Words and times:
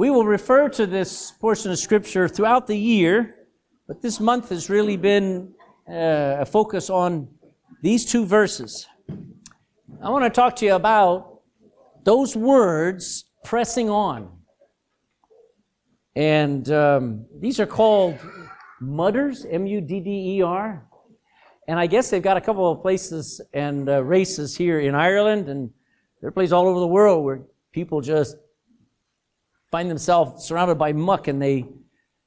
We 0.00 0.08
will 0.08 0.24
refer 0.24 0.70
to 0.70 0.86
this 0.86 1.30
portion 1.30 1.70
of 1.70 1.78
Scripture 1.78 2.26
throughout 2.26 2.66
the 2.66 2.74
year, 2.74 3.34
but 3.86 4.00
this 4.00 4.18
month 4.18 4.48
has 4.48 4.70
really 4.70 4.96
been 4.96 5.52
uh, 5.86 6.40
a 6.40 6.46
focus 6.46 6.88
on 6.88 7.28
these 7.82 8.06
two 8.06 8.24
verses. 8.24 8.86
I 10.02 10.08
want 10.08 10.24
to 10.24 10.30
talk 10.30 10.56
to 10.56 10.64
you 10.64 10.74
about 10.74 11.42
those 12.02 12.34
words 12.34 13.26
pressing 13.44 13.90
on. 13.90 14.32
And 16.16 16.70
um, 16.72 17.26
these 17.38 17.60
are 17.60 17.66
called 17.66 18.18
mudders, 18.80 19.44
M 19.44 19.66
U 19.66 19.82
D 19.82 20.00
D 20.00 20.38
E 20.38 20.42
R. 20.42 20.82
And 21.68 21.78
I 21.78 21.86
guess 21.86 22.08
they've 22.08 22.22
got 22.22 22.38
a 22.38 22.40
couple 22.40 22.72
of 22.72 22.80
places 22.80 23.42
and 23.52 23.86
uh, 23.86 24.02
races 24.02 24.56
here 24.56 24.80
in 24.80 24.94
Ireland, 24.94 25.50
and 25.50 25.70
there 26.22 26.28
are 26.28 26.32
places 26.32 26.54
all 26.54 26.68
over 26.68 26.80
the 26.80 26.86
world 26.86 27.22
where 27.22 27.42
people 27.70 28.00
just 28.00 28.36
find 29.70 29.90
themselves 29.90 30.44
surrounded 30.44 30.78
by 30.78 30.92
muck 30.92 31.28
and 31.28 31.40
they, 31.40 31.66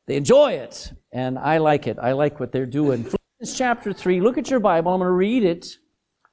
they 0.07 0.15
enjoy 0.15 0.53
it. 0.53 0.91
And 1.11 1.37
I 1.37 1.57
like 1.57 1.87
it. 1.87 1.97
I 2.01 2.13
like 2.13 2.39
what 2.39 2.51
they're 2.51 2.65
doing. 2.65 3.03
Philippians 3.03 3.57
chapter 3.57 3.93
3, 3.93 4.21
look 4.21 4.37
at 4.37 4.49
your 4.49 4.59
Bible. 4.59 4.93
I'm 4.93 4.99
going 4.99 5.07
to 5.07 5.11
read 5.11 5.43
it. 5.43 5.67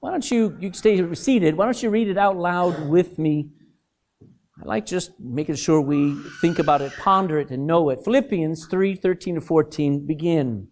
Why 0.00 0.10
don't 0.10 0.30
you, 0.30 0.56
you 0.60 0.73
stay 0.73 1.14
seated, 1.14 1.56
why 1.56 1.66
don't 1.66 1.83
you 1.83 1.91
read 1.91 2.09
it 2.09 2.16
out 2.16 2.36
loud 2.36 2.88
with 2.88 3.19
me? 3.19 3.50
I 4.60 4.64
like 4.64 4.86
just 4.86 5.19
making 5.19 5.55
sure 5.56 5.80
we 5.80 6.16
think 6.41 6.59
about 6.59 6.80
it, 6.83 6.92
ponder 6.98 7.38
it, 7.38 7.50
and 7.50 7.66
know 7.66 7.91
it. 7.91 8.00
Philippians 8.05 8.66
3 8.66 8.95
13 8.97 9.36
to 9.36 9.41
14 9.41 10.06
begin. 10.06 10.69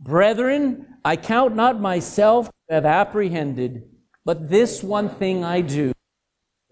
Brethren, 0.00 0.86
I 1.04 1.16
count 1.16 1.54
not 1.54 1.80
myself 1.80 2.46
to 2.68 2.74
have 2.74 2.84
apprehended, 2.84 3.82
but 4.24 4.48
this 4.48 4.82
one 4.82 5.08
thing 5.08 5.44
I 5.44 5.60
do, 5.60 5.92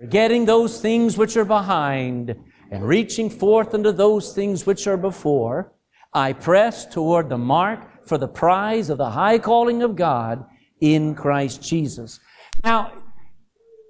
forgetting 0.00 0.44
those 0.44 0.80
things 0.80 1.16
which 1.16 1.36
are 1.36 1.44
behind, 1.44 2.34
and 2.72 2.88
reaching 2.88 3.28
forth 3.28 3.74
unto 3.74 3.92
those 3.92 4.32
things 4.32 4.64
which 4.64 4.86
are 4.86 4.96
before, 4.96 5.74
I 6.14 6.32
press 6.32 6.86
toward 6.86 7.28
the 7.28 7.36
mark 7.36 8.06
for 8.08 8.16
the 8.16 8.26
prize 8.26 8.88
of 8.88 8.96
the 8.96 9.10
high 9.10 9.38
calling 9.38 9.82
of 9.82 9.94
God 9.94 10.44
in 10.80 11.14
Christ 11.14 11.62
Jesus. 11.62 12.18
Now, 12.64 12.90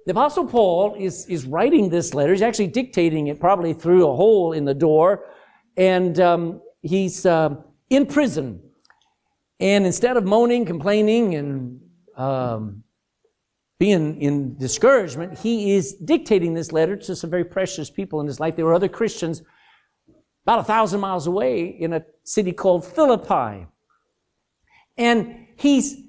the 0.05 0.11
Apostle 0.11 0.45
Paul 0.45 0.95
is, 0.99 1.25
is 1.27 1.45
writing 1.45 1.87
this 1.87 2.13
letter. 2.13 2.33
He's 2.33 2.41
actually 2.41 2.67
dictating 2.67 3.27
it 3.27 3.39
probably 3.39 3.73
through 3.73 4.05
a 4.05 4.15
hole 4.15 4.51
in 4.51 4.65
the 4.65 4.73
door. 4.73 5.27
And 5.77 6.19
um, 6.19 6.61
he's 6.81 7.25
uh, 7.25 7.55
in 7.89 8.05
prison. 8.05 8.61
And 9.61 9.85
instead 9.85 10.17
of 10.17 10.25
moaning, 10.25 10.65
complaining, 10.65 11.35
and 11.35 11.79
um, 12.17 12.82
being 13.79 14.21
in 14.21 14.57
discouragement, 14.57 15.39
he 15.39 15.73
is 15.75 15.93
dictating 15.93 16.53
this 16.53 16.71
letter 16.71 16.95
to 16.95 17.15
some 17.15 17.29
very 17.29 17.43
precious 17.43 17.89
people 17.89 18.21
in 18.21 18.27
his 18.27 18.39
life. 18.39 18.55
There 18.55 18.65
were 18.65 18.73
other 18.73 18.87
Christians 18.87 19.41
about 20.45 20.59
a 20.59 20.63
thousand 20.63 20.99
miles 20.99 21.27
away 21.27 21.65
in 21.65 21.93
a 21.93 22.03
city 22.23 22.51
called 22.51 22.85
Philippi. 22.85 23.67
And 24.97 25.47
he's 25.57 26.03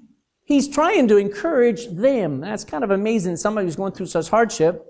He's 0.45 0.67
trying 0.67 1.07
to 1.07 1.17
encourage 1.17 1.87
them. 1.87 2.39
That's 2.39 2.63
kind 2.63 2.83
of 2.83 2.91
amazing. 2.91 3.35
Somebody 3.35 3.65
who's 3.65 3.75
going 3.75 3.93
through 3.93 4.05
such 4.05 4.29
hardship 4.29 4.85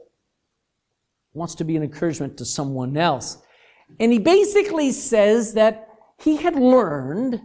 wants 1.34 1.56
to 1.56 1.64
be 1.64 1.78
an 1.78 1.84
encouragement 1.84 2.38
to 2.38 2.46
someone 2.46 2.96
else. 2.98 3.38
And 4.00 4.12
he 4.12 4.20
basically 4.20 4.92
says 4.92 5.54
that 5.54 5.88
he 6.20 6.36
had 6.36 6.56
learned 6.56 7.42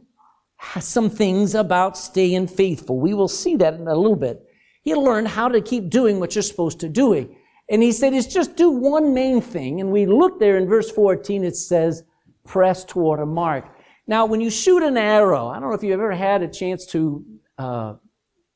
some 0.81 1.09
things 1.09 1.55
about 1.55 1.97
staying 1.97 2.49
faithful. 2.49 2.99
We 2.99 3.15
will 3.15 3.29
see 3.29 3.55
that 3.57 3.75
in 3.75 3.87
a 3.87 3.95
little 3.95 4.17
bit. 4.17 4.45
He 4.91 4.97
learned 4.97 5.29
how 5.29 5.47
to 5.47 5.61
keep 5.61 5.89
doing 5.89 6.19
what 6.19 6.35
you're 6.35 6.43
supposed 6.43 6.81
to 6.81 6.89
do. 6.89 7.33
And 7.69 7.81
he 7.81 7.93
said, 7.93 8.13
it's 8.13 8.27
just 8.27 8.57
do 8.57 8.71
one 8.71 9.15
main 9.15 9.41
thing. 9.41 9.81
And 9.81 9.93
we 9.93 10.05
look 10.05 10.41
there 10.41 10.57
in 10.59 10.67
verse 10.67 10.91
14, 10.91 11.45
it 11.45 11.55
says, 11.55 12.03
press 12.45 12.85
toward 12.85 13.21
a 13.21 13.25
mark. 13.25 13.67
Now, 14.09 14.27
when 14.27 14.41
you 14.41 14.51
shoot 14.51 14.83
an 14.83 14.97
arrow, 14.97 15.47
I 15.47 15.61
don't 15.61 15.69
know 15.69 15.77
if 15.77 15.85
you've 15.85 15.93
ever 15.93 16.11
had 16.11 16.43
a 16.43 16.49
chance 16.49 16.87
to 16.87 17.25
uh, 17.57 17.95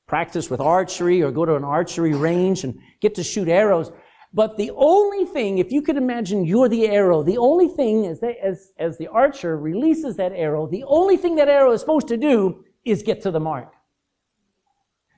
practice 0.09 0.51
with 0.51 0.61
archery 0.61 1.23
or 1.23 1.31
go 1.31 1.45
to 1.45 1.55
an 1.55 1.63
archery 1.63 2.15
range 2.15 2.65
and 2.65 2.81
get 3.01 3.15
to 3.15 3.23
shoot 3.23 3.47
arrows. 3.47 3.93
But 4.33 4.57
the 4.57 4.73
only 4.75 5.27
thing, 5.27 5.59
if 5.59 5.71
you 5.71 5.83
could 5.83 5.97
imagine 5.97 6.45
you're 6.45 6.69
the 6.69 6.89
arrow, 6.89 7.23
the 7.23 7.39
only 7.39 7.69
thing 7.69 8.07
is 8.07 8.19
that 8.19 8.39
as, 8.43 8.73
as 8.77 8.99
the 8.99 9.07
archer 9.07 9.57
releases 9.57 10.17
that 10.17 10.33
arrow, 10.33 10.67
the 10.67 10.83
only 10.89 11.17
thing 11.17 11.37
that 11.37 11.47
arrow 11.47 11.71
is 11.71 11.81
supposed 11.81 12.09
to 12.09 12.17
do 12.17 12.65
is 12.85 13.05
get 13.05 13.23
to 13.23 13.31
the 13.31 13.39
mark. 13.39 13.74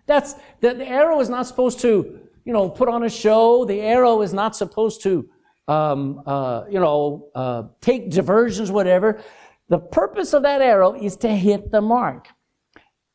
That's, 0.07 0.35
the, 0.61 0.75
the 0.75 0.87
arrow 0.87 1.21
is 1.21 1.29
not 1.29 1.47
supposed 1.47 1.81
to, 1.81 2.21
you 2.45 2.53
know, 2.53 2.69
put 2.69 2.89
on 2.89 3.03
a 3.03 3.11
show. 3.11 3.65
The 3.65 3.81
arrow 3.81 4.23
is 4.23 4.33
not 4.33 4.57
supposed 4.57 5.03
to, 5.03 5.29
um, 5.69 6.23
uh, 6.27 6.65
you 6.71 6.79
know, 6.79 7.29
uh, 7.35 7.65
take 7.81 8.11
diversions, 8.11 8.71
whatever. 8.71 9.21
The 9.69 9.79
purpose 9.79 10.33
of 10.33 10.43
that 10.45 10.63
arrow 10.63 10.95
is 10.95 11.17
to 11.19 11.29
hit 11.29 11.73
the 11.73 11.81
mark. 11.81 12.29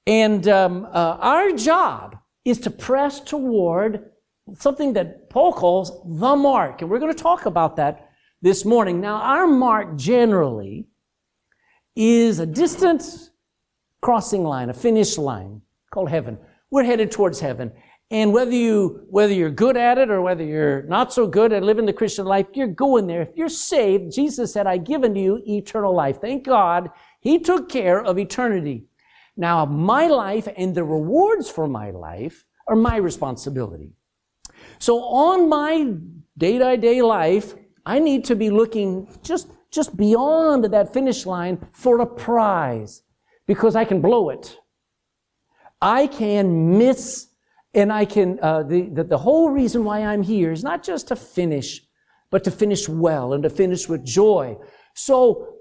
And 0.05 0.47
um, 0.47 0.85
uh, 0.91 1.17
our 1.19 1.51
job 1.51 2.17
is 2.43 2.59
to 2.59 2.69
press 2.69 3.19
toward 3.21 4.11
something 4.53 4.93
that 4.93 5.29
Paul 5.29 5.53
calls 5.53 5.91
the 6.03 6.35
mark. 6.35 6.81
And 6.81 6.89
we're 6.89 6.99
going 6.99 7.13
to 7.13 7.23
talk 7.23 7.45
about 7.45 7.77
that 7.77 8.09
this 8.41 8.65
morning. 8.65 8.99
Now, 8.99 9.15
our 9.21 9.47
mark 9.47 9.95
generally 9.95 10.87
is 11.95 12.39
a 12.39 12.45
distant 12.45 13.03
crossing 14.01 14.43
line, 14.43 14.69
a 14.69 14.73
finish 14.73 15.17
line 15.17 15.61
called 15.91 16.09
heaven. 16.09 16.37
We're 16.71 16.85
headed 16.85 17.11
towards 17.11 17.39
heaven. 17.39 17.71
And 18.09 18.33
whether 18.33 18.51
you, 18.51 19.05
whether 19.09 19.33
you're 19.33 19.51
good 19.51 19.77
at 19.77 19.97
it 19.97 20.09
or 20.09 20.21
whether 20.21 20.43
you're 20.43 20.83
not 20.83 21.13
so 21.13 21.27
good 21.27 21.53
at 21.53 21.63
living 21.63 21.85
the 21.85 21.93
Christian 21.93 22.25
life, 22.25 22.47
you're 22.53 22.67
going 22.67 23.07
there. 23.07 23.21
If 23.21 23.37
you're 23.37 23.47
saved, 23.47 24.13
Jesus 24.13 24.51
said, 24.51 24.67
I've 24.67 24.83
given 24.83 25.15
you 25.15 25.41
eternal 25.47 25.93
life. 25.93 26.19
Thank 26.19 26.45
God 26.45 26.89
He 27.21 27.39
took 27.39 27.69
care 27.69 28.01
of 28.01 28.17
eternity. 28.17 28.85
Now, 29.37 29.65
my 29.65 30.07
life 30.07 30.47
and 30.57 30.75
the 30.75 30.83
rewards 30.83 31.49
for 31.49 31.67
my 31.67 31.91
life 31.91 32.45
are 32.67 32.75
my 32.75 32.97
responsibility. 32.97 33.93
So 34.79 34.99
on 34.99 35.47
my 35.47 35.93
day-to-day 36.37 37.01
life, 37.01 37.55
I 37.85 37.99
need 37.99 38.25
to 38.25 38.35
be 38.35 38.49
looking 38.49 39.07
just, 39.23 39.47
just 39.71 39.95
beyond 39.95 40.65
that 40.65 40.93
finish 40.93 41.25
line 41.25 41.65
for 41.71 42.01
a 42.01 42.05
prize 42.05 43.03
because 43.47 43.75
I 43.75 43.85
can 43.85 44.01
blow 44.01 44.29
it. 44.29 44.57
I 45.81 46.07
can 46.07 46.77
miss 46.77 47.27
and 47.73 47.91
I 47.91 48.05
can, 48.05 48.37
uh, 48.41 48.63
the, 48.63 48.89
the, 48.89 49.03
the 49.03 49.17
whole 49.17 49.49
reason 49.49 49.83
why 49.83 50.01
I'm 50.01 50.23
here 50.23 50.51
is 50.51 50.63
not 50.63 50.83
just 50.83 51.07
to 51.07 51.15
finish, 51.15 51.81
but 52.29 52.43
to 52.43 52.51
finish 52.51 52.89
well 52.89 53.33
and 53.33 53.43
to 53.43 53.49
finish 53.49 53.87
with 53.87 54.03
joy. 54.03 54.57
So 54.93 55.55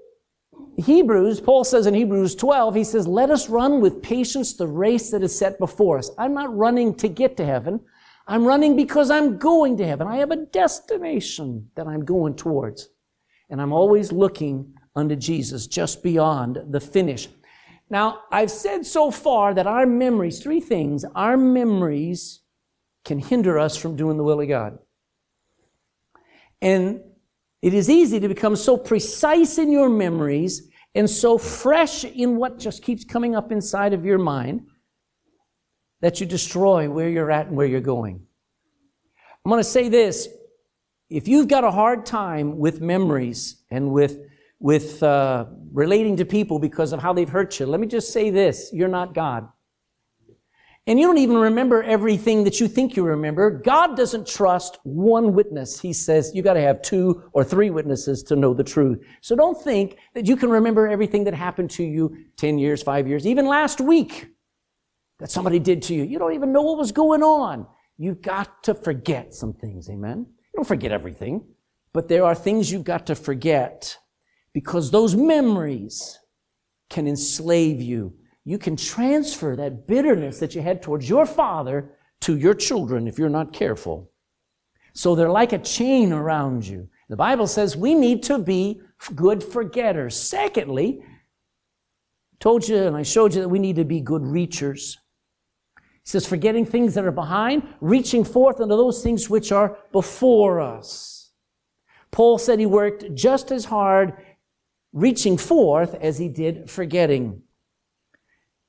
Hebrews, 0.77 1.39
Paul 1.39 1.63
says 1.63 1.87
in 1.87 1.93
Hebrews 1.93 2.35
12, 2.35 2.75
he 2.75 2.83
says, 2.83 3.07
let 3.07 3.29
us 3.29 3.49
run 3.49 3.81
with 3.81 4.01
patience 4.01 4.53
the 4.53 4.67
race 4.67 5.09
that 5.11 5.23
is 5.23 5.37
set 5.37 5.57
before 5.57 5.97
us. 5.97 6.11
I'm 6.17 6.33
not 6.33 6.55
running 6.55 6.95
to 6.95 7.07
get 7.07 7.37
to 7.37 7.45
heaven. 7.45 7.79
I'm 8.27 8.45
running 8.45 8.75
because 8.75 9.09
I'm 9.09 9.37
going 9.37 9.77
to 9.77 9.87
heaven. 9.87 10.07
I 10.07 10.17
have 10.17 10.31
a 10.31 10.45
destination 10.45 11.69
that 11.75 11.87
I'm 11.87 12.05
going 12.05 12.35
towards. 12.35 12.89
And 13.49 13.61
I'm 13.61 13.73
always 13.73 14.11
looking 14.11 14.73
unto 14.95 15.15
Jesus 15.15 15.67
just 15.67 16.03
beyond 16.03 16.59
the 16.69 16.79
finish. 16.79 17.27
Now, 17.91 18.21
I've 18.31 18.49
said 18.49 18.85
so 18.85 19.11
far 19.11 19.53
that 19.53 19.67
our 19.67 19.85
memories, 19.85 20.39
three 20.41 20.61
things, 20.61 21.03
our 21.13 21.35
memories 21.35 22.39
can 23.03 23.19
hinder 23.19 23.59
us 23.59 23.75
from 23.75 23.97
doing 23.97 24.15
the 24.15 24.23
will 24.23 24.39
of 24.39 24.47
God. 24.47 24.79
And 26.61 27.01
it 27.61 27.73
is 27.73 27.89
easy 27.89 28.21
to 28.21 28.29
become 28.29 28.55
so 28.55 28.77
precise 28.77 29.57
in 29.57 29.69
your 29.73 29.89
memories 29.89 30.69
and 30.95 31.09
so 31.09 31.37
fresh 31.37 32.05
in 32.05 32.37
what 32.37 32.59
just 32.59 32.81
keeps 32.81 33.03
coming 33.03 33.35
up 33.35 33.51
inside 33.51 33.91
of 33.91 34.05
your 34.05 34.17
mind 34.17 34.67
that 35.99 36.21
you 36.21 36.25
destroy 36.25 36.89
where 36.89 37.09
you're 37.09 37.29
at 37.29 37.47
and 37.47 37.57
where 37.57 37.67
you're 37.67 37.81
going. 37.81 38.25
I'm 39.43 39.49
going 39.49 39.59
to 39.59 39.65
say 39.65 39.89
this. 39.89 40.29
If 41.09 41.27
you've 41.27 41.49
got 41.49 41.65
a 41.65 41.71
hard 41.71 42.05
time 42.05 42.57
with 42.57 42.79
memories 42.79 43.61
and 43.69 43.91
with, 43.91 44.17
with 44.59 45.03
uh, 45.03 45.45
relating 45.71 46.17
to 46.17 46.25
people 46.25 46.59
because 46.59 46.93
of 46.93 47.01
how 47.01 47.13
they've 47.13 47.29
hurt 47.29 47.59
you, 47.59 47.65
let 47.65 47.79
me 47.79 47.87
just 47.87 48.11
say 48.11 48.29
this. 48.29 48.69
You're 48.73 48.87
not 48.87 49.13
God. 49.13 49.47
And 50.87 50.99
you 50.99 51.05
don't 51.05 51.19
even 51.19 51.37
remember 51.37 51.83
everything 51.83 52.43
that 52.43 52.59
you 52.59 52.67
think 52.67 52.95
you 52.95 53.03
remember. 53.03 53.51
God 53.51 53.95
doesn't 53.95 54.27
trust 54.27 54.79
one 54.83 55.33
witness. 55.33 55.79
He 55.79 55.93
says 55.93 56.31
you 56.33 56.41
got 56.41 56.55
to 56.55 56.61
have 56.61 56.81
two 56.81 57.23
or 57.33 57.43
three 57.43 57.69
witnesses 57.69 58.23
to 58.23 58.35
know 58.35 58.55
the 58.55 58.63
truth. 58.63 58.99
So 59.21 59.35
don't 59.35 59.61
think 59.61 59.97
that 60.15 60.25
you 60.25 60.35
can 60.35 60.49
remember 60.49 60.87
everything 60.87 61.23
that 61.25 61.35
happened 61.35 61.69
to 61.71 61.83
you 61.83 62.17
10 62.37 62.57
years, 62.57 62.81
5 62.81 63.07
years, 63.07 63.27
even 63.27 63.45
last 63.45 63.79
week 63.79 64.27
that 65.19 65.29
somebody 65.29 65.59
did 65.59 65.83
to 65.83 65.93
you. 65.93 66.03
You 66.03 66.17
don't 66.17 66.33
even 66.33 66.51
know 66.51 66.63
what 66.63 66.79
was 66.79 66.91
going 66.91 67.21
on. 67.21 67.67
You've 67.97 68.23
got 68.23 68.63
to 68.63 68.73
forget 68.73 69.35
some 69.35 69.53
things. 69.53 69.87
Amen. 69.87 70.25
You 70.27 70.57
don't 70.57 70.67
forget 70.67 70.91
everything, 70.91 71.45
but 71.93 72.07
there 72.07 72.25
are 72.25 72.33
things 72.33 72.71
you've 72.71 72.83
got 72.83 73.05
to 73.05 73.13
forget 73.13 73.97
because 74.53 74.91
those 74.91 75.15
memories 75.15 76.19
can 76.89 77.07
enslave 77.07 77.81
you 77.81 78.13
you 78.43 78.57
can 78.57 78.75
transfer 78.75 79.55
that 79.55 79.87
bitterness 79.87 80.39
that 80.39 80.55
you 80.55 80.61
had 80.61 80.81
towards 80.81 81.07
your 81.07 81.25
father 81.25 81.91
to 82.21 82.37
your 82.37 82.53
children 82.53 83.07
if 83.07 83.19
you're 83.19 83.29
not 83.29 83.53
careful. 83.53 84.11
So 84.93 85.15
they're 85.15 85.29
like 85.29 85.53
a 85.53 85.59
chain 85.59 86.11
around 86.11 86.67
you. 86.67 86.89
The 87.09 87.15
Bible 87.15 87.47
says 87.47 87.77
we 87.77 87.93
need 87.93 88.23
to 88.23 88.39
be 88.39 88.81
good 89.15 89.43
forgetters. 89.43 90.15
Secondly, 90.15 91.03
told 92.39 92.67
you 92.67 92.77
and 92.77 92.95
I 92.95 93.03
showed 93.03 93.35
you 93.35 93.41
that 93.41 93.49
we 93.49 93.59
need 93.59 93.75
to 93.75 93.85
be 93.85 94.01
good 94.01 94.23
reachers. 94.23 94.97
He 95.75 96.09
says, 96.09 96.25
forgetting 96.25 96.65
things 96.65 96.95
that 96.95 97.05
are 97.05 97.11
behind, 97.11 97.61
reaching 97.79 98.23
forth 98.23 98.59
unto 98.59 98.75
those 98.75 99.03
things 99.03 99.29
which 99.29 99.51
are 99.51 99.77
before 99.91 100.59
us. 100.59 101.31
Paul 102.09 102.39
said 102.39 102.59
he 102.59 102.65
worked 102.65 103.13
just 103.13 103.51
as 103.51 103.65
hard 103.65 104.13
reaching 104.93 105.37
forth 105.37 105.95
as 105.95 106.17
he 106.17 106.27
did 106.27 106.69
forgetting. 106.69 107.41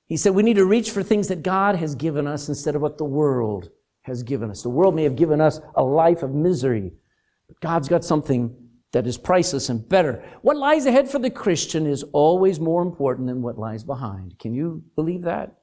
He 0.07 0.17
said 0.17 0.35
we 0.35 0.43
need 0.43 0.57
to 0.57 0.65
reach 0.65 0.91
for 0.91 1.03
things 1.03 1.29
that 1.29 1.43
God 1.43 1.77
has 1.77 1.95
given 1.95 2.27
us 2.27 2.49
instead 2.49 2.75
of 2.75 2.83
what 2.83 2.99
the 2.99 3.05
world 3.05 3.71
has 4.03 4.23
given 4.23 4.51
us. 4.51 4.63
The 4.63 4.69
world 4.69 4.95
may 4.95 5.05
have 5.05 5.17
given 5.17 5.41
us 5.41 5.61
a 5.75 5.83
life 5.83 6.23
of 6.23 6.35
misery, 6.35 6.93
but 7.49 7.61
God's 7.61 7.89
got 7.89 8.05
something 8.05 8.55
that 8.93 9.07
is 9.07 9.17
priceless 9.17 9.69
and 9.69 9.89
better. 9.89 10.23
What 10.43 10.57
lies 10.57 10.87
ahead 10.87 11.09
for 11.09 11.19
the 11.19 11.31
Christian 11.31 11.87
is 11.87 12.03
always 12.13 12.61
more 12.61 12.83
important 12.83 13.27
than 13.27 13.43
what 13.43 13.59
lies 13.59 13.85
behind. 13.85 14.39
Can 14.39 14.53
you 14.55 14.85
believe 14.97 15.23
that? 15.23 15.55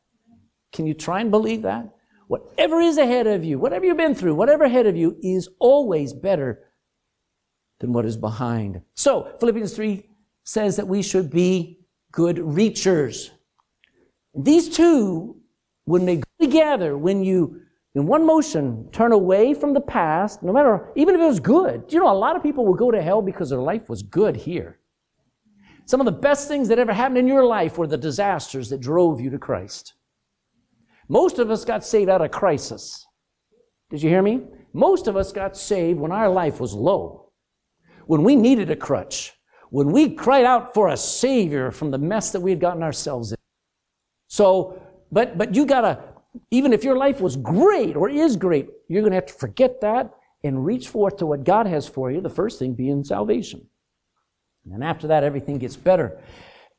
Can 0.74 0.88
you 0.88 0.94
try 0.94 1.22
and 1.22 1.32
believe 1.32 1.62
that? 1.62 1.90
Whatever 2.28 2.80
is 2.80 2.98
ahead 2.98 3.28
of 3.28 3.44
you, 3.44 3.58
whatever 3.60 3.86
you've 3.86 3.98
been 3.98 4.16
through, 4.16 4.36
whatever 4.36 4.64
ahead 4.64 4.88
of 4.88 4.96
you 4.96 5.18
is 5.22 5.50
always 5.60 6.14
better 6.14 6.66
than 7.80 7.94
what 7.94 8.06
is 8.06 8.18
behind. 8.18 8.82
So, 8.94 9.36
Philippians 9.40 9.74
3 9.74 10.09
says 10.50 10.78
that 10.78 10.88
we 10.88 11.04
should 11.04 11.30
be 11.30 11.78
good 12.12 12.38
reachers. 12.38 13.30
These 14.34 14.69
two, 14.69 15.36
when 15.86 16.06
they 16.06 16.16
go 16.16 16.24
together, 16.42 16.98
when 16.98 17.24
you, 17.24 17.62
in 17.94 18.07
one 18.07 18.25
motion, 18.25 18.90
turn 18.92 19.12
away 19.12 19.54
from 19.54 19.75
the 19.75 19.81
past, 19.81 20.42
no 20.42 20.51
matter, 20.51 20.92
even 20.96 21.13
if 21.13 21.22
it 21.22 21.25
was 21.25 21.40
good. 21.40 21.84
You 21.90 22.00
know, 22.00 22.12
a 22.12 22.18
lot 22.18 22.36
of 22.36 22.42
people 22.42 22.66
will 22.66 22.74
go 22.74 22.90
to 22.90 23.00
hell 23.00 23.22
because 23.22 23.51
their 23.51 23.62
life 23.62 23.90
was 23.90 24.01
good 24.01 24.36
here. 24.36 24.80
Some 25.86 26.01
of 26.01 26.06
the 26.06 26.12
best 26.12 26.48
things 26.48 26.68
that 26.69 26.80
ever 26.80 26.94
happened 26.94 27.19
in 27.19 27.28
your 27.28 27.45
life 27.45 27.78
were 27.78 27.86
the 27.86 27.98
disasters 27.98 28.69
that 28.69 28.81
drove 28.81 29.22
you 29.22 29.30
to 29.30 29.38
Christ. 29.38 29.94
Most 31.10 31.38
of 31.38 31.52
us 31.52 31.63
got 31.63 31.86
saved 31.86 32.10
out 32.10 32.22
of 32.24 32.31
crisis. 32.31 33.06
Did 33.92 34.02
you 34.02 34.10
hear 34.10 34.24
me? 34.24 34.42
Most 34.74 35.07
of 35.07 35.16
us 35.16 35.31
got 35.31 35.56
saved 35.56 36.00
when 36.00 36.12
our 36.12 36.30
life 36.30 36.60
was 36.60 36.74
low, 36.74 37.34
when 38.07 38.24
we 38.24 38.36
needed 38.36 38.72
a 38.72 38.75
crutch, 38.75 39.34
when 39.69 39.92
we 39.92 40.10
cried 40.10 40.45
out 40.45 40.74
for 40.74 40.89
a 40.89 40.98
Savior 40.98 41.71
from 41.71 41.92
the 41.92 41.98
mess 41.98 42.31
that 42.31 42.42
we 42.42 42.51
had 42.51 42.60
gotten 42.60 42.83
ourselves 42.83 43.31
in. 43.31 43.38
So, 44.27 44.81
but, 45.12 45.38
but 45.38 45.56
you 45.56 45.66
gotta, 45.66 46.04
even 46.51 46.74
if 46.74 46.83
your 46.83 46.98
life 46.98 47.21
was 47.21 47.36
great 47.36 47.95
or 47.95 48.10
is 48.10 48.36
great, 48.36 48.69
you're 48.88 49.04
gonna 49.04 49.16
have 49.16 49.25
to 49.27 49.33
forget 49.33 49.81
that 49.81 50.13
and 50.44 50.66
reach 50.66 50.88
forth 50.88 51.18
to 51.18 51.25
what 51.25 51.44
God 51.44 51.68
has 51.68 51.88
for 51.88 52.12
you, 52.12 52.21
the 52.21 52.30
first 52.30 52.60
thing 52.60 52.74
being 52.74 53.04
salvation. 53.04 53.68
And 54.71 54.83
after 54.83 55.07
that, 55.07 55.24
everything 55.24 55.57
gets 55.57 55.75
better. 55.75 56.21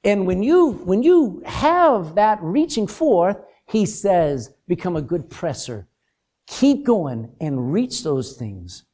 And 0.05 0.27
when 0.27 0.43
you, 0.43 0.73
when 0.85 1.03
you 1.03 1.43
have 1.45 2.15
that 2.15 2.39
reaching 2.41 2.87
forth, 2.87 3.37
he 3.67 3.85
says, 3.85 4.55
become 4.67 4.97
a 4.97 5.03
good 5.03 5.29
presser. 5.29 5.87
Keep 6.47 6.85
going 6.85 7.31
and 7.41 7.73
reach 7.73 8.03
those 8.03 8.33
things. 8.33 8.85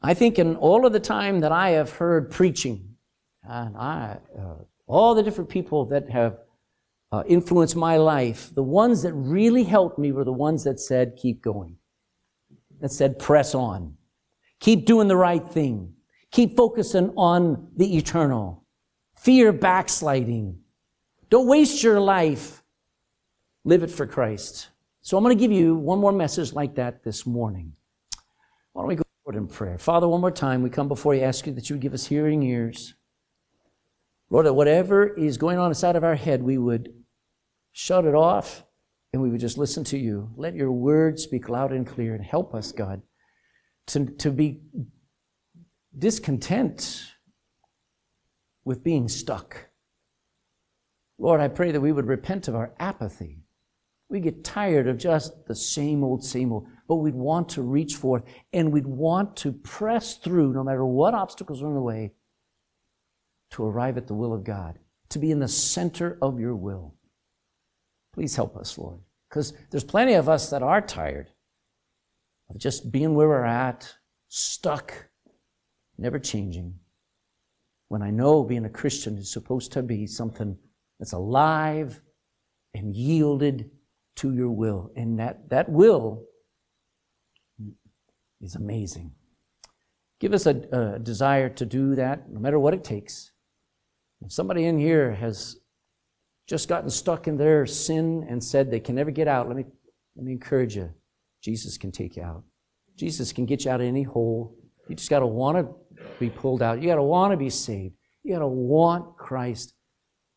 I 0.00 0.14
think 0.14 0.38
in 0.38 0.56
all 0.56 0.86
of 0.86 0.92
the 0.92 1.00
time 1.00 1.40
that 1.40 1.52
I 1.52 1.70
have 1.70 1.90
heard 1.90 2.30
preaching, 2.30 2.96
and 3.42 3.76
I, 3.76 4.18
uh, 4.38 4.54
all 4.86 5.14
the 5.14 5.22
different 5.22 5.50
people 5.50 5.86
that 5.86 6.08
have 6.10 6.38
uh, 7.10 7.24
influenced 7.26 7.76
my 7.76 7.96
life, 7.96 8.54
the 8.54 8.62
ones 8.62 9.02
that 9.02 9.12
really 9.12 9.64
helped 9.64 9.98
me 9.98 10.12
were 10.12 10.24
the 10.24 10.32
ones 10.32 10.64
that 10.64 10.78
said, 10.78 11.16
keep 11.16 11.42
going. 11.42 11.76
That 12.80 12.92
said, 12.92 13.18
press 13.18 13.54
on. 13.54 13.96
Keep 14.60 14.86
doing 14.86 15.08
the 15.08 15.16
right 15.16 15.46
thing. 15.46 15.94
Keep 16.30 16.56
focusing 16.56 17.10
on 17.16 17.68
the 17.76 17.96
eternal. 17.96 18.64
Fear 19.16 19.52
backsliding. 19.52 20.60
Don't 21.30 21.46
waste 21.46 21.82
your 21.82 22.00
life 22.00 22.62
Live 23.68 23.82
it 23.82 23.90
for 23.90 24.06
Christ. 24.06 24.70
So 25.02 25.18
I'm 25.18 25.22
going 25.22 25.36
to 25.36 25.38
give 25.38 25.52
you 25.52 25.74
one 25.74 25.98
more 25.98 26.10
message 26.10 26.54
like 26.54 26.74
that 26.76 27.04
this 27.04 27.26
morning. 27.26 27.74
Why 28.72 28.80
don't 28.80 28.88
we 28.88 28.94
go 28.94 29.02
forward 29.28 29.38
in 29.38 29.46
prayer? 29.46 29.78
Father, 29.78 30.08
one 30.08 30.22
more 30.22 30.30
time, 30.30 30.62
we 30.62 30.70
come 30.70 30.88
before 30.88 31.14
you, 31.14 31.20
ask 31.20 31.46
you 31.46 31.52
that 31.52 31.68
you 31.68 31.76
would 31.76 31.82
give 31.82 31.92
us 31.92 32.06
hearing 32.06 32.42
ears. 32.42 32.94
Lord, 34.30 34.46
that 34.46 34.54
whatever 34.54 35.06
is 35.06 35.36
going 35.36 35.58
on 35.58 35.70
inside 35.70 35.96
of 35.96 36.04
our 36.04 36.14
head, 36.14 36.42
we 36.42 36.56
would 36.56 36.94
shut 37.72 38.06
it 38.06 38.14
off 38.14 38.64
and 39.12 39.20
we 39.20 39.28
would 39.28 39.40
just 39.40 39.58
listen 39.58 39.84
to 39.84 39.98
you. 39.98 40.30
Let 40.36 40.54
your 40.54 40.72
word 40.72 41.18
speak 41.18 41.50
loud 41.50 41.72
and 41.72 41.86
clear 41.86 42.14
and 42.14 42.24
help 42.24 42.54
us, 42.54 42.72
God, 42.72 43.02
to, 43.88 44.06
to 44.06 44.30
be 44.30 44.62
discontent 45.96 47.02
with 48.64 48.82
being 48.82 49.08
stuck. 49.08 49.68
Lord, 51.18 51.40
I 51.40 51.48
pray 51.48 51.72
that 51.72 51.82
we 51.82 51.92
would 51.92 52.06
repent 52.06 52.48
of 52.48 52.54
our 52.54 52.72
apathy 52.78 53.37
we 54.08 54.20
get 54.20 54.44
tired 54.44 54.88
of 54.88 54.96
just 54.96 55.46
the 55.46 55.54
same 55.54 56.02
old, 56.02 56.24
same 56.24 56.52
old, 56.52 56.66
but 56.86 56.96
we'd 56.96 57.14
want 57.14 57.48
to 57.50 57.62
reach 57.62 57.94
forth 57.96 58.22
and 58.52 58.72
we'd 58.72 58.86
want 58.86 59.36
to 59.36 59.52
press 59.52 60.16
through 60.16 60.52
no 60.52 60.64
matter 60.64 60.84
what 60.84 61.14
obstacles 61.14 61.62
are 61.62 61.68
in 61.68 61.74
the 61.74 61.80
way 61.80 62.12
to 63.50 63.64
arrive 63.64 63.96
at 63.96 64.06
the 64.06 64.14
will 64.14 64.32
of 64.32 64.44
God, 64.44 64.78
to 65.10 65.18
be 65.18 65.30
in 65.30 65.40
the 65.40 65.48
center 65.48 66.18
of 66.22 66.40
your 66.40 66.56
will. 66.56 66.94
Please 68.14 68.34
help 68.34 68.56
us, 68.56 68.78
Lord, 68.78 69.00
because 69.28 69.52
there's 69.70 69.84
plenty 69.84 70.14
of 70.14 70.28
us 70.28 70.50
that 70.50 70.62
are 70.62 70.80
tired 70.80 71.30
of 72.50 72.58
just 72.58 72.90
being 72.90 73.14
where 73.14 73.28
we're 73.28 73.44
at, 73.44 73.94
stuck, 74.28 75.08
never 75.98 76.18
changing. 76.18 76.74
When 77.88 78.02
I 78.02 78.10
know 78.10 78.42
being 78.42 78.64
a 78.64 78.70
Christian 78.70 79.18
is 79.18 79.30
supposed 79.30 79.72
to 79.72 79.82
be 79.82 80.06
something 80.06 80.56
that's 80.98 81.12
alive 81.12 82.00
and 82.74 82.94
yielded 82.94 83.70
to 84.18 84.34
your 84.34 84.50
will. 84.50 84.90
And 84.96 85.18
that, 85.18 85.48
that 85.50 85.68
will 85.68 86.24
is 88.40 88.54
amazing. 88.54 89.12
Give 90.20 90.32
us 90.32 90.46
a, 90.46 90.56
a 90.72 90.98
desire 90.98 91.48
to 91.50 91.66
do 91.66 91.94
that, 91.94 92.28
no 92.30 92.40
matter 92.40 92.58
what 92.58 92.74
it 92.74 92.84
takes. 92.84 93.30
If 94.20 94.32
somebody 94.32 94.64
in 94.64 94.78
here 94.78 95.12
has 95.12 95.56
just 96.48 96.68
gotten 96.68 96.90
stuck 96.90 97.28
in 97.28 97.36
their 97.36 97.66
sin 97.66 98.26
and 98.28 98.42
said 98.42 98.70
they 98.70 98.80
can 98.80 98.96
never 98.96 99.10
get 99.10 99.28
out, 99.28 99.46
let 99.46 99.56
me, 99.56 99.64
let 100.16 100.24
me 100.24 100.32
encourage 100.32 100.74
you. 100.76 100.92
Jesus 101.42 101.78
can 101.78 101.92
take 101.92 102.16
you 102.16 102.22
out. 102.22 102.42
Jesus 102.96 103.32
can 103.32 103.46
get 103.46 103.64
you 103.64 103.70
out 103.70 103.80
of 103.80 103.86
any 103.86 104.02
hole. 104.02 104.56
You 104.88 104.96
just 104.96 105.10
got 105.10 105.20
to 105.20 105.26
want 105.26 105.58
to 105.58 105.68
be 106.18 106.30
pulled 106.30 106.62
out. 106.62 106.82
You 106.82 106.88
got 106.88 106.96
to 106.96 107.02
want 107.02 107.32
to 107.32 107.36
be 107.36 107.50
saved. 107.50 107.94
You 108.24 108.32
got 108.32 108.40
to 108.40 108.48
want 108.48 109.16
Christ 109.16 109.74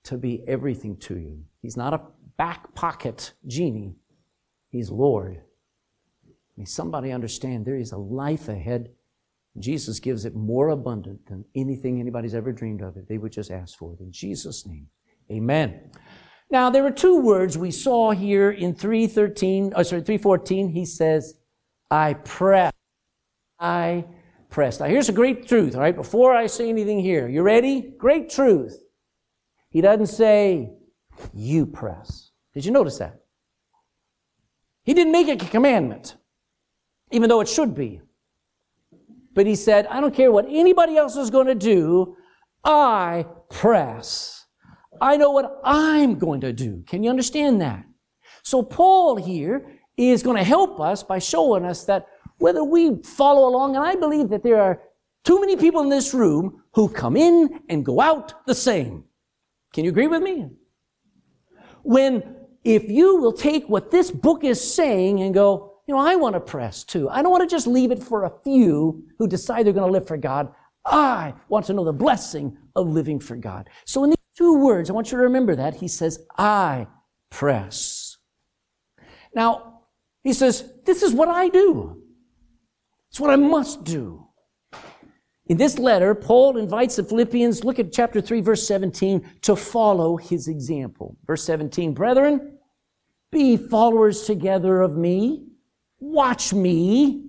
to 0.04 0.18
be 0.18 0.44
everything 0.48 0.98
to 0.98 1.18
you. 1.18 1.44
He's 1.62 1.78
not 1.78 1.94
a 1.94 2.02
back 2.42 2.74
pocket 2.74 3.34
genie. 3.46 3.94
He's 4.70 4.90
Lord. 4.90 5.44
May 6.58 6.66
somebody 6.66 7.12
understand 7.12 7.68
there 7.68 7.78
is 7.78 7.92
a 7.92 7.98
life 7.98 8.50
ahead. 8.50 8.90
Jesus 9.60 10.00
gives 10.00 10.26
it 10.26 10.36
more 10.36 10.70
abundant 10.70 11.28
than 11.28 11.46
anything 11.56 12.00
anybody's 12.00 12.34
ever 12.34 12.52
dreamed 12.52 12.82
of 12.82 12.98
if 12.98 13.08
they 13.08 13.20
would 13.20 13.32
just 13.32 13.52
ask 13.52 13.78
for 13.78 13.94
it. 13.94 14.00
In 14.00 14.12
Jesus' 14.12 14.66
name, 14.66 14.88
amen. 15.32 15.92
Now, 16.50 16.72
there 16.72 16.84
are 16.84 16.92
two 16.92 17.22
words 17.22 17.60
we 17.60 17.70
saw 17.70 18.10
here 18.10 18.50
in 18.50 18.74
313, 18.74 19.74
oh, 19.76 19.82
uh, 19.82 19.84
sorry, 19.84 20.02
314. 20.02 20.70
He 20.70 20.84
says, 20.84 21.36
I 21.92 22.16
press. 22.16 22.74
I 23.60 24.06
press. 24.50 24.80
Now, 24.80 24.88
here's 24.88 25.10
a 25.10 25.14
great 25.14 25.48
truth, 25.48 25.76
all 25.76 25.82
right? 25.82 25.96
Before 25.96 26.34
I 26.34 26.48
say 26.48 26.70
anything 26.70 27.02
here, 27.02 27.30
you 27.30 27.44
ready? 27.44 27.94
Great 28.00 28.32
truth. 28.32 28.82
He 29.70 29.80
doesn't 29.80 30.08
say, 30.08 30.72
you 31.36 31.68
press. 31.68 32.31
Did 32.54 32.66
you 32.66 32.72
notice 32.72 32.98
that? 32.98 33.22
He 34.84 34.94
didn't 34.94 35.14
make 35.14 35.28
it 35.28 35.42
a 35.42 35.46
commandment, 35.46 36.16
even 37.12 37.30
though 37.30 37.42
it 37.42 37.48
should 37.48 37.76
be. 37.76 38.02
But 39.34 39.46
he 39.46 39.56
said, 39.56 39.88
I 39.88 40.02
don't 40.02 40.14
care 40.14 40.32
what 40.32 40.46
anybody 40.50 40.98
else 40.98 41.16
is 41.16 41.30
going 41.30 41.48
to 41.48 41.56
do, 41.56 42.18
I 42.64 43.26
press. 43.50 44.46
I 45.00 45.18
know 45.18 45.32
what 45.32 45.62
I'm 45.64 46.20
going 46.20 46.42
to 46.42 46.52
do. 46.52 46.84
Can 46.86 47.04
you 47.04 47.10
understand 47.10 47.62
that? 47.62 47.86
So 48.44 48.62
Paul 48.62 49.16
here 49.16 49.80
is 49.98 50.24
going 50.24 50.38
to 50.38 50.44
help 50.44 50.80
us 50.80 51.04
by 51.04 51.20
showing 51.20 51.66
us 51.66 51.86
that 51.86 52.08
whether 52.38 52.64
we 52.64 53.02
follow 53.04 53.48
along, 53.48 53.76
and 53.76 53.86
I 53.86 53.96
believe 53.96 54.30
that 54.30 54.44
there 54.44 54.62
are 54.62 54.82
too 55.24 55.40
many 55.40 55.56
people 55.56 55.82
in 55.82 55.90
this 55.90 56.14
room 56.14 56.64
who 56.74 56.90
come 56.90 57.16
in 57.16 57.62
and 57.70 57.86
go 57.86 58.02
out 58.02 58.46
the 58.48 58.56
same. 58.56 59.06
Can 59.74 59.86
you 59.86 59.92
agree 59.92 60.08
with 60.08 60.24
me? 60.24 60.50
When 61.84 62.41
if 62.64 62.90
you 62.90 63.18
will 63.18 63.34
take 63.34 63.68
what 63.68 63.92
this 63.92 64.12
book 64.12 64.44
is 64.44 64.74
saying 64.74 65.22
and 65.22 65.34
go, 65.34 65.74
you 65.88 65.96
know, 65.96 66.02
I 66.02 66.16
want 66.16 66.36
to 66.36 66.40
press 66.40 66.84
too. 66.84 67.10
I 67.10 67.22
don't 67.22 67.32
want 67.32 67.48
to 67.48 67.54
just 67.54 67.68
leave 67.68 67.92
it 67.92 68.02
for 68.02 68.24
a 68.24 68.34
few 68.44 69.04
who 69.18 69.28
decide 69.28 69.66
they're 69.66 69.74
going 69.74 69.88
to 69.88 69.92
live 69.92 70.08
for 70.08 70.18
God. 70.18 70.54
I 70.86 71.34
want 71.50 71.66
to 71.68 71.74
know 71.74 71.84
the 71.84 71.94
blessing 71.94 72.58
of 72.76 72.88
living 72.88 73.20
for 73.20 73.36
God. 73.36 73.70
So 73.86 74.04
in 74.04 74.12
these 74.12 74.18
two 74.38 74.64
words, 74.64 74.90
I 74.90 74.94
want 74.94 75.12
you 75.12 75.18
to 75.18 75.24
remember 75.24 75.56
that. 75.56 75.76
He 75.76 75.88
says, 75.88 76.20
I 76.38 76.88
press. 77.30 78.18
Now, 79.34 79.82
he 80.24 80.34
says, 80.34 80.72
this 80.86 81.04
is 81.04 81.14
what 81.14 81.30
I 81.30 81.50
do. 81.50 82.02
It's 83.10 83.20
what 83.20 83.32
I 83.32 83.36
must 83.36 83.84
do. 83.84 84.28
In 85.52 85.58
this 85.58 85.78
letter, 85.78 86.16
Paul 86.16 86.56
invites 86.56 86.96
the 86.96 87.04
Philippians, 87.04 87.66
look 87.66 87.78
at 87.78 87.92
chapter 87.92 88.22
3, 88.22 88.40
verse 88.40 88.66
17, 88.66 89.32
to 89.42 89.58
follow 89.58 90.16
his 90.16 90.48
example. 90.48 91.18
Verse 91.26 91.44
17, 91.44 91.94
brethren, 91.94 92.58
be 93.34 93.58
followers 93.58 94.24
together 94.24 94.80
of 94.80 94.96
me, 94.96 95.44
watch 96.00 96.54
me, 96.54 97.26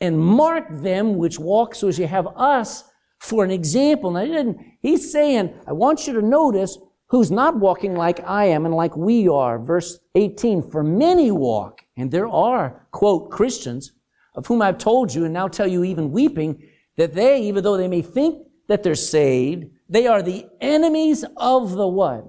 and 0.00 0.18
mark 0.18 0.66
them 0.68 1.16
which 1.16 1.38
walk 1.38 1.76
so 1.76 1.86
as 1.86 1.96
you 1.96 2.08
have 2.08 2.26
us 2.34 2.82
for 3.20 3.44
an 3.44 3.52
example. 3.52 4.10
Now, 4.10 4.24
he 4.24 4.32
didn't, 4.32 4.58
he's 4.82 5.12
saying, 5.12 5.54
I 5.68 5.74
want 5.74 6.08
you 6.08 6.12
to 6.14 6.22
notice 6.22 6.76
who's 7.06 7.30
not 7.30 7.54
walking 7.54 7.94
like 7.94 8.18
I 8.26 8.46
am 8.46 8.66
and 8.66 8.74
like 8.74 8.96
we 8.96 9.28
are. 9.28 9.60
Verse 9.60 10.00
18, 10.16 10.72
for 10.72 10.82
many 10.82 11.30
walk, 11.30 11.82
and 11.96 12.10
there 12.10 12.26
are, 12.26 12.84
quote, 12.90 13.30
Christians, 13.30 13.92
of 14.34 14.44
whom 14.48 14.60
I've 14.60 14.78
told 14.78 15.14
you 15.14 15.24
and 15.24 15.32
now 15.32 15.46
tell 15.46 15.68
you 15.68 15.84
even 15.84 16.10
weeping, 16.10 16.60
that 16.96 17.14
they, 17.14 17.42
even 17.42 17.62
though 17.62 17.76
they 17.76 17.88
may 17.88 18.02
think 18.02 18.46
that 18.68 18.82
they're 18.82 18.94
saved, 18.94 19.66
they 19.88 20.06
are 20.06 20.22
the 20.22 20.46
enemies 20.60 21.24
of 21.36 21.72
the 21.72 21.86
what? 21.86 22.26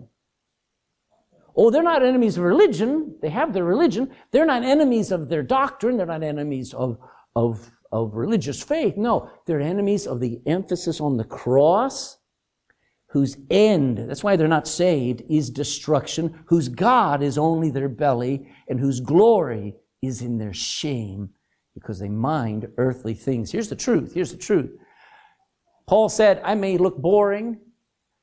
Oh, 1.55 1.71
they're 1.71 1.81
not 1.81 2.05
enemies 2.05 2.37
of 2.37 2.43
religion. 2.43 3.15
They 3.21 3.29
have 3.29 3.51
their 3.51 3.63
religion. 3.63 4.11
They're 4.31 4.45
not 4.45 4.63
enemies 4.63 5.11
of 5.11 5.27
their 5.27 5.41
doctrine. 5.41 5.97
They're 5.97 6.05
not 6.05 6.21
enemies 6.21 6.73
of, 6.73 6.99
of, 7.35 7.71
of 7.91 8.13
religious 8.13 8.61
faith. 8.61 8.95
No, 8.95 9.31
they're 9.47 9.59
enemies 9.59 10.05
of 10.05 10.19
the 10.19 10.39
emphasis 10.45 11.01
on 11.01 11.17
the 11.17 11.23
cross, 11.23 12.17
whose 13.07 13.37
end, 13.49 13.97
that's 13.97 14.23
why 14.23 14.35
they're 14.35 14.47
not 14.47 14.67
saved, 14.67 15.23
is 15.29 15.49
destruction, 15.49 16.43
whose 16.45 16.69
God 16.69 17.23
is 17.23 17.39
only 17.39 17.71
their 17.71 17.89
belly, 17.89 18.47
and 18.67 18.79
whose 18.79 18.99
glory 18.99 19.73
is 20.03 20.21
in 20.21 20.37
their 20.37 20.53
shame 20.53 21.31
because 21.79 21.99
they 21.99 22.09
mind 22.09 22.67
earthly 22.77 23.13
things. 23.13 23.51
Here's 23.51 23.69
the 23.69 23.75
truth. 23.75 24.15
Here's 24.15 24.31
the 24.31 24.37
truth. 24.37 24.71
Paul 25.85 26.09
said, 26.09 26.41
I 26.43 26.55
may 26.55 26.75
look 26.77 26.97
boring. 26.97 27.59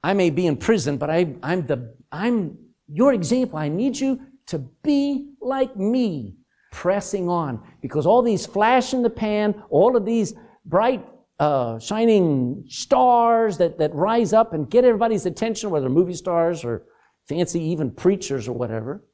I 0.03 0.13
may 0.13 0.31
be 0.31 0.49
in 0.49 0.57
prison, 0.57 0.97
but 0.97 1.09
I, 1.09 1.35
I'm 1.41 1.65
the, 1.65 1.95
I'm 2.11 2.59
your 2.89 3.15
example. 3.15 3.57
I 3.59 3.69
need 3.69 3.97
you 3.97 4.21
to 4.49 4.59
be 4.83 5.35
like 5.41 5.77
me, 5.77 6.35
pressing 6.73 7.29
on. 7.29 7.63
Because 7.81 8.07
all 8.07 8.23
these 8.23 8.45
flash 8.45 8.93
in 8.93 9.03
the 9.03 9.09
pan, 9.09 9.63
all 9.71 9.97
of 9.97 10.05
these 10.05 10.35
bright, 10.65 11.07
uh, 11.39 11.79
shining 11.79 12.65
stars 12.69 13.57
that, 13.59 13.79
that 13.79 13.95
rise 13.95 14.33
up 14.33 14.53
and 14.53 14.69
get 14.69 14.85
everybody's 14.85 15.27
attention, 15.27 15.71
whether 15.71 15.89
movie 15.89 16.15
stars 16.15 16.65
or 16.65 16.83
fancy 17.29 17.63
even 17.63 17.93
preachers 17.93 18.49
or 18.49 18.53
whatever. 18.53 19.05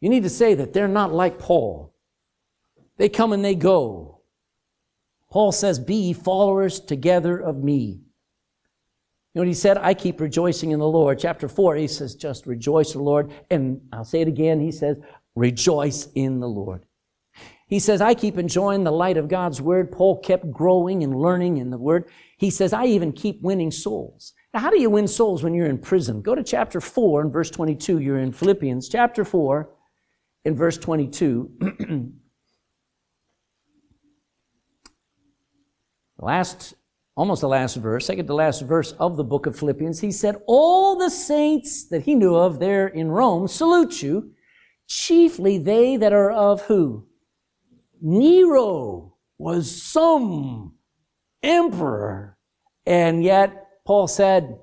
You 0.00 0.10
need 0.10 0.24
to 0.24 0.30
say 0.30 0.54
that 0.54 0.72
they're 0.72 0.88
not 0.88 1.14
like 1.14 1.38
Paul. 1.38 1.93
They 2.96 3.08
come 3.08 3.32
and 3.32 3.44
they 3.44 3.54
go. 3.54 4.20
Paul 5.30 5.52
says, 5.52 5.78
Be 5.78 6.12
followers 6.12 6.80
together 6.80 7.38
of 7.38 7.56
me. 7.56 8.00
You 9.34 9.40
know 9.40 9.42
what 9.42 9.48
he 9.48 9.54
said? 9.54 9.78
I 9.78 9.94
keep 9.94 10.20
rejoicing 10.20 10.70
in 10.70 10.78
the 10.78 10.86
Lord. 10.86 11.18
Chapter 11.18 11.48
4, 11.48 11.74
he 11.74 11.88
says, 11.88 12.14
Just 12.14 12.46
rejoice 12.46 12.94
in 12.94 12.98
the 13.00 13.04
Lord. 13.04 13.32
And 13.50 13.80
I'll 13.92 14.04
say 14.04 14.20
it 14.20 14.28
again. 14.28 14.60
He 14.60 14.70
says, 14.70 14.96
Rejoice 15.34 16.08
in 16.14 16.38
the 16.38 16.48
Lord. 16.48 16.84
He 17.66 17.80
says, 17.80 18.00
I 18.00 18.14
keep 18.14 18.38
enjoying 18.38 18.84
the 18.84 18.92
light 18.92 19.16
of 19.16 19.26
God's 19.26 19.60
word. 19.60 19.90
Paul 19.90 20.20
kept 20.20 20.52
growing 20.52 21.02
and 21.02 21.18
learning 21.18 21.56
in 21.56 21.70
the 21.70 21.78
word. 21.78 22.08
He 22.36 22.50
says, 22.50 22.72
I 22.72 22.84
even 22.86 23.12
keep 23.12 23.42
winning 23.42 23.72
souls. 23.72 24.34
Now, 24.52 24.60
how 24.60 24.70
do 24.70 24.80
you 24.80 24.90
win 24.90 25.08
souls 25.08 25.42
when 25.42 25.54
you're 25.54 25.66
in 25.66 25.78
prison? 25.78 26.22
Go 26.22 26.36
to 26.36 26.44
chapter 26.44 26.80
4 26.80 27.22
and 27.22 27.32
verse 27.32 27.50
22. 27.50 27.98
You're 27.98 28.20
in 28.20 28.30
Philippians 28.30 28.88
chapter 28.88 29.24
4 29.24 29.68
in 30.44 30.54
verse 30.54 30.78
22. 30.78 32.12
last, 36.18 36.74
almost 37.16 37.40
the 37.40 37.48
last 37.48 37.76
verse, 37.76 38.06
second 38.06 38.26
to 38.26 38.34
last 38.34 38.62
verse 38.62 38.92
of 38.92 39.16
the 39.16 39.24
book 39.24 39.46
of 39.46 39.58
Philippians, 39.58 40.00
he 40.00 40.12
said, 40.12 40.36
All 40.46 40.96
the 40.96 41.10
saints 41.10 41.88
that 41.88 42.02
he 42.02 42.14
knew 42.14 42.34
of 42.34 42.58
there 42.58 42.86
in 42.86 43.10
Rome 43.10 43.48
salute 43.48 44.02
you, 44.02 44.32
chiefly 44.86 45.58
they 45.58 45.96
that 45.96 46.12
are 46.12 46.30
of 46.30 46.62
who? 46.62 47.06
Nero 48.00 49.14
was 49.38 49.82
some 49.82 50.74
emperor. 51.42 52.36
And 52.86 53.24
yet, 53.24 53.68
Paul 53.86 54.06
said, 54.06 54.58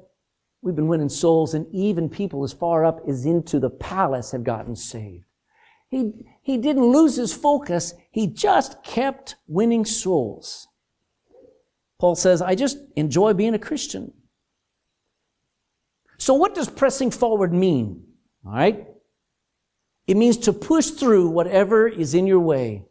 We've 0.61 0.75
been 0.75 0.87
winning 0.87 1.09
souls, 1.09 1.55
and 1.55 1.65
even 1.73 2.07
people 2.07 2.43
as 2.43 2.53
far 2.53 2.85
up 2.85 2.99
as 3.07 3.25
into 3.25 3.59
the 3.59 3.71
palace 3.71 4.31
have 4.31 4.43
gotten 4.43 4.75
saved. 4.75 5.25
He, 5.89 6.11
he 6.41 6.57
didn't 6.57 6.85
lose 6.85 7.15
his 7.15 7.33
focus, 7.33 7.95
he 8.11 8.27
just 8.27 8.83
kept 8.83 9.35
winning 9.47 9.85
souls. 9.85 10.67
Paul 12.01 12.15
says, 12.15 12.41
I 12.41 12.55
just 12.55 12.79
enjoy 12.95 13.33
being 13.33 13.53
a 13.53 13.59
Christian. 13.59 14.11
So, 16.17 16.33
what 16.33 16.55
does 16.55 16.67
pressing 16.67 17.11
forward 17.11 17.53
mean? 17.53 18.05
All 18.43 18.53
right? 18.53 18.87
It 20.07 20.17
means 20.17 20.37
to 20.37 20.51
push 20.51 20.87
through 20.89 21.29
whatever 21.29 21.87
is 21.87 22.15
in 22.15 22.25
your 22.25 22.39
way 22.39 22.85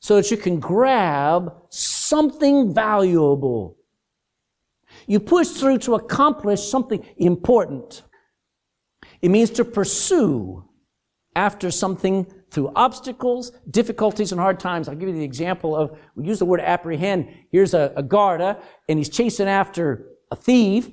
so 0.00 0.16
that 0.16 0.30
you 0.30 0.36
can 0.36 0.60
grab 0.60 1.54
something 1.70 2.74
valuable. 2.74 3.78
You 5.06 5.20
push 5.20 5.48
through 5.48 5.78
to 5.78 5.94
accomplish 5.94 6.60
something 6.62 7.02
important. 7.16 8.02
It 9.22 9.30
means 9.30 9.48
to 9.52 9.64
pursue 9.64 10.68
after 11.34 11.70
something 11.70 12.30
through 12.50 12.72
obstacles, 12.74 13.52
difficulties, 13.70 14.32
and 14.32 14.40
hard 14.40 14.58
times. 14.58 14.88
I'll 14.88 14.96
give 14.96 15.08
you 15.08 15.14
the 15.14 15.24
example 15.24 15.76
of, 15.76 15.98
we 16.14 16.26
use 16.26 16.38
the 16.38 16.44
word 16.44 16.60
apprehend. 16.60 17.28
Here's 17.50 17.74
a, 17.74 17.92
a 17.96 18.02
garda, 18.02 18.44
uh, 18.44 18.60
and 18.88 18.98
he's 18.98 19.08
chasing 19.08 19.48
after 19.48 20.06
a 20.30 20.36
thief, 20.36 20.88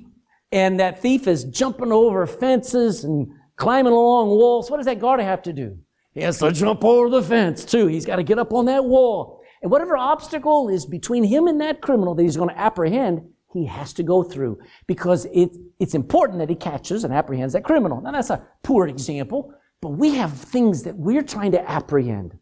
and 0.52 0.78
that 0.80 1.00
thief 1.00 1.26
is 1.26 1.44
jumping 1.44 1.92
over 1.92 2.26
fences 2.26 3.04
and 3.04 3.28
climbing 3.56 3.92
along 3.92 4.28
walls. 4.28 4.70
What 4.70 4.76
does 4.76 4.86
that 4.86 5.00
garda 5.00 5.24
have 5.24 5.42
to 5.42 5.52
do? 5.52 5.78
He 6.12 6.22
has 6.22 6.38
to 6.38 6.52
jump 6.52 6.84
over 6.84 7.10
the 7.10 7.22
fence, 7.22 7.64
too. 7.64 7.86
He's 7.86 8.06
got 8.06 8.16
to 8.16 8.22
get 8.22 8.38
up 8.38 8.52
on 8.52 8.66
that 8.66 8.84
wall. 8.84 9.42
And 9.62 9.70
whatever 9.70 9.96
obstacle 9.96 10.68
is 10.68 10.86
between 10.86 11.24
him 11.24 11.46
and 11.46 11.60
that 11.60 11.80
criminal 11.80 12.14
that 12.14 12.22
he's 12.22 12.36
going 12.36 12.50
to 12.50 12.58
apprehend, 12.58 13.22
he 13.52 13.66
has 13.66 13.92
to 13.94 14.02
go 14.02 14.22
through 14.22 14.58
because 14.86 15.26
it, 15.26 15.50
it's 15.78 15.94
important 15.94 16.38
that 16.38 16.48
he 16.48 16.54
catches 16.54 17.04
and 17.04 17.12
apprehends 17.12 17.54
that 17.54 17.64
criminal. 17.64 18.00
Now, 18.00 18.12
that's 18.12 18.30
a 18.30 18.46
poor 18.62 18.86
example, 18.86 19.52
but 19.82 19.90
we 19.90 20.14
have 20.14 20.32
things 20.32 20.82
that 20.84 20.96
we're 20.96 21.22
trying 21.22 21.52
to 21.52 21.70
apprehend, 21.70 22.38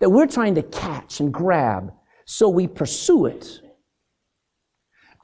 that 0.00 0.10
we're 0.10 0.26
trying 0.26 0.54
to 0.54 0.62
catch 0.62 1.20
and 1.20 1.32
grab, 1.32 1.92
so 2.24 2.48
we 2.48 2.66
pursue 2.66 3.26
it. 3.26 3.60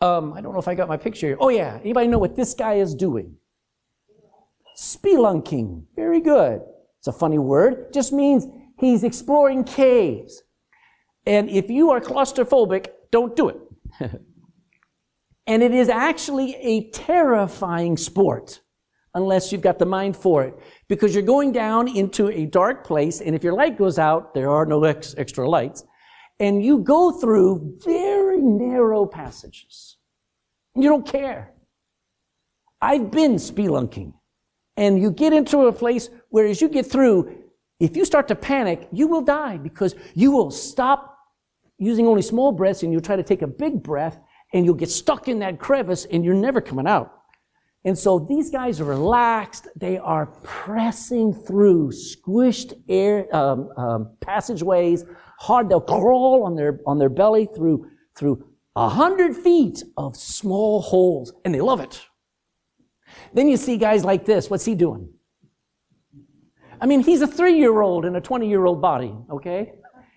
Um, 0.00 0.32
I 0.32 0.40
don't 0.40 0.52
know 0.52 0.60
if 0.60 0.68
I 0.68 0.74
got 0.74 0.88
my 0.88 0.96
picture 0.96 1.28
here. 1.28 1.36
Oh, 1.40 1.48
yeah. 1.48 1.78
Anybody 1.82 2.08
know 2.08 2.18
what 2.18 2.36
this 2.36 2.54
guy 2.54 2.74
is 2.74 2.94
doing? 2.94 3.36
Spelunking. 4.76 5.84
Very 5.96 6.20
good. 6.20 6.60
It's 6.98 7.08
a 7.08 7.12
funny 7.12 7.38
word. 7.38 7.92
Just 7.92 8.12
means 8.12 8.46
he's 8.78 9.02
exploring 9.02 9.64
caves. 9.64 10.42
And 11.26 11.50
if 11.50 11.68
you 11.68 11.90
are 11.90 12.00
claustrophobic, 12.00 12.88
don't 13.10 13.34
do 13.34 13.48
it. 13.48 13.58
and 15.46 15.62
it 15.62 15.74
is 15.74 15.88
actually 15.88 16.54
a 16.56 16.90
terrifying 16.90 17.96
sport 17.96 18.60
unless 19.18 19.52
you've 19.52 19.60
got 19.60 19.78
the 19.78 19.86
mind 19.86 20.16
for 20.16 20.44
it. 20.44 20.54
Because 20.88 21.14
you're 21.14 21.22
going 21.22 21.52
down 21.52 21.88
into 21.88 22.28
a 22.28 22.46
dark 22.46 22.86
place, 22.86 23.20
and 23.20 23.34
if 23.34 23.44
your 23.44 23.52
light 23.52 23.76
goes 23.76 23.98
out, 23.98 24.32
there 24.32 24.50
are 24.50 24.64
no 24.64 24.82
ex- 24.84 25.14
extra 25.18 25.48
lights, 25.48 25.84
and 26.40 26.64
you 26.64 26.78
go 26.78 27.12
through 27.12 27.78
very 27.84 28.40
narrow 28.40 29.04
passages. 29.04 29.96
You 30.74 30.88
don't 30.88 31.06
care. 31.06 31.52
I've 32.80 33.10
been 33.10 33.34
spelunking. 33.34 34.14
And 34.76 35.00
you 35.02 35.10
get 35.10 35.32
into 35.32 35.66
a 35.66 35.72
place 35.72 36.08
where 36.28 36.46
as 36.46 36.60
you 36.60 36.68
get 36.68 36.86
through, 36.86 37.36
if 37.80 37.96
you 37.96 38.04
start 38.04 38.28
to 38.28 38.36
panic, 38.36 38.88
you 38.92 39.08
will 39.08 39.22
die 39.22 39.56
because 39.56 39.96
you 40.14 40.30
will 40.30 40.52
stop 40.52 41.18
using 41.78 42.06
only 42.06 42.22
small 42.22 42.52
breaths 42.52 42.84
and 42.84 42.92
you'll 42.92 43.00
try 43.00 43.16
to 43.16 43.24
take 43.24 43.42
a 43.42 43.46
big 43.46 43.82
breath 43.82 44.18
and 44.52 44.64
you'll 44.64 44.74
get 44.74 44.90
stuck 44.90 45.26
in 45.26 45.40
that 45.40 45.58
crevice 45.58 46.04
and 46.04 46.24
you're 46.24 46.34
never 46.34 46.60
coming 46.60 46.86
out. 46.86 47.17
And 47.84 47.96
so 47.96 48.18
these 48.18 48.50
guys 48.50 48.80
are 48.80 48.84
relaxed. 48.84 49.68
They 49.76 49.98
are 49.98 50.26
pressing 50.42 51.32
through 51.32 51.92
squished 51.92 52.72
air 52.88 53.34
um, 53.34 53.70
um, 53.76 54.16
passageways. 54.20 55.04
Hard. 55.38 55.68
They'll 55.68 55.80
crawl 55.80 56.42
on 56.44 56.56
their 56.56 56.80
on 56.86 56.98
their 56.98 57.08
belly 57.08 57.48
through 57.54 57.88
through 58.16 58.44
a 58.74 58.88
hundred 58.88 59.36
feet 59.36 59.82
of 59.96 60.16
small 60.16 60.82
holes, 60.82 61.32
and 61.44 61.54
they 61.54 61.60
love 61.60 61.80
it. 61.80 62.04
Then 63.32 63.48
you 63.48 63.56
see 63.56 63.76
guys 63.76 64.04
like 64.04 64.24
this. 64.24 64.50
What's 64.50 64.64
he 64.64 64.74
doing? 64.74 65.08
I 66.80 66.86
mean, 66.86 67.00
he's 67.00 67.22
a 67.22 67.26
three-year-old 67.26 68.04
in 68.04 68.14
a 68.14 68.20
20-year-old 68.20 68.80
body. 68.80 69.12
Okay, 69.30 69.72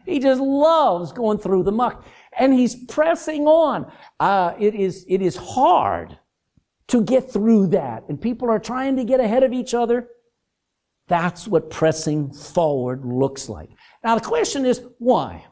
he 0.05 0.19
just 0.19 0.41
loves 0.41 1.11
going 1.11 1.37
through 1.37 1.63
the 1.63 1.71
muck, 1.71 2.05
and 2.37 2.53
he's 2.53 2.75
pressing 2.85 3.45
on. 3.45 3.91
Uh, 4.19 4.53
it 4.59 4.73
is 4.73 5.05
it 5.07 5.21
is 5.21 5.35
hard 5.35 6.17
to 6.91 7.01
get 7.01 7.31
through 7.31 7.67
that. 7.67 8.03
And 8.10 8.21
people 8.21 8.50
are 8.50 8.60
trying 8.60 8.98
to 8.98 9.05
get 9.05 9.21
ahead 9.21 9.43
of 9.43 9.53
each 9.53 9.74
other. 9.74 10.10
That's 11.07 11.48
what 11.48 11.69
pressing 11.69 12.31
forward 12.31 13.05
looks 13.05 13.48
like. 13.50 13.69
Now, 14.03 14.15
the 14.15 14.21
question 14.21 14.65
is 14.65 14.81
why? 15.00 15.45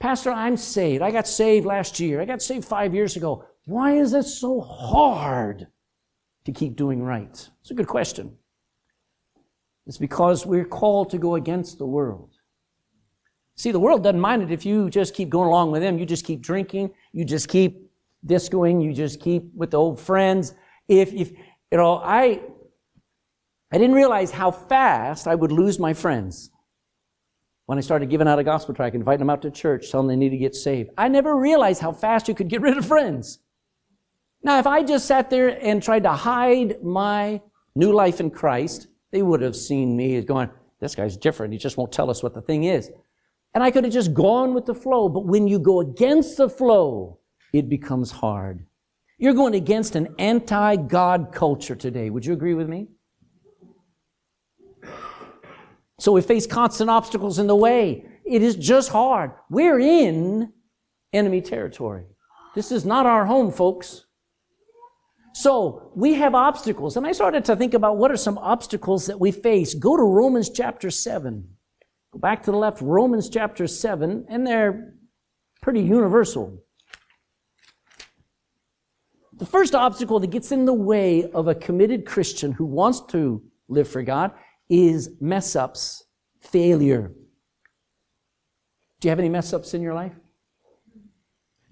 Pastor, 0.00 0.32
I'm 0.32 0.56
saved. 0.56 1.02
I 1.02 1.12
got 1.12 1.28
saved 1.28 1.66
last 1.66 2.00
year. 2.00 2.20
I 2.20 2.24
got 2.24 2.42
saved 2.42 2.64
five 2.64 2.94
years 2.94 3.16
ago. 3.16 3.44
Why 3.66 3.96
is 3.96 4.12
it 4.12 4.24
so 4.24 4.60
hard 4.60 5.68
to 6.46 6.52
keep 6.52 6.74
doing 6.74 7.02
right? 7.02 7.48
It's 7.60 7.70
a 7.70 7.74
good 7.74 7.86
question. 7.86 8.36
It's 9.86 9.98
because 9.98 10.46
we're 10.46 10.64
called 10.64 11.10
to 11.10 11.18
go 11.18 11.36
against 11.36 11.78
the 11.78 11.86
world. 11.86 12.30
See, 13.56 13.72
the 13.72 13.80
world 13.80 14.02
doesn't 14.02 14.20
mind 14.20 14.42
it 14.42 14.50
if 14.50 14.64
you 14.64 14.90
just 14.90 15.14
keep 15.14 15.28
going 15.28 15.48
along 15.48 15.70
with 15.70 15.82
them. 15.82 15.98
You 15.98 16.06
just 16.06 16.24
keep 16.24 16.40
drinking. 16.40 16.92
You 17.12 17.24
just 17.24 17.48
keep 17.48 17.89
discoing. 18.24 18.80
You 18.80 18.92
just 18.92 19.20
keep 19.20 19.54
with 19.54 19.74
old 19.74 20.00
friends. 20.00 20.54
If, 20.88 21.12
if, 21.12 21.30
you 21.30 21.78
know, 21.78 21.96
I, 21.96 22.40
I 23.72 23.78
didn't 23.78 23.94
realize 23.94 24.30
how 24.30 24.50
fast 24.50 25.26
I 25.26 25.34
would 25.34 25.52
lose 25.52 25.78
my 25.78 25.94
friends 25.94 26.50
when 27.66 27.78
I 27.78 27.82
started 27.82 28.10
giving 28.10 28.26
out 28.26 28.40
a 28.40 28.42
gospel 28.42 28.74
tract, 28.74 28.96
inviting 28.96 29.20
them 29.20 29.30
out 29.30 29.42
to 29.42 29.50
church, 29.50 29.90
telling 29.90 30.08
them 30.08 30.18
they 30.18 30.24
need 30.24 30.30
to 30.30 30.36
get 30.36 30.56
saved. 30.56 30.90
I 30.98 31.06
never 31.06 31.36
realized 31.36 31.80
how 31.80 31.92
fast 31.92 32.26
you 32.26 32.34
could 32.34 32.48
get 32.48 32.62
rid 32.62 32.76
of 32.76 32.84
friends. 32.84 33.38
Now, 34.42 34.58
if 34.58 34.66
I 34.66 34.82
just 34.82 35.06
sat 35.06 35.30
there 35.30 35.48
and 35.48 35.80
tried 35.80 36.02
to 36.02 36.10
hide 36.10 36.82
my 36.82 37.40
new 37.76 37.92
life 37.92 38.18
in 38.18 38.30
Christ, 38.30 38.88
they 39.12 39.22
would 39.22 39.40
have 39.40 39.54
seen 39.54 39.96
me 39.96 40.16
as 40.16 40.24
going, 40.24 40.50
this 40.80 40.96
guy's 40.96 41.16
different. 41.16 41.52
He 41.52 41.60
just 41.60 41.76
won't 41.76 41.92
tell 41.92 42.10
us 42.10 42.24
what 42.24 42.34
the 42.34 42.40
thing 42.40 42.64
is. 42.64 42.90
And 43.54 43.62
I 43.62 43.70
could 43.70 43.84
have 43.84 43.92
just 43.92 44.14
gone 44.14 44.52
with 44.52 44.66
the 44.66 44.74
flow. 44.74 45.08
But 45.08 45.26
when 45.26 45.46
you 45.46 45.60
go 45.60 45.80
against 45.80 46.38
the 46.38 46.48
flow, 46.48 47.19
it 47.52 47.68
becomes 47.68 48.10
hard. 48.10 48.66
You're 49.18 49.34
going 49.34 49.54
against 49.54 49.96
an 49.96 50.14
anti-God 50.18 51.32
culture 51.32 51.74
today. 51.74 52.10
Would 52.10 52.24
you 52.24 52.32
agree 52.32 52.54
with 52.54 52.68
me? 52.68 52.88
So 55.98 56.12
we 56.12 56.22
face 56.22 56.46
constant 56.46 56.88
obstacles 56.88 57.38
in 57.38 57.46
the 57.46 57.54
way. 57.54 58.06
It 58.24 58.42
is 58.42 58.56
just 58.56 58.90
hard. 58.90 59.32
We're 59.50 59.78
in 59.78 60.52
enemy 61.12 61.42
territory. 61.42 62.06
This 62.54 62.72
is 62.72 62.86
not 62.86 63.04
our 63.04 63.26
home, 63.26 63.52
folks. 63.52 64.06
So 65.34 65.92
we 65.94 66.14
have 66.14 66.34
obstacles. 66.34 66.96
And 66.96 67.06
I 67.06 67.12
started 67.12 67.44
to 67.44 67.56
think 67.56 67.74
about 67.74 67.98
what 67.98 68.10
are 68.10 68.16
some 68.16 68.38
obstacles 68.38 69.06
that 69.06 69.20
we 69.20 69.30
face. 69.30 69.74
Go 69.74 69.96
to 69.96 70.02
Romans 70.02 70.48
chapter 70.48 70.90
7. 70.90 71.46
Go 72.12 72.18
back 72.18 72.42
to 72.44 72.50
the 72.50 72.56
left, 72.56 72.80
Romans 72.80 73.28
chapter 73.28 73.66
7, 73.66 74.26
and 74.28 74.46
they're 74.46 74.94
pretty 75.60 75.82
universal. 75.82 76.64
The 79.40 79.46
first 79.46 79.74
obstacle 79.74 80.20
that 80.20 80.30
gets 80.30 80.52
in 80.52 80.66
the 80.66 80.74
way 80.74 81.30
of 81.32 81.48
a 81.48 81.54
committed 81.54 82.04
Christian 82.04 82.52
who 82.52 82.66
wants 82.66 83.00
to 83.06 83.42
live 83.68 83.88
for 83.88 84.02
God 84.02 84.32
is 84.68 85.08
mess 85.18 85.56
ups, 85.56 86.04
failure. 86.40 87.10
Do 89.00 89.08
you 89.08 89.10
have 89.10 89.18
any 89.18 89.30
mess 89.30 89.54
ups 89.54 89.72
in 89.72 89.80
your 89.80 89.94
life? 89.94 90.12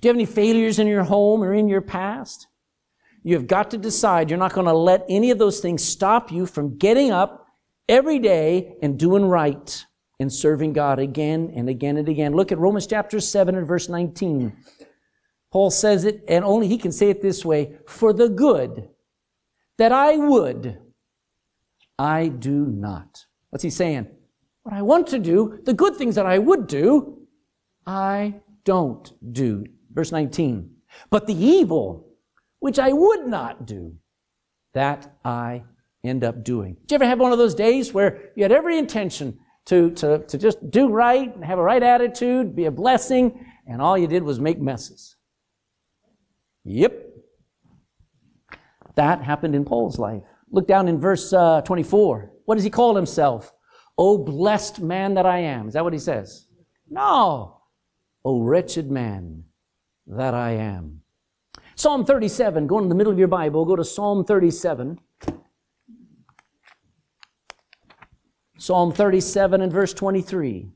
Do 0.00 0.08
you 0.08 0.08
have 0.08 0.16
any 0.16 0.24
failures 0.24 0.78
in 0.78 0.86
your 0.86 1.04
home 1.04 1.44
or 1.44 1.52
in 1.52 1.68
your 1.68 1.82
past? 1.82 2.46
You 3.22 3.34
have 3.34 3.46
got 3.46 3.70
to 3.72 3.76
decide 3.76 4.30
you're 4.30 4.38
not 4.38 4.54
going 4.54 4.66
to 4.66 4.72
let 4.72 5.04
any 5.10 5.30
of 5.30 5.36
those 5.38 5.60
things 5.60 5.84
stop 5.84 6.32
you 6.32 6.46
from 6.46 6.78
getting 6.78 7.10
up 7.10 7.48
every 7.86 8.18
day 8.18 8.76
and 8.80 8.98
doing 8.98 9.26
right 9.26 9.84
and 10.18 10.32
serving 10.32 10.72
God 10.72 10.98
again 10.98 11.52
and 11.54 11.68
again 11.68 11.98
and 11.98 12.08
again. 12.08 12.32
Look 12.32 12.50
at 12.50 12.56
Romans 12.56 12.86
chapter 12.86 13.20
7 13.20 13.54
and 13.54 13.66
verse 13.66 13.90
19. 13.90 14.56
Paul 15.50 15.70
says 15.70 16.04
it, 16.04 16.24
and 16.28 16.44
only 16.44 16.68
he 16.68 16.78
can 16.78 16.92
say 16.92 17.10
it 17.10 17.22
this 17.22 17.44
way, 17.44 17.78
for 17.86 18.12
the 18.12 18.28
good 18.28 18.88
that 19.78 19.92
I 19.92 20.16
would 20.16 20.78
I 21.98 22.28
do 22.28 22.66
not. 22.66 23.26
What's 23.50 23.64
he 23.64 23.70
saying? 23.70 24.06
What 24.62 24.74
I 24.74 24.82
want 24.82 25.06
to 25.08 25.18
do, 25.18 25.60
the 25.64 25.74
good 25.74 25.96
things 25.96 26.14
that 26.14 26.26
I 26.26 26.38
would 26.38 26.66
do, 26.66 27.26
I 27.86 28.34
don't 28.64 29.12
do. 29.32 29.64
Verse 29.92 30.12
19. 30.12 30.70
But 31.10 31.26
the 31.26 31.34
evil, 31.34 32.06
which 32.60 32.78
I 32.78 32.92
would 32.92 33.26
not 33.26 33.66
do, 33.66 33.96
that 34.74 35.16
I 35.24 35.64
end 36.04 36.22
up 36.22 36.44
doing. 36.44 36.76
Did 36.82 36.92
you 36.92 36.94
ever 36.96 37.06
have 37.06 37.18
one 37.18 37.32
of 37.32 37.38
those 37.38 37.54
days 37.54 37.92
where 37.92 38.30
you 38.36 38.44
had 38.44 38.52
every 38.52 38.78
intention 38.78 39.38
to, 39.66 39.90
to, 39.92 40.18
to 40.18 40.38
just 40.38 40.70
do 40.70 40.88
right, 40.88 41.34
and 41.34 41.44
have 41.44 41.58
a 41.58 41.62
right 41.62 41.82
attitude, 41.82 42.54
be 42.54 42.66
a 42.66 42.70
blessing, 42.70 43.44
and 43.66 43.82
all 43.82 43.98
you 43.98 44.06
did 44.06 44.22
was 44.22 44.38
make 44.38 44.60
messes? 44.60 45.16
Yep. 46.68 47.02
That 48.96 49.22
happened 49.22 49.54
in 49.54 49.64
Paul's 49.64 49.98
life. 49.98 50.22
Look 50.50 50.68
down 50.68 50.86
in 50.86 51.00
verse 51.00 51.32
uh, 51.32 51.62
24. 51.62 52.30
What 52.44 52.56
does 52.56 52.64
he 52.64 52.70
call 52.70 52.94
himself? 52.94 53.52
Oh, 53.96 54.18
blessed 54.18 54.80
man 54.80 55.14
that 55.14 55.24
I 55.24 55.38
am. 55.38 55.68
Is 55.68 55.74
that 55.74 55.84
what 55.84 55.94
he 55.94 55.98
says? 55.98 56.46
No. 56.90 57.62
Oh, 58.22 58.42
wretched 58.42 58.90
man 58.90 59.44
that 60.06 60.34
I 60.34 60.52
am. 60.52 61.00
Psalm 61.74 62.04
37. 62.04 62.66
Go 62.66 62.78
in 62.80 62.90
the 62.90 62.94
middle 62.94 63.12
of 63.12 63.18
your 63.18 63.28
Bible. 63.28 63.64
Go 63.64 63.76
to 63.76 63.84
Psalm 63.84 64.24
37. 64.24 65.00
Psalm 68.58 68.92
37 68.92 69.62
and 69.62 69.72
verse 69.72 69.94
23. 69.94 70.68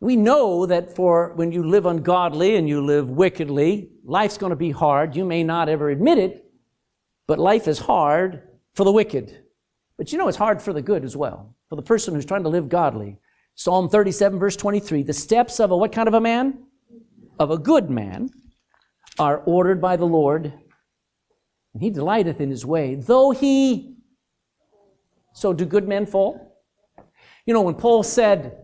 We 0.00 0.16
know 0.16 0.66
that 0.66 0.94
for 0.94 1.32
when 1.36 1.52
you 1.52 1.66
live 1.66 1.86
ungodly 1.86 2.56
and 2.56 2.68
you 2.68 2.84
live 2.84 3.08
wickedly, 3.08 3.90
life's 4.04 4.36
going 4.36 4.50
to 4.50 4.56
be 4.56 4.70
hard. 4.70 5.16
You 5.16 5.24
may 5.24 5.42
not 5.42 5.68
ever 5.68 5.88
admit 5.88 6.18
it, 6.18 6.44
but 7.26 7.38
life 7.38 7.66
is 7.66 7.78
hard 7.78 8.42
for 8.74 8.84
the 8.84 8.92
wicked. 8.92 9.44
But 9.96 10.12
you 10.12 10.18
know 10.18 10.28
it's 10.28 10.36
hard 10.36 10.60
for 10.60 10.74
the 10.74 10.82
good 10.82 11.04
as 11.04 11.16
well, 11.16 11.54
for 11.68 11.76
the 11.76 11.82
person 11.82 12.14
who's 12.14 12.26
trying 12.26 12.42
to 12.42 12.50
live 12.50 12.68
godly. 12.68 13.18
Psalm 13.54 13.88
37 13.88 14.38
verse 14.38 14.54
23, 14.56 15.02
the 15.02 15.14
steps 15.14 15.60
of 15.60 15.70
a 15.70 15.76
what 15.76 15.92
kind 15.92 16.08
of 16.08 16.14
a 16.14 16.20
man? 16.20 16.64
Of 17.38 17.50
a 17.50 17.58
good 17.58 17.88
man 17.88 18.28
are 19.18 19.38
ordered 19.46 19.80
by 19.80 19.96
the 19.96 20.04
Lord, 20.04 20.52
and 21.72 21.82
he 21.82 21.88
delighteth 21.88 22.40
in 22.40 22.50
his 22.50 22.66
way, 22.66 22.96
though 22.96 23.30
he 23.30 23.96
so 25.32 25.54
do 25.54 25.64
good 25.64 25.88
men 25.88 26.04
fall? 26.04 26.62
You 27.46 27.54
know, 27.54 27.62
when 27.62 27.74
Paul 27.74 28.02
said, 28.02 28.58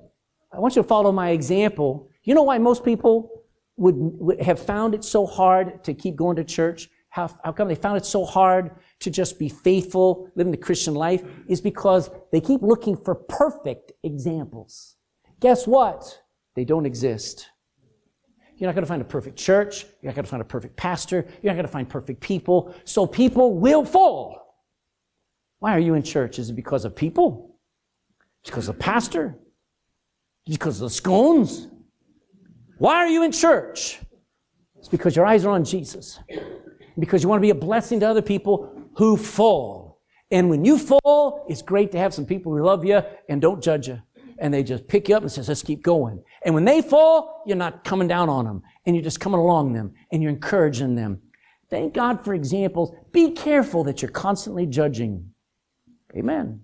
I 0.52 0.58
want 0.58 0.76
you 0.76 0.82
to 0.82 0.88
follow 0.88 1.12
my 1.12 1.30
example. 1.30 2.10
You 2.24 2.34
know 2.34 2.42
why 2.42 2.58
most 2.58 2.84
people 2.84 3.42
would, 3.76 3.96
would 3.96 4.42
have 4.42 4.58
found 4.58 4.94
it 4.94 5.02
so 5.04 5.26
hard 5.26 5.82
to 5.84 5.94
keep 5.94 6.16
going 6.16 6.36
to 6.36 6.44
church? 6.44 6.88
How, 7.08 7.30
how 7.44 7.52
come 7.52 7.68
they 7.68 7.74
found 7.74 7.96
it 7.96 8.06
so 8.06 8.24
hard 8.24 8.70
to 9.00 9.10
just 9.10 9.38
be 9.38 9.48
faithful, 9.48 10.30
living 10.34 10.50
the 10.50 10.56
Christian 10.56 10.94
life? 10.94 11.22
Is 11.46 11.60
because 11.60 12.10
they 12.30 12.40
keep 12.40 12.62
looking 12.62 12.96
for 12.96 13.14
perfect 13.14 13.92
examples. 14.02 14.96
Guess 15.40 15.66
what? 15.66 16.22
They 16.54 16.64
don't 16.64 16.86
exist. 16.86 17.48
You're 18.56 18.68
not 18.68 18.74
going 18.74 18.84
to 18.84 18.88
find 18.88 19.02
a 19.02 19.06
perfect 19.06 19.36
church. 19.36 19.84
You're 20.00 20.10
not 20.10 20.14
going 20.14 20.24
to 20.24 20.30
find 20.30 20.42
a 20.42 20.44
perfect 20.44 20.76
pastor. 20.76 21.26
You're 21.42 21.52
not 21.52 21.56
going 21.56 21.66
to 21.66 21.72
find 21.72 21.88
perfect 21.88 22.20
people. 22.20 22.74
So 22.84 23.06
people 23.06 23.58
will 23.58 23.84
fall. 23.84 24.56
Why 25.58 25.74
are 25.74 25.80
you 25.80 25.94
in 25.94 26.02
church? 26.02 26.38
Is 26.38 26.50
it 26.50 26.54
because 26.54 26.84
of 26.84 26.94
people? 26.94 27.56
It's 28.42 28.50
because 28.50 28.68
of 28.68 28.78
pastor? 28.78 29.36
Because 30.46 30.80
of 30.80 30.88
the 30.88 30.90
scones? 30.90 31.68
Why 32.78 32.96
are 32.96 33.08
you 33.08 33.22
in 33.22 33.32
church? 33.32 34.00
It's 34.78 34.88
because 34.88 35.14
your 35.14 35.24
eyes 35.24 35.44
are 35.44 35.50
on 35.50 35.64
Jesus. 35.64 36.18
Because 36.98 37.22
you 37.22 37.28
want 37.28 37.38
to 37.38 37.42
be 37.42 37.50
a 37.50 37.54
blessing 37.54 38.00
to 38.00 38.08
other 38.08 38.22
people 38.22 38.88
who 38.96 39.16
fall. 39.16 40.00
And 40.30 40.50
when 40.50 40.64
you 40.64 40.78
fall, 40.78 41.46
it's 41.48 41.62
great 41.62 41.92
to 41.92 41.98
have 41.98 42.12
some 42.12 42.26
people 42.26 42.52
who 42.52 42.62
love 42.62 42.84
you 42.84 43.02
and 43.28 43.40
don't 43.40 43.62
judge 43.62 43.86
you. 43.86 44.02
And 44.38 44.52
they 44.52 44.64
just 44.64 44.88
pick 44.88 45.08
you 45.08 45.14
up 45.14 45.22
and 45.22 45.30
says, 45.30 45.48
let's 45.48 45.62
keep 45.62 45.82
going. 45.82 46.22
And 46.44 46.54
when 46.54 46.64
they 46.64 46.82
fall, 46.82 47.44
you're 47.46 47.56
not 47.56 47.84
coming 47.84 48.08
down 48.08 48.28
on 48.28 48.44
them. 48.44 48.62
And 48.84 48.96
you're 48.96 49.04
just 49.04 49.20
coming 49.20 49.38
along 49.38 49.74
them 49.74 49.92
and 50.10 50.22
you're 50.22 50.32
encouraging 50.32 50.96
them. 50.96 51.20
Thank 51.70 51.94
God 51.94 52.24
for 52.24 52.34
examples. 52.34 52.92
Be 53.12 53.30
careful 53.30 53.84
that 53.84 54.02
you're 54.02 54.10
constantly 54.10 54.66
judging. 54.66 55.30
Amen. 56.16 56.62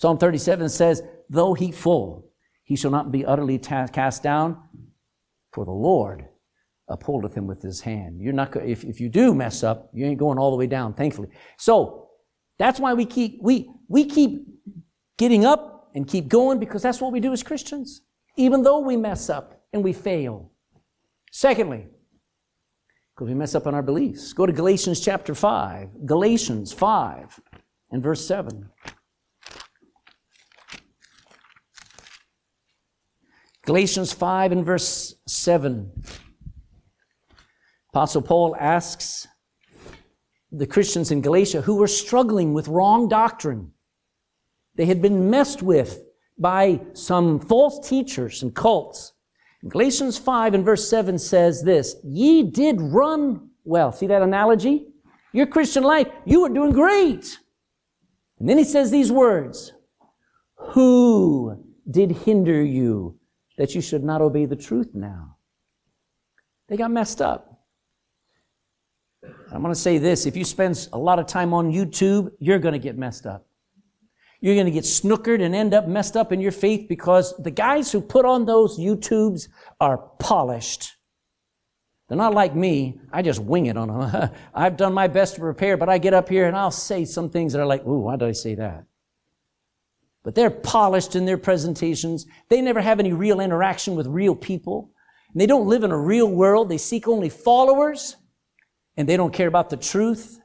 Psalm 0.00 0.18
37 0.18 0.68
says, 0.68 1.02
though 1.34 1.54
he 1.54 1.70
fall, 1.70 2.30
he 2.62 2.76
shall 2.76 2.90
not 2.90 3.12
be 3.12 3.24
utterly 3.26 3.58
ta- 3.58 3.88
cast 3.88 4.22
down, 4.22 4.62
for 5.52 5.64
the 5.64 5.70
Lord 5.70 6.26
upholdeth 6.88 7.34
him 7.34 7.46
with 7.46 7.62
his 7.62 7.80
hand. 7.80 8.20
You're 8.20 8.32
not, 8.32 8.56
if, 8.56 8.84
if 8.84 9.00
you 9.00 9.08
do 9.08 9.34
mess 9.34 9.62
up, 9.62 9.90
you 9.92 10.06
ain't 10.06 10.18
going 10.18 10.38
all 10.38 10.50
the 10.50 10.56
way 10.56 10.66
down, 10.66 10.94
thankfully. 10.94 11.28
So, 11.58 12.04
that's 12.58 12.78
why 12.78 12.94
we 12.94 13.04
keep, 13.04 13.38
we, 13.42 13.70
we 13.88 14.04
keep 14.04 14.46
getting 15.18 15.44
up 15.44 15.90
and 15.94 16.06
keep 16.06 16.28
going 16.28 16.58
because 16.58 16.82
that's 16.82 17.00
what 17.00 17.12
we 17.12 17.20
do 17.20 17.32
as 17.32 17.42
Christians. 17.42 18.02
Even 18.36 18.62
though 18.62 18.80
we 18.80 18.96
mess 18.96 19.28
up 19.28 19.62
and 19.72 19.82
we 19.82 19.92
fail. 19.92 20.50
Secondly, 21.30 21.86
because 23.14 23.28
we 23.28 23.34
mess 23.34 23.54
up 23.54 23.66
on 23.66 23.74
our 23.74 23.82
beliefs. 23.82 24.32
Go 24.32 24.46
to 24.46 24.52
Galatians 24.52 25.00
chapter 25.00 25.34
5. 25.34 26.06
Galatians 26.06 26.72
5 26.72 27.40
and 27.92 28.02
verse 28.02 28.26
7. 28.26 28.68
Galatians 33.66 34.12
5 34.12 34.52
and 34.52 34.64
verse 34.64 35.14
7. 35.26 35.90
Apostle 37.92 38.22
Paul 38.22 38.56
asks 38.58 39.26
the 40.52 40.66
Christians 40.66 41.10
in 41.10 41.20
Galatia 41.20 41.62
who 41.62 41.76
were 41.76 41.86
struggling 41.86 42.52
with 42.52 42.68
wrong 42.68 43.08
doctrine. 43.08 43.72
They 44.76 44.86
had 44.86 45.00
been 45.00 45.30
messed 45.30 45.62
with. 45.62 46.02
by 46.38 46.80
some 46.94 47.38
false 47.38 47.88
teachers 47.88 48.42
and 48.42 48.54
cults. 48.54 49.12
Galatians 49.68 50.18
5 50.18 50.54
and 50.54 50.64
verse 50.64 50.88
7 50.88 51.18
says 51.18 51.62
this, 51.62 51.96
ye 52.04 52.42
did 52.42 52.80
run 52.80 53.50
well. 53.64 53.92
See 53.92 54.06
that 54.08 54.22
analogy? 54.22 54.88
Your 55.32 55.46
Christian 55.46 55.82
life, 55.82 56.08
you 56.24 56.42
were 56.42 56.48
doing 56.48 56.72
great. 56.72 57.38
And 58.38 58.48
then 58.48 58.58
he 58.58 58.64
says 58.64 58.90
these 58.90 59.10
words, 59.10 59.72
who 60.56 61.64
did 61.90 62.10
hinder 62.10 62.62
you 62.62 63.18
that 63.56 63.74
you 63.74 63.80
should 63.80 64.04
not 64.04 64.20
obey 64.20 64.46
the 64.46 64.56
truth 64.56 64.90
now? 64.94 65.36
They 66.68 66.76
got 66.76 66.90
messed 66.90 67.20
up. 67.20 67.54
I'm 69.52 69.62
going 69.62 69.72
to 69.72 69.80
say 69.80 69.98
this 69.98 70.26
if 70.26 70.36
you 70.36 70.44
spend 70.44 70.88
a 70.92 70.98
lot 70.98 71.18
of 71.18 71.26
time 71.26 71.54
on 71.54 71.72
YouTube, 71.72 72.30
you're 72.38 72.58
going 72.58 72.72
to 72.72 72.78
get 72.78 72.96
messed 72.98 73.26
up. 73.26 73.46
You're 74.40 74.54
going 74.54 74.66
to 74.66 74.72
get 74.72 74.84
snookered 74.84 75.42
and 75.42 75.54
end 75.54 75.72
up 75.72 75.86
messed 75.86 76.16
up 76.16 76.30
in 76.30 76.40
your 76.40 76.52
faith 76.52 76.86
because 76.88 77.34
the 77.38 77.50
guys 77.50 77.90
who 77.90 78.00
put 78.02 78.26
on 78.26 78.44
those 78.44 78.78
YouTubes 78.78 79.48
are 79.80 79.98
polished. 80.18 80.92
They're 82.08 82.18
not 82.18 82.34
like 82.34 82.54
me. 82.54 83.00
I 83.10 83.22
just 83.22 83.40
wing 83.40 83.66
it 83.66 83.78
on 83.78 83.88
them. 83.88 84.30
I've 84.54 84.76
done 84.76 84.92
my 84.92 85.08
best 85.08 85.36
to 85.36 85.40
prepare, 85.40 85.78
but 85.78 85.88
I 85.88 85.96
get 85.96 86.12
up 86.12 86.28
here 86.28 86.46
and 86.46 86.56
I'll 86.56 86.70
say 86.70 87.06
some 87.06 87.30
things 87.30 87.54
that 87.54 87.60
are 87.62 87.66
like, 87.66 87.86
ooh, 87.86 88.00
why 88.00 88.16
did 88.16 88.28
I 88.28 88.32
say 88.32 88.54
that? 88.56 88.84
But 90.24 90.34
they're 90.34 90.50
polished 90.50 91.14
in 91.14 91.26
their 91.26 91.38
presentations. 91.38 92.26
They 92.48 92.60
never 92.60 92.80
have 92.80 92.98
any 92.98 93.12
real 93.12 93.40
interaction 93.40 93.94
with 93.94 94.06
real 94.06 94.34
people. 94.34 94.90
And 95.32 95.40
they 95.40 95.46
don't 95.46 95.68
live 95.68 95.84
in 95.84 95.92
a 95.92 95.98
real 95.98 96.28
world. 96.28 96.68
They 96.68 96.78
seek 96.78 97.06
only 97.06 97.28
followers 97.28 98.16
and 98.96 99.08
they 99.08 99.16
don't 99.16 99.32
care 99.32 99.48
about 99.48 99.70
the 99.70 99.76
truth. 99.76 100.40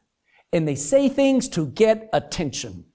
And 0.51 0.67
they 0.67 0.75
say 0.75 1.07
things 1.09 1.47
to 1.49 1.67
get 1.67 2.09
attention 2.11 2.85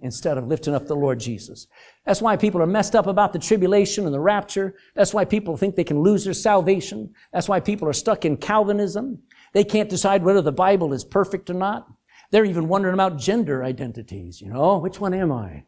instead 0.00 0.36
of 0.36 0.48
lifting 0.48 0.74
up 0.74 0.86
the 0.86 0.96
Lord 0.96 1.20
Jesus. 1.20 1.68
That's 2.04 2.20
why 2.20 2.36
people 2.36 2.60
are 2.60 2.66
messed 2.66 2.96
up 2.96 3.06
about 3.06 3.32
the 3.32 3.38
tribulation 3.38 4.04
and 4.04 4.12
the 4.12 4.18
rapture. 4.18 4.74
That's 4.96 5.14
why 5.14 5.24
people 5.24 5.56
think 5.56 5.76
they 5.76 5.84
can 5.84 6.00
lose 6.00 6.24
their 6.24 6.34
salvation. 6.34 7.14
That's 7.32 7.48
why 7.48 7.60
people 7.60 7.88
are 7.88 7.92
stuck 7.92 8.24
in 8.24 8.36
Calvinism. 8.36 9.22
They 9.52 9.62
can't 9.62 9.88
decide 9.88 10.24
whether 10.24 10.42
the 10.42 10.50
Bible 10.50 10.92
is 10.92 11.04
perfect 11.04 11.50
or 11.50 11.54
not. 11.54 11.86
They're 12.32 12.44
even 12.44 12.66
wondering 12.66 12.94
about 12.94 13.18
gender 13.18 13.62
identities. 13.62 14.40
You 14.40 14.48
know, 14.48 14.78
which 14.78 14.98
one 14.98 15.14
am 15.14 15.30
I? 15.30 15.64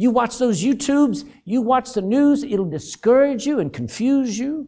You 0.00 0.10
watch 0.10 0.38
those 0.38 0.64
YouTubes, 0.64 1.28
you 1.44 1.60
watch 1.60 1.92
the 1.92 2.00
news, 2.00 2.42
it'll 2.42 2.64
discourage 2.64 3.44
you 3.44 3.58
and 3.58 3.70
confuse 3.70 4.38
you. 4.38 4.66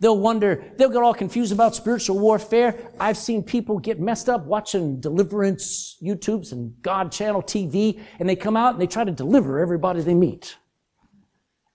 They'll 0.00 0.18
wonder, 0.18 0.72
they'll 0.76 0.88
get 0.88 1.04
all 1.04 1.14
confused 1.14 1.52
about 1.52 1.76
spiritual 1.76 2.18
warfare. 2.18 2.90
I've 2.98 3.16
seen 3.16 3.44
people 3.44 3.78
get 3.78 4.00
messed 4.00 4.28
up 4.28 4.44
watching 4.44 4.98
deliverance 4.98 5.96
YouTubes 6.02 6.50
and 6.50 6.74
God 6.82 7.12
channel 7.12 7.42
TV, 7.42 8.02
and 8.18 8.28
they 8.28 8.34
come 8.34 8.56
out 8.56 8.72
and 8.72 8.82
they 8.82 8.88
try 8.88 9.04
to 9.04 9.12
deliver 9.12 9.60
everybody 9.60 10.00
they 10.00 10.14
meet. 10.14 10.56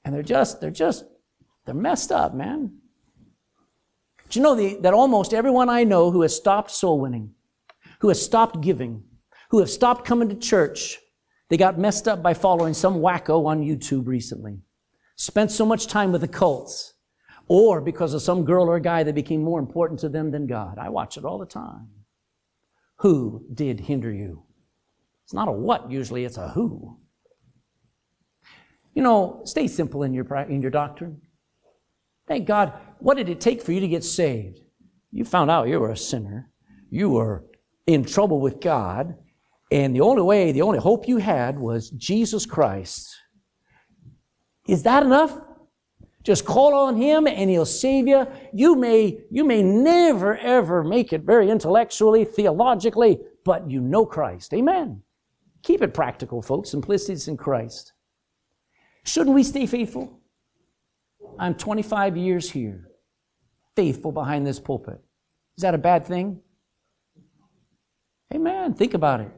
And 0.03 0.13
they're 0.13 0.21
just, 0.21 0.59
they're 0.59 0.69
just, 0.69 1.05
they're 1.65 1.73
messed 1.73 2.11
up, 2.11 2.33
man. 2.33 2.73
Do 4.29 4.37
you 4.37 4.43
know 4.43 4.55
the, 4.55 4.75
that 4.81 4.93
almost 4.93 5.33
everyone 5.33 5.69
I 5.69 5.85
know 5.85 6.11
who 6.11 6.23
has 6.23 6.35
stopped 6.35 6.71
soul 6.71 6.99
winning, 6.99 7.35
who 8.01 8.09
has 8.09 8.21
stopped 8.21 8.59
giving, 8.59 9.05
who 9.49 9.59
have 9.59 9.69
stopped 9.69 10.03
coming 10.03 10.27
to 10.27 10.35
church, 10.35 10.99
they 11.51 11.57
got 11.57 11.77
messed 11.77 12.07
up 12.07 12.23
by 12.23 12.33
following 12.33 12.73
some 12.73 13.01
wacko 13.01 13.45
on 13.45 13.61
YouTube 13.61 14.07
recently. 14.07 14.61
Spent 15.17 15.51
so 15.51 15.65
much 15.65 15.85
time 15.85 16.13
with 16.13 16.21
the 16.21 16.27
cults 16.29 16.93
or 17.49 17.81
because 17.81 18.13
of 18.13 18.21
some 18.21 18.45
girl 18.45 18.69
or 18.69 18.79
guy 18.79 19.03
that 19.03 19.13
became 19.13 19.43
more 19.43 19.59
important 19.59 19.99
to 19.99 20.07
them 20.07 20.31
than 20.31 20.47
God. 20.47 20.77
I 20.79 20.87
watch 20.87 21.17
it 21.17 21.25
all 21.25 21.37
the 21.37 21.45
time. 21.45 21.89
Who 22.99 23.45
did 23.53 23.81
hinder 23.81 24.13
you? 24.13 24.43
It's 25.25 25.33
not 25.33 25.49
a 25.49 25.51
what 25.51 25.91
usually, 25.91 26.23
it's 26.23 26.37
a 26.37 26.47
who. 26.47 26.97
You 28.93 29.03
know, 29.03 29.41
stay 29.43 29.67
simple 29.67 30.03
in 30.03 30.13
your, 30.13 30.33
in 30.43 30.61
your 30.61 30.71
doctrine. 30.71 31.19
Thank 32.29 32.47
God, 32.47 32.71
what 32.99 33.17
did 33.17 33.27
it 33.27 33.41
take 33.41 33.61
for 33.61 33.73
you 33.73 33.81
to 33.81 33.89
get 33.89 34.05
saved? 34.05 34.61
You 35.11 35.25
found 35.25 35.51
out 35.51 35.67
you 35.67 35.81
were 35.81 35.91
a 35.91 35.97
sinner. 35.97 36.49
You 36.89 37.09
were 37.09 37.43
in 37.85 38.05
trouble 38.05 38.39
with 38.39 38.61
God. 38.61 39.17
And 39.71 39.95
the 39.95 40.01
only 40.01 40.21
way, 40.21 40.51
the 40.51 40.63
only 40.63 40.79
hope 40.79 41.07
you 41.07 41.17
had 41.17 41.57
was 41.57 41.89
Jesus 41.91 42.45
Christ. 42.45 43.15
Is 44.67 44.83
that 44.83 45.03
enough? 45.03 45.39
Just 46.23 46.45
call 46.45 46.73
on 46.73 46.97
Him 46.97 47.25
and 47.25 47.49
He'll 47.49 47.65
save 47.65 48.07
you. 48.07 48.27
You 48.53 48.75
may, 48.75 49.21
you 49.31 49.43
may 49.43 49.63
never 49.63 50.37
ever 50.37 50.83
make 50.83 51.13
it 51.13 51.21
very 51.21 51.49
intellectually, 51.49 52.25
theologically, 52.25 53.19
but 53.45 53.71
you 53.71 53.79
know 53.79 54.05
Christ. 54.05 54.53
Amen. 54.53 55.01
Keep 55.63 55.81
it 55.81 55.93
practical, 55.93 56.41
folks. 56.41 56.69
Simplicity 56.69 57.13
is 57.13 57.27
in 57.27 57.37
Christ. 57.37 57.93
Shouldn't 59.03 59.35
we 59.35 59.43
stay 59.43 59.65
faithful? 59.65 60.19
I'm 61.39 61.55
25 61.55 62.17
years 62.17 62.51
here, 62.51 62.89
faithful 63.75 64.11
behind 64.11 64.45
this 64.45 64.59
pulpit. 64.59 65.01
Is 65.57 65.61
that 65.61 65.73
a 65.73 65.79
bad 65.79 66.05
thing? 66.05 66.41
Amen. 68.33 68.73
Think 68.73 68.93
about 68.93 69.21
it. 69.21 69.31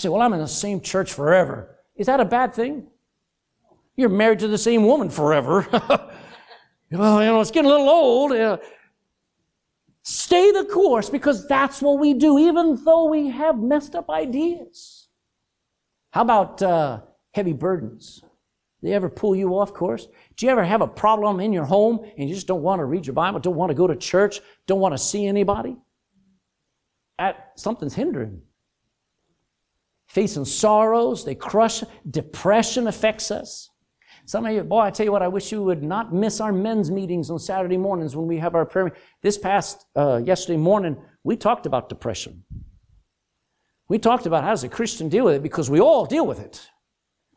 Say, 0.00 0.08
well, 0.08 0.22
I'm 0.22 0.32
in 0.32 0.38
the 0.38 0.48
same 0.48 0.80
church 0.80 1.12
forever. 1.12 1.76
Is 1.94 2.06
that 2.06 2.20
a 2.20 2.24
bad 2.24 2.54
thing? 2.54 2.86
You're 3.96 4.08
married 4.08 4.38
to 4.38 4.48
the 4.48 4.56
same 4.56 4.86
woman 4.86 5.10
forever. 5.10 5.66
well, 6.90 7.20
you 7.20 7.26
know, 7.26 7.40
it's 7.42 7.50
getting 7.50 7.70
a 7.70 7.74
little 7.74 7.90
old. 7.90 8.32
Uh, 8.32 8.56
stay 10.02 10.52
the 10.52 10.64
course 10.64 11.10
because 11.10 11.46
that's 11.46 11.82
what 11.82 11.98
we 11.98 12.14
do, 12.14 12.38
even 12.38 12.82
though 12.82 13.10
we 13.10 13.28
have 13.28 13.58
messed 13.58 13.94
up 13.94 14.08
ideas. 14.08 15.08
How 16.12 16.22
about 16.22 16.62
uh, 16.62 17.00
heavy 17.34 17.52
burdens? 17.52 18.22
They 18.82 18.94
ever 18.94 19.10
pull 19.10 19.36
you 19.36 19.50
off 19.50 19.74
course? 19.74 20.08
Do 20.36 20.46
you 20.46 20.52
ever 20.52 20.64
have 20.64 20.80
a 20.80 20.88
problem 20.88 21.40
in 21.40 21.52
your 21.52 21.66
home 21.66 22.10
and 22.16 22.26
you 22.26 22.34
just 22.34 22.46
don't 22.46 22.62
want 22.62 22.80
to 22.80 22.86
read 22.86 23.06
your 23.06 23.12
Bible, 23.12 23.38
don't 23.38 23.54
want 23.54 23.68
to 23.68 23.74
go 23.74 23.86
to 23.86 23.96
church, 23.96 24.40
don't 24.66 24.80
want 24.80 24.94
to 24.94 24.98
see 24.98 25.26
anybody? 25.26 25.76
At, 27.18 27.52
something's 27.56 27.92
hindering. 27.92 28.40
Facing 30.10 30.44
sorrows, 30.44 31.24
they 31.24 31.36
crush. 31.36 31.84
Depression 32.10 32.88
affects 32.88 33.30
us. 33.30 33.70
Some 34.26 34.44
of 34.44 34.52
you, 34.52 34.64
boy, 34.64 34.80
I 34.80 34.90
tell 34.90 35.06
you 35.06 35.12
what, 35.12 35.22
I 35.22 35.28
wish 35.28 35.52
you 35.52 35.62
would 35.62 35.84
not 35.84 36.12
miss 36.12 36.40
our 36.40 36.52
men's 36.52 36.90
meetings 36.90 37.30
on 37.30 37.38
Saturday 37.38 37.76
mornings 37.76 38.16
when 38.16 38.26
we 38.26 38.36
have 38.38 38.56
our 38.56 38.66
prayer. 38.66 38.92
This 39.22 39.38
past, 39.38 39.86
uh, 39.94 40.20
yesterday 40.24 40.56
morning, 40.56 40.96
we 41.22 41.36
talked 41.36 41.64
about 41.64 41.88
depression. 41.88 42.42
We 43.88 44.00
talked 44.00 44.26
about 44.26 44.42
how 44.42 44.50
does 44.50 44.64
a 44.64 44.68
Christian 44.68 45.08
deal 45.08 45.26
with 45.26 45.36
it 45.36 45.44
because 45.44 45.70
we 45.70 45.78
all 45.78 46.06
deal 46.06 46.26
with 46.26 46.40
it. 46.40 46.68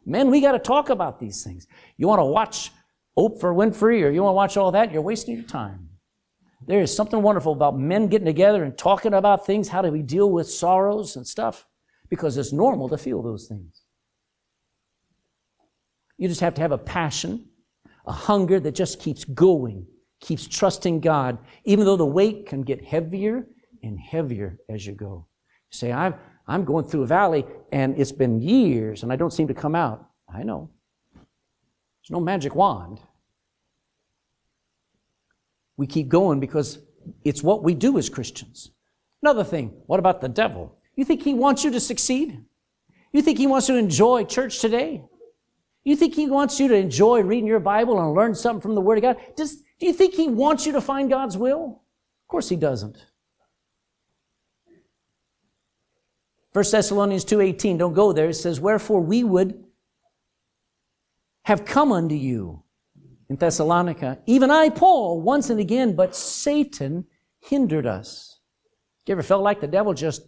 Men, 0.04 0.32
we 0.32 0.42
got 0.42 0.54
to 0.54 0.60
talk 0.60 0.90
about 0.90 1.20
these 1.20 1.44
things. 1.44 1.68
You 1.98 2.08
want 2.08 2.22
to 2.22 2.26
watch 2.26 2.72
Oprah 3.16 3.54
Winfrey 3.56 4.02
or 4.04 4.10
you 4.10 4.24
want 4.24 4.32
to 4.32 4.36
watch 4.36 4.58
all 4.58 4.72
that, 4.72 4.92
you're 4.92 5.04
wasting 5.04 5.36
your 5.36 5.46
time. 5.46 5.90
There 6.66 6.82
is 6.82 6.96
something 6.96 7.22
wonderful 7.22 7.54
about 7.54 7.78
men 7.78 8.08
getting 8.08 8.26
together 8.26 8.64
and 8.64 8.76
talking 8.76 9.14
about 9.14 9.46
things. 9.46 9.68
How 9.68 9.84
do 9.84 9.92
we 9.92 10.02
deal 10.02 10.32
with 10.32 10.50
sorrows 10.50 11.16
and 11.16 11.28
stuff? 11.28 11.68
Because 12.14 12.38
it's 12.38 12.54
normal 12.54 12.88
to 12.90 12.98
feel 13.00 13.24
those 13.24 13.48
things. 13.48 13.82
You 16.20 16.28
just 16.28 16.42
have 16.42 16.54
to 16.54 16.62
have 16.62 16.72
a 16.72 16.78
passion, 16.78 17.48
a 18.06 18.12
hunger 18.12 18.60
that 18.60 18.74
just 18.74 19.00
keeps 19.00 19.26
going, 19.26 19.88
keeps 20.22 20.48
trusting 20.48 21.00
God, 21.00 21.40
even 21.66 21.86
though 21.86 21.96
the 21.96 22.06
weight 22.06 22.46
can 22.46 22.62
get 22.62 22.86
heavier 22.86 23.48
and 23.82 24.00
heavier 24.00 24.60
as 24.70 24.86
you 24.86 24.94
go. 24.94 25.26
You 25.72 25.76
say, 25.76 25.92
I'm, 25.92 26.14
I'm 26.48 26.66
going 26.66 26.86
through 26.86 27.02
a 27.02 27.08
valley 27.08 27.48
and 27.72 28.00
it's 28.00 28.12
been 28.12 28.40
years 28.40 29.02
and 29.02 29.12
I 29.12 29.16
don't 29.16 29.34
seem 29.34 29.48
to 29.48 29.56
come 29.56 29.74
out. 29.74 30.08
I 30.32 30.44
know. 30.44 30.70
There's 31.16 32.12
no 32.12 32.20
magic 32.20 32.54
wand. 32.54 33.00
We 35.78 35.88
keep 35.88 36.10
going 36.10 36.40
because 36.40 36.78
it's 37.24 37.42
what 37.42 37.64
we 37.64 37.74
do 37.74 37.98
as 37.98 38.08
Christians. 38.08 38.70
Another 39.24 39.44
thing, 39.44 39.74
what 39.88 39.98
about 39.98 40.22
the 40.22 40.30
devil? 40.30 40.78
You 40.96 41.06
think 41.06 41.24
he 41.24 41.34
wants 41.34 41.64
you 41.64 41.72
to 41.72 41.80
succeed? 41.80 42.44
You 43.12 43.22
think 43.22 43.38
he 43.38 43.48
wants 43.48 43.70
you 43.70 43.76
to 43.76 43.80
enjoy 43.80 44.26
church 44.26 44.60
today? 44.60 45.04
You 45.84 45.96
think 45.96 46.16
he 46.16 46.28
wants 46.28 46.60
you 46.60 46.68
to 46.70 46.76
enjoy 46.76 47.22
reading 47.22 47.48
your 47.48 47.60
Bible 47.60 48.00
and 48.00 48.14
learn 48.14 48.36
something 48.36 48.62
from 48.62 48.76
the 48.76 48.82
Word 48.82 48.98
of 49.00 49.02
God? 49.02 49.18
Does, 49.36 49.58
do 49.80 49.86
you 49.86 49.94
think 49.94 50.14
he 50.14 50.28
wants 50.28 50.66
you 50.66 50.72
to 50.74 50.82
find 50.82 51.10
God's 51.10 51.38
will? 51.38 51.82
Of 52.24 52.28
course 52.28 52.50
he 52.50 52.56
doesn't. 52.56 52.98
1 56.54 56.66
Thessalonians 56.72 57.26
2.18, 57.26 57.80
don't 57.80 57.94
go 57.94 58.14
there. 58.14 58.30
It 58.30 58.36
says, 58.36 58.60
Wherefore 58.60 59.02
we 59.02 59.24
would 59.24 59.64
have 61.46 61.66
come 61.66 61.92
unto 61.92 62.16
you 62.16 62.64
in 63.28 63.36
Thessalonica, 63.36 64.20
even 64.28 64.52
I, 64.52 64.70
Paul, 64.70 65.22
once 65.22 65.50
and 65.50 65.60
again, 65.60 65.96
but 65.96 66.16
Satan 66.16 67.06
hindered 67.42 67.88
us. 67.88 68.40
You 69.08 69.14
ever 69.14 69.24
felt 69.24 69.44
like 69.44 69.60
the 69.60 69.68
devil 69.68 69.94
just, 69.94 70.22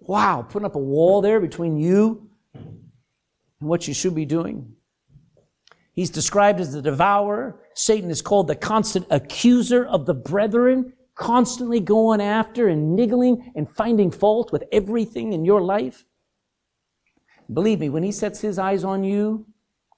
wow, 0.00 0.42
putting 0.48 0.66
up 0.66 0.74
a 0.74 0.80
wall 0.80 1.20
there 1.20 1.40
between 1.40 1.78
you 1.78 2.28
and 2.54 3.68
what 3.68 3.88
you 3.88 3.94
should 3.94 4.14
be 4.14 4.24
doing. 4.24 4.74
He's 5.92 6.10
described 6.10 6.60
as 6.60 6.72
the 6.72 6.82
devourer. 6.82 7.60
Satan 7.74 8.10
is 8.10 8.22
called 8.22 8.46
the 8.46 8.54
constant 8.54 9.06
accuser 9.10 9.84
of 9.84 10.06
the 10.06 10.14
brethren, 10.14 10.92
constantly 11.16 11.80
going 11.80 12.20
after 12.20 12.68
and 12.68 12.94
niggling 12.94 13.52
and 13.56 13.68
finding 13.68 14.10
fault 14.10 14.52
with 14.52 14.64
everything 14.70 15.32
in 15.32 15.44
your 15.44 15.60
life. 15.60 16.04
Believe 17.52 17.80
me, 17.80 17.88
when 17.88 18.02
he 18.02 18.12
sets 18.12 18.40
his 18.40 18.58
eyes 18.58 18.84
on 18.84 19.02
you, 19.02 19.46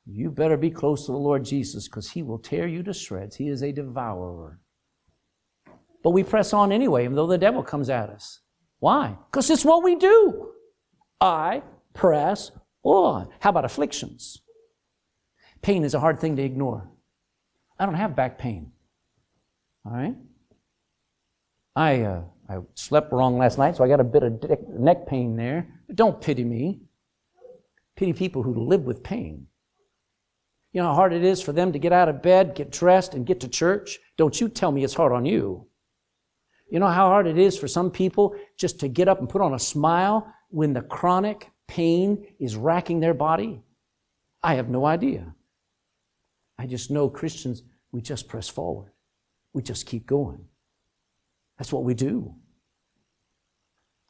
you 0.07 0.31
better 0.31 0.57
be 0.57 0.71
close 0.71 1.05
to 1.07 1.13
the 1.13 1.19
Lord 1.19 1.45
Jesus 1.45 1.87
because 1.87 2.11
he 2.11 2.23
will 2.23 2.39
tear 2.39 2.67
you 2.67 2.83
to 2.85 2.95
shreds. 2.95 3.37
He 3.37 3.49
is 3.49 3.63
a 3.63 3.73
devourer. 3.73 4.59
But 6.03 6.11
we 6.11 6.23
press 6.23 6.53
on 6.53 6.73
anyway, 6.73 7.05
even 7.05 7.17
though 7.17 7.27
the 7.27 7.39
devil 7.39 7.63
comes 7.63 7.91
at 7.91 8.09
us. 8.09 8.41
Why? 8.81 9.17
Because 9.31 9.51
it's 9.51 9.65
what 9.65 9.85
we 9.85 9.95
do. 9.95 10.51
I 11.21 11.63
press 11.95 12.51
on. 12.83 13.29
How 13.41 13.51
about 13.51 13.65
afflictions? 13.65 14.41
Pain 15.63 15.85
is 15.85 15.95
a 15.95 16.01
hard 16.01 16.19
thing 16.19 16.37
to 16.37 16.43
ignore. 16.43 16.91
I 17.79 17.87
don't 17.87 17.95
have 17.95 18.17
back 18.17 18.39
pain. 18.39 18.73
All 19.85 19.93
right? 19.93 20.17
I, 21.77 22.01
uh, 22.01 22.23
I 22.49 22.59
slept 22.75 23.13
wrong 23.13 23.39
last 23.39 23.59
night, 23.59 23.77
so 23.77 23.85
I 23.85 23.89
got 23.89 24.01
a 24.01 24.05
bit 24.05 24.23
of 24.23 24.69
neck 24.69 25.07
pain 25.07 25.37
there. 25.37 25.69
But 25.87 25.97
don't 25.97 26.21
pity 26.21 26.45
me. 26.45 26.81
Pity 27.97 28.15
people 28.15 28.43
who 28.43 28.67
live 28.67 28.83
with 28.83 29.03
pain. 29.03 29.47
You 30.73 30.81
know 30.81 30.89
how 30.89 30.95
hard 30.95 31.13
it 31.13 31.25
is 31.25 31.43
for 31.43 31.53
them 31.53 31.73
to 31.73 31.79
get 31.79 31.93
out 31.93 32.09
of 32.09 32.23
bed, 32.23 32.55
get 32.55 32.71
dressed, 32.71 33.15
and 33.15 33.27
get 33.27 33.41
to 33.41 33.49
church? 33.49 33.99
Don't 34.17 34.41
you 34.41 34.49
tell 34.49 34.73
me 34.73 34.85
it's 34.85 34.95
hard 34.95 35.13
on 35.13 35.27
you. 35.27 35.67
You 36.71 36.79
know 36.79 36.87
how 36.87 37.09
hard 37.09 37.27
it 37.27 37.37
is 37.37 37.59
for 37.59 37.67
some 37.67 37.91
people 37.91 38.37
just 38.57 38.79
to 38.81 38.89
get 38.89 39.09
up 39.09 39.19
and 39.19 39.29
put 39.29 39.43
on 39.43 39.55
a 39.55 39.59
smile 39.59 40.33
when 40.49 40.73
the 40.73 40.83
chronic 40.83 41.51
pain 41.67 42.27
is 42.39 42.57
racking 42.57 43.01
their 43.01 43.15
body? 43.15 43.63
I 44.43 44.55
have 44.55 44.69
no 44.69 44.87
idea. 44.87 45.35
I 46.59 46.67
just 46.67 46.91
know 46.91 47.09
Christians, 47.09 47.63
we 47.91 48.01
just 48.01 48.29
press 48.29 48.49
forward. 48.49 48.93
We 49.53 49.63
just 49.63 49.87
keep 49.87 50.07
going. 50.07 50.45
That's 51.59 51.73
what 51.73 51.85
we 51.85 51.95
do. 51.95 52.35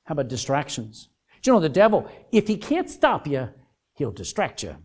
How 0.05 0.13
about 0.13 0.29
distractions? 0.29 1.09
Do 1.41 1.51
you 1.51 1.55
know 1.55 1.61
the 1.61 1.69
devil, 1.69 2.11
if 2.31 2.47
he 2.47 2.57
can't 2.59 2.91
stop 2.91 3.27
you, 3.27 3.49
he'll 3.95 4.13
distract 4.13 4.63
you. 4.63 4.77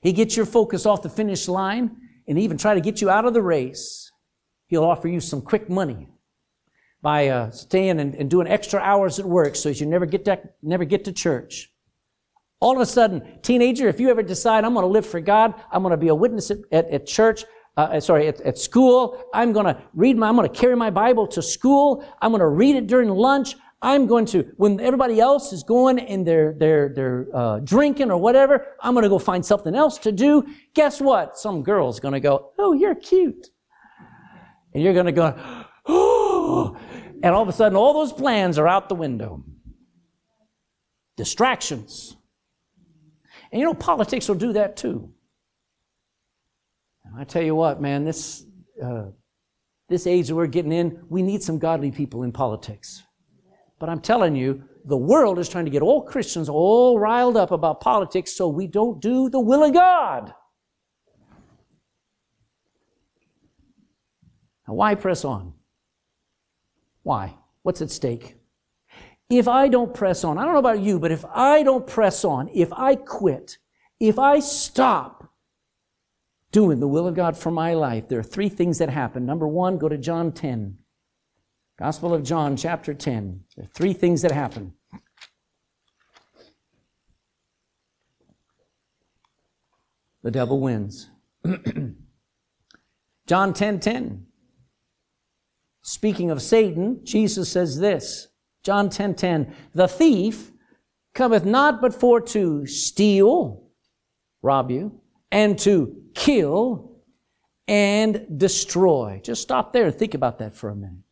He 0.00 0.12
gets 0.12 0.36
your 0.36 0.46
focus 0.46 0.86
off 0.86 1.02
the 1.02 1.10
finish 1.10 1.46
line 1.46 1.96
and 2.26 2.38
even 2.38 2.56
try 2.56 2.74
to 2.74 2.80
get 2.80 3.00
you 3.00 3.10
out 3.10 3.26
of 3.26 3.34
the 3.34 3.42
race. 3.42 4.10
He'll 4.68 4.84
offer 4.84 5.08
you 5.08 5.20
some 5.20 5.42
quick 5.42 5.68
money 5.68 6.08
by 7.02 7.28
uh, 7.28 7.50
staying 7.50 7.98
and, 8.00 8.14
and, 8.14 8.30
doing 8.30 8.46
extra 8.46 8.80
hours 8.80 9.18
at 9.18 9.26
work 9.26 9.56
so 9.56 9.68
you 9.68 9.84
never 9.84 10.06
get, 10.06 10.24
to, 10.24 10.40
never 10.62 10.84
get 10.84 11.04
to 11.04 11.12
church. 11.12 11.70
All 12.60 12.76
of 12.76 12.80
a 12.80 12.86
sudden, 12.86 13.40
teenager, 13.42 13.88
if 13.88 13.98
you 13.98 14.08
ever 14.08 14.22
decide 14.22 14.64
I'm 14.64 14.72
going 14.72 14.84
to 14.84 14.90
live 14.90 15.04
for 15.04 15.20
God, 15.20 15.52
I'm 15.72 15.82
going 15.82 15.90
to 15.90 15.96
be 15.96 16.08
a 16.08 16.14
witness 16.14 16.52
at, 16.52 16.58
at, 16.70 16.88
at 16.90 17.06
church, 17.06 17.44
uh, 17.76 17.98
sorry, 17.98 18.28
at, 18.28 18.40
at 18.42 18.56
school, 18.56 19.20
I'm 19.34 19.52
going 19.52 19.66
to 19.66 19.82
read 19.94 20.16
my, 20.16 20.28
I'm 20.28 20.36
going 20.36 20.48
to 20.48 20.54
carry 20.54 20.76
my 20.76 20.90
Bible 20.90 21.26
to 21.28 21.42
school, 21.42 22.06
I'm 22.22 22.30
going 22.30 22.40
to 22.40 22.46
read 22.46 22.76
it 22.76 22.86
during 22.86 23.08
lunch, 23.08 23.56
I'm 23.82 24.06
going 24.06 24.26
to, 24.26 24.44
when 24.58 24.78
everybody 24.78 25.18
else 25.18 25.52
is 25.52 25.64
going 25.64 25.98
and 25.98 26.24
they're, 26.24 26.54
they're, 26.56 26.92
they're 26.94 27.26
uh, 27.34 27.58
drinking 27.58 28.12
or 28.12 28.16
whatever, 28.16 28.64
I'm 28.80 28.94
going 28.94 29.02
to 29.02 29.08
go 29.08 29.18
find 29.18 29.44
something 29.44 29.74
else 29.74 29.98
to 29.98 30.12
do. 30.12 30.46
Guess 30.74 31.00
what? 31.00 31.36
Some 31.36 31.64
girl's 31.64 31.98
going 31.98 32.14
to 32.14 32.20
go, 32.20 32.52
oh, 32.60 32.74
you're 32.74 32.94
cute. 32.94 33.48
And 34.72 34.84
you're 34.84 34.94
going 34.94 35.06
to 35.06 35.12
go, 35.12 35.36
oh, 35.86 36.78
and 37.22 37.34
all 37.34 37.42
of 37.42 37.48
a 37.48 37.52
sudden 37.52 37.76
all 37.76 37.94
those 37.94 38.12
plans 38.12 38.58
are 38.58 38.68
out 38.68 38.88
the 38.88 38.94
window. 38.94 39.44
Distractions. 41.16 42.16
And 43.50 43.60
you 43.60 43.66
know, 43.66 43.74
politics 43.74 44.28
will 44.28 44.36
do 44.36 44.54
that 44.54 44.76
too. 44.76 45.12
And 47.04 47.20
I 47.20 47.24
tell 47.24 47.42
you 47.42 47.54
what, 47.54 47.80
man, 47.80 48.04
this, 48.04 48.44
uh, 48.82 49.06
this 49.88 50.06
age 50.06 50.28
that 50.28 50.34
we're 50.34 50.46
getting 50.46 50.72
in, 50.72 51.04
we 51.08 51.22
need 51.22 51.42
some 51.42 51.58
godly 51.58 51.90
people 51.90 52.22
in 52.22 52.32
politics. 52.32 53.02
But 53.78 53.88
I'm 53.88 54.00
telling 54.00 54.34
you, 54.34 54.64
the 54.84 54.96
world 54.96 55.38
is 55.38 55.48
trying 55.48 55.66
to 55.66 55.70
get 55.70 55.82
all 55.82 56.02
Christians 56.02 56.48
all 56.48 56.98
riled 56.98 57.36
up 57.36 57.50
about 57.50 57.80
politics 57.80 58.34
so 58.34 58.48
we 58.48 58.66
don't 58.66 59.00
do 59.00 59.28
the 59.28 59.40
will 59.40 59.62
of 59.62 59.72
God. 59.72 60.32
Now, 64.66 64.74
why 64.74 64.94
press 64.94 65.24
on? 65.24 65.54
Why? 67.02 67.34
What's 67.62 67.82
at 67.82 67.90
stake? 67.90 68.36
If 69.30 69.48
I 69.48 69.68
don't 69.68 69.94
press 69.94 70.24
on, 70.24 70.36
I 70.36 70.44
don't 70.44 70.52
know 70.52 70.58
about 70.58 70.80
you, 70.80 70.98
but 70.98 71.10
if 71.10 71.24
I 71.24 71.62
don't 71.62 71.86
press 71.86 72.24
on, 72.24 72.50
if 72.52 72.72
I 72.72 72.96
quit, 72.96 73.58
if 73.98 74.18
I 74.18 74.40
stop 74.40 75.32
doing 76.50 76.80
the 76.80 76.88
will 76.88 77.06
of 77.06 77.14
God 77.14 77.36
for 77.36 77.50
my 77.50 77.72
life, 77.72 78.08
there 78.08 78.18
are 78.18 78.24
three 78.24 78.48
things 78.48 78.78
that 78.78 78.90
happen. 78.90 79.24
Number 79.24 79.48
one, 79.48 79.78
go 79.78 79.88
to 79.88 79.96
John 79.96 80.32
10. 80.32 80.76
Gospel 81.78 82.12
of 82.12 82.22
John, 82.22 82.56
chapter 82.56 82.92
10. 82.92 83.44
There 83.56 83.64
are 83.64 83.68
three 83.68 83.94
things 83.94 84.22
that 84.22 84.32
happen. 84.32 84.74
The 90.22 90.30
devil 90.30 90.60
wins. 90.60 91.10
John 93.26 93.54
10 93.54 93.80
10. 93.80 94.26
Speaking 95.82 96.30
of 96.30 96.40
Satan, 96.40 97.00
Jesus 97.04 97.50
says 97.50 97.78
this 97.78 98.28
John 98.62 98.88
10 98.88 99.14
10, 99.14 99.54
the 99.74 99.88
thief 99.88 100.52
cometh 101.14 101.44
not 101.44 101.80
but 101.80 101.92
for 101.92 102.20
to 102.20 102.66
steal, 102.66 103.64
rob 104.40 104.70
you, 104.70 105.00
and 105.30 105.58
to 105.60 106.02
kill 106.14 107.00
and 107.66 108.26
destroy. 108.38 109.20
Just 109.22 109.42
stop 109.42 109.72
there 109.72 109.86
and 109.86 109.94
think 109.94 110.14
about 110.14 110.38
that 110.38 110.54
for 110.54 110.70
a 110.70 110.76
minute. 110.76 111.04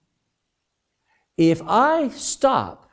If 1.36 1.62
I 1.66 2.08
stop 2.08 2.90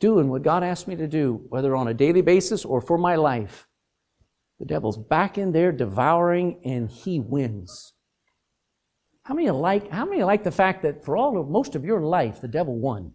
doing 0.00 0.28
what 0.28 0.42
God 0.42 0.64
asked 0.64 0.88
me 0.88 0.96
to 0.96 1.06
do, 1.06 1.44
whether 1.48 1.76
on 1.76 1.88
a 1.88 1.94
daily 1.94 2.22
basis 2.22 2.64
or 2.64 2.80
for 2.80 2.98
my 2.98 3.14
life, 3.14 3.68
the 4.58 4.66
devil's 4.66 4.98
back 4.98 5.38
in 5.38 5.52
there 5.52 5.72
devouring 5.72 6.60
and 6.64 6.90
he 6.90 7.20
wins. 7.20 7.94
How 9.24 9.34
many 9.34 9.50
like, 9.50 9.90
how 9.90 10.04
many 10.04 10.24
like 10.24 10.42
the 10.42 10.50
fact 10.50 10.82
that 10.82 11.04
for 11.04 11.16
all 11.16 11.38
of 11.38 11.48
most 11.48 11.76
of 11.76 11.84
your 11.84 12.00
life, 12.00 12.40
the 12.40 12.48
devil 12.48 12.76
won? 12.76 13.12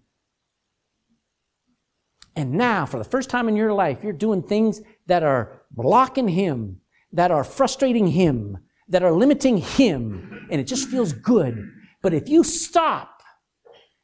And 2.36 2.54
now, 2.54 2.86
for 2.86 2.98
the 2.98 3.04
first 3.04 3.30
time 3.30 3.50
in 3.50 3.56
your 3.56 3.74
life, 3.74 4.04
you're 4.04 4.14
doing 4.14 4.44
things 4.44 4.82
that 5.08 5.24
are 5.24 5.64
blocking 5.72 6.28
him, 6.28 6.80
that 7.12 7.32
are 7.32 7.44
frustrating 7.44 8.08
him, 8.08 8.60
that 8.88 9.04
are 9.04 9.12
limiting 9.12 9.58
him, 9.58 10.48
and 10.50 10.62
it 10.62 10.66
just 10.66 10.88
feels 10.88 11.12
good. 11.12 11.68
But 12.02 12.14
if 12.14 12.30
you 12.30 12.44
stop, 12.44 13.22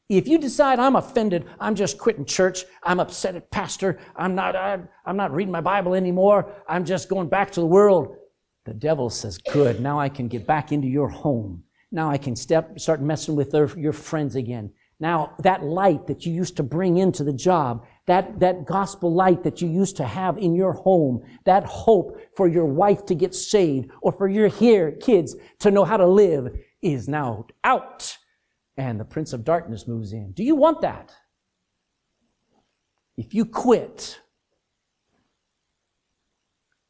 if 0.10 0.28
you 0.28 0.39
decide 0.39 0.80
I'm 0.80 0.96
offended, 0.96 1.46
I'm 1.60 1.76
just 1.76 1.98
quitting 1.98 2.26
church, 2.26 2.66
I'm 2.82 3.00
upset 3.00 3.36
at 3.36 3.50
pastor, 3.52 4.00
I'm 4.16 4.36
not, 4.36 4.56
I'm, 4.56 4.89
I'm 5.06 5.16
not 5.16 5.32
reading 5.32 5.52
my 5.52 5.62
Bible 5.62 5.94
anymore, 5.94 6.52
I'm 6.68 6.84
just 6.84 7.08
going 7.08 7.30
back 7.30 7.52
to 7.52 7.62
the 7.62 7.68
world, 7.68 8.18
the 8.66 8.74
devil 8.74 9.10
says, 9.10 9.38
good, 9.38 9.80
now 9.80 10.00
I 10.00 10.10
can 10.10 10.28
get 10.28 10.46
back 10.46 10.72
into 10.72 10.88
your 10.88 11.08
home 11.08 11.62
now 11.93 12.10
I 12.10 12.17
can 12.17 12.36
step, 12.36 12.79
start 12.79 13.01
messing 13.01 13.36
with 13.36 13.51
their, 13.51 13.69
your 13.77 13.93
friends 13.93 14.36
again. 14.36 14.71
Now 14.99 15.36
that 15.39 15.63
light 15.63 16.08
that 16.08 16.25
you 16.25 16.34
used 16.34 16.58
to 16.58 16.63
bring 16.63 16.97
into 16.97 17.23
the 17.23 17.34
job, 17.34 17.86
that, 18.08 18.39
that 18.39 18.65
gospel 18.65 19.13
light 19.13 19.43
that 19.43 19.62
you 19.62 19.69
used 19.69 19.97
to 19.97 20.03
have 20.03 20.39
in 20.39 20.56
your 20.56 20.73
home, 20.73 21.23
that 21.45 21.63
hope 21.65 22.19
for 22.36 22.47
your 22.47 22.65
wife 22.65 23.06
to 23.06 23.15
get 23.15 23.36
saved 23.36 23.91
or 24.01 24.12
for 24.12 24.27
your 24.27 24.47
here 24.47 24.91
kids 24.91 25.36
to 25.60 25.69
know 25.69 25.86
how 25.86 25.97
to 25.97 26.08
live 26.08 26.47
is 26.82 27.08
now 27.08 27.45
out. 27.63 28.17
And 28.75 28.99
the 28.99 29.06
prince 29.06 29.32
of 29.32 29.45
darkness 29.45 29.88
moves 29.88 30.13
in. 30.13 30.32
Do 30.32 30.43
you 30.43 30.56
want 30.56 30.82
that? 30.82 31.13
If 33.17 33.36
you 33.36 33.45
quit, 33.45 34.19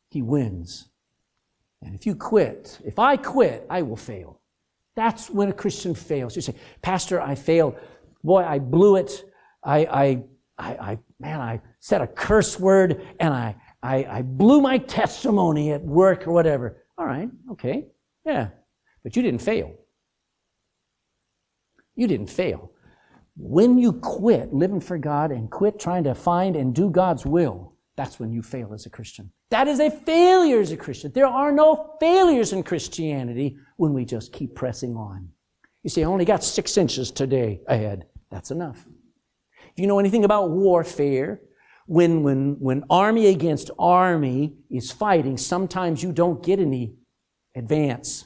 he 0.10 0.22
wins. 0.22 0.88
And 1.82 1.94
if 1.94 2.06
you 2.06 2.16
quit, 2.16 2.80
if 2.86 3.00
I 3.00 3.18
quit, 3.18 3.68
I 3.70 3.82
will 3.82 3.98
fail. 3.98 4.40
That's 4.96 5.30
when 5.30 5.50
a 5.50 5.54
Christian 5.54 5.96
fails. 5.96 6.36
You 6.36 6.42
say, 6.42 6.56
Pastor, 6.82 7.22
I 7.22 7.36
failed. 7.36 7.76
Boy, 8.24 8.44
I 8.44 8.60
blew 8.60 8.96
it. 8.96 9.26
I, 9.64 9.78
I, 9.86 10.24
I, 10.58 10.70
I 10.92 11.00
man, 11.20 11.42
I 11.42 11.62
said 11.80 12.02
a 12.02 12.08
curse 12.08 12.60
word 12.60 13.06
and 13.20 13.34
I, 13.34 13.56
I, 13.82 14.06
I 14.06 14.22
blew 14.22 14.62
my 14.62 14.78
testimony 14.78 15.72
at 15.72 15.82
work 15.84 16.28
or 16.28 16.34
whatever. 16.34 16.84
All 16.98 17.06
right, 17.06 17.30
okay, 17.52 17.88
yeah. 18.26 18.50
But 19.04 19.16
you 19.16 19.22
didn't 19.22 19.42
fail. 19.42 19.74
You 21.96 22.08
didn't 22.08 22.30
fail. 22.30 22.72
When 23.36 23.78
you 23.78 23.94
quit 23.94 24.54
living 24.54 24.80
for 24.80 24.98
God 24.98 25.32
and 25.32 25.50
quit 25.50 25.80
trying 25.80 26.04
to 26.06 26.14
find 26.14 26.56
and 26.56 26.74
do 26.74 26.90
God's 26.90 27.26
will, 27.26 27.73
that's 27.96 28.20
when 28.20 28.32
you 28.32 28.42
fail 28.42 28.74
as 28.74 28.86
a 28.86 28.90
Christian. 28.90 29.32
That 29.50 29.68
is 29.68 29.80
a 29.80 29.92
failure 29.92 30.60
as 30.60 30.72
a 30.72 30.78
Christian. 30.78 31.12
There 31.12 31.28
are 31.28 31.52
no 31.52 31.96
failures 32.00 32.52
in 32.52 32.64
Christianity 32.64 33.58
when 33.78 33.94
we 33.94 34.04
just 34.04 34.34
keep 34.34 34.56
pressing 34.56 34.96
on. 34.96 35.30
You 35.84 35.90
see, 35.90 36.02
I 36.04 36.08
only 36.08 36.26
got 36.26 36.44
six 36.44 36.78
inches 36.78 37.12
today 37.12 37.62
ahead. 37.68 38.06
That's 38.32 38.52
enough. 38.52 38.86
If 39.72 39.80
you 39.80 39.88
know 39.88 40.00
anything 40.00 40.24
about 40.24 40.50
warfare, 40.50 41.42
when, 41.86 42.24
when, 42.24 42.56
when 42.60 42.84
army 42.90 43.28
against 43.28 43.70
army 43.78 44.56
is 44.72 44.92
fighting, 44.92 45.38
sometimes 45.38 46.02
you 46.02 46.12
don't 46.12 46.44
get 46.44 46.60
any 46.60 46.96
advance, 47.56 48.26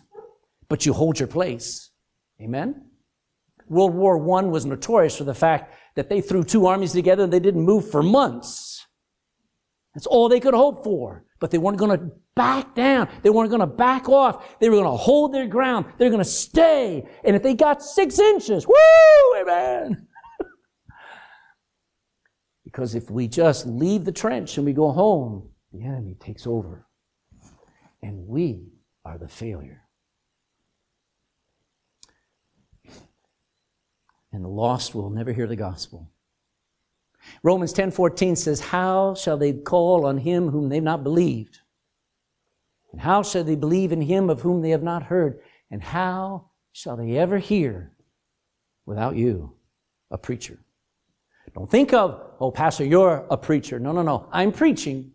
but 0.70 0.86
you 0.86 0.94
hold 0.94 1.20
your 1.20 1.28
place. 1.28 1.90
Amen? 2.40 2.86
World 3.68 3.96
War 3.96 4.40
I 4.40 4.44
was 4.44 4.66
notorious 4.66 5.18
for 5.18 5.24
the 5.24 5.34
fact 5.34 5.74
that 5.96 6.10
they 6.10 6.22
threw 6.22 6.44
two 6.44 6.68
armies 6.68 6.94
together 6.94 7.24
and 7.24 7.34
they 7.34 7.40
didn't 7.40 7.64
move 7.64 7.90
for 7.90 8.04
months. 8.04 8.77
That's 9.98 10.06
all 10.06 10.30
they 10.30 10.40
could 10.40 10.54
hope 10.54 10.84
for. 10.84 11.26
But 11.40 11.50
they 11.50 11.58
weren't 11.58 11.80
going 11.80 11.98
to 11.98 12.12
back 12.36 12.76
down. 12.76 13.10
They 13.24 13.32
weren't 13.32 13.50
going 13.50 13.62
to 13.62 13.66
back 13.66 14.08
off. 14.08 14.60
They 14.60 14.70
were 14.70 14.76
going 14.76 14.86
to 14.86 14.92
hold 14.92 15.34
their 15.34 15.48
ground. 15.48 15.88
They're 15.98 16.12
going 16.12 16.24
to 16.24 16.24
stay. 16.24 17.04
And 17.24 17.36
if 17.36 17.42
they 17.42 17.56
got 17.56 17.82
six 17.82 18.20
inches, 18.20 18.68
woo, 18.68 19.42
amen. 19.42 20.06
because 22.64 22.94
if 22.94 23.10
we 23.10 23.28
just 23.28 23.66
leave 23.66 24.06
the 24.06 24.12
trench 24.12 24.58
and 24.58 24.68
we 24.68 24.74
go 24.74 24.92
home, 24.92 25.50
the 25.74 25.84
enemy 25.84 26.16
takes 26.20 26.46
over. 26.46 26.86
And 28.04 28.28
we 28.28 28.68
are 29.04 29.18
the 29.18 29.28
failure. 29.28 29.82
And 34.32 34.46
the 34.46 34.48
lost 34.48 34.94
will 34.94 35.10
never 35.10 35.34
hear 35.34 35.48
the 35.48 35.56
gospel. 35.56 36.12
Romans 37.44 37.74
10:14 37.74 38.36
says, 38.36 38.60
"How 38.60 39.14
shall 39.14 39.38
they 39.38 39.54
call 39.54 40.06
on 40.06 40.18
him 40.20 40.50
whom 40.50 40.70
they've 40.70 40.84
not 40.84 41.04
believed? 41.04 41.60
And 42.92 43.02
how 43.02 43.24
shall 43.24 43.44
they 43.44 43.56
believe 43.56 43.92
in 43.92 44.02
him 44.02 44.30
of 44.30 44.42
whom 44.42 44.62
they 44.62 44.70
have 44.72 44.84
not 44.84 45.04
heard? 45.04 45.42
And 45.70 45.84
how 45.84 46.52
shall 46.72 46.98
they 46.98 47.18
ever 47.18 47.38
hear 47.38 47.94
without 48.86 49.16
you, 49.16 49.56
a 50.10 50.18
preacher?" 50.18 50.60
Don't 51.54 51.70
think 51.70 51.94
of, 51.94 52.22
"Oh, 52.40 52.52
pastor, 52.52 52.86
you're 52.86 53.26
a 53.30 53.38
preacher." 53.38 53.80
No, 53.80 53.92
no, 53.92 54.04
no. 54.04 54.28
I'm 54.32 54.52
preaching, 54.52 55.14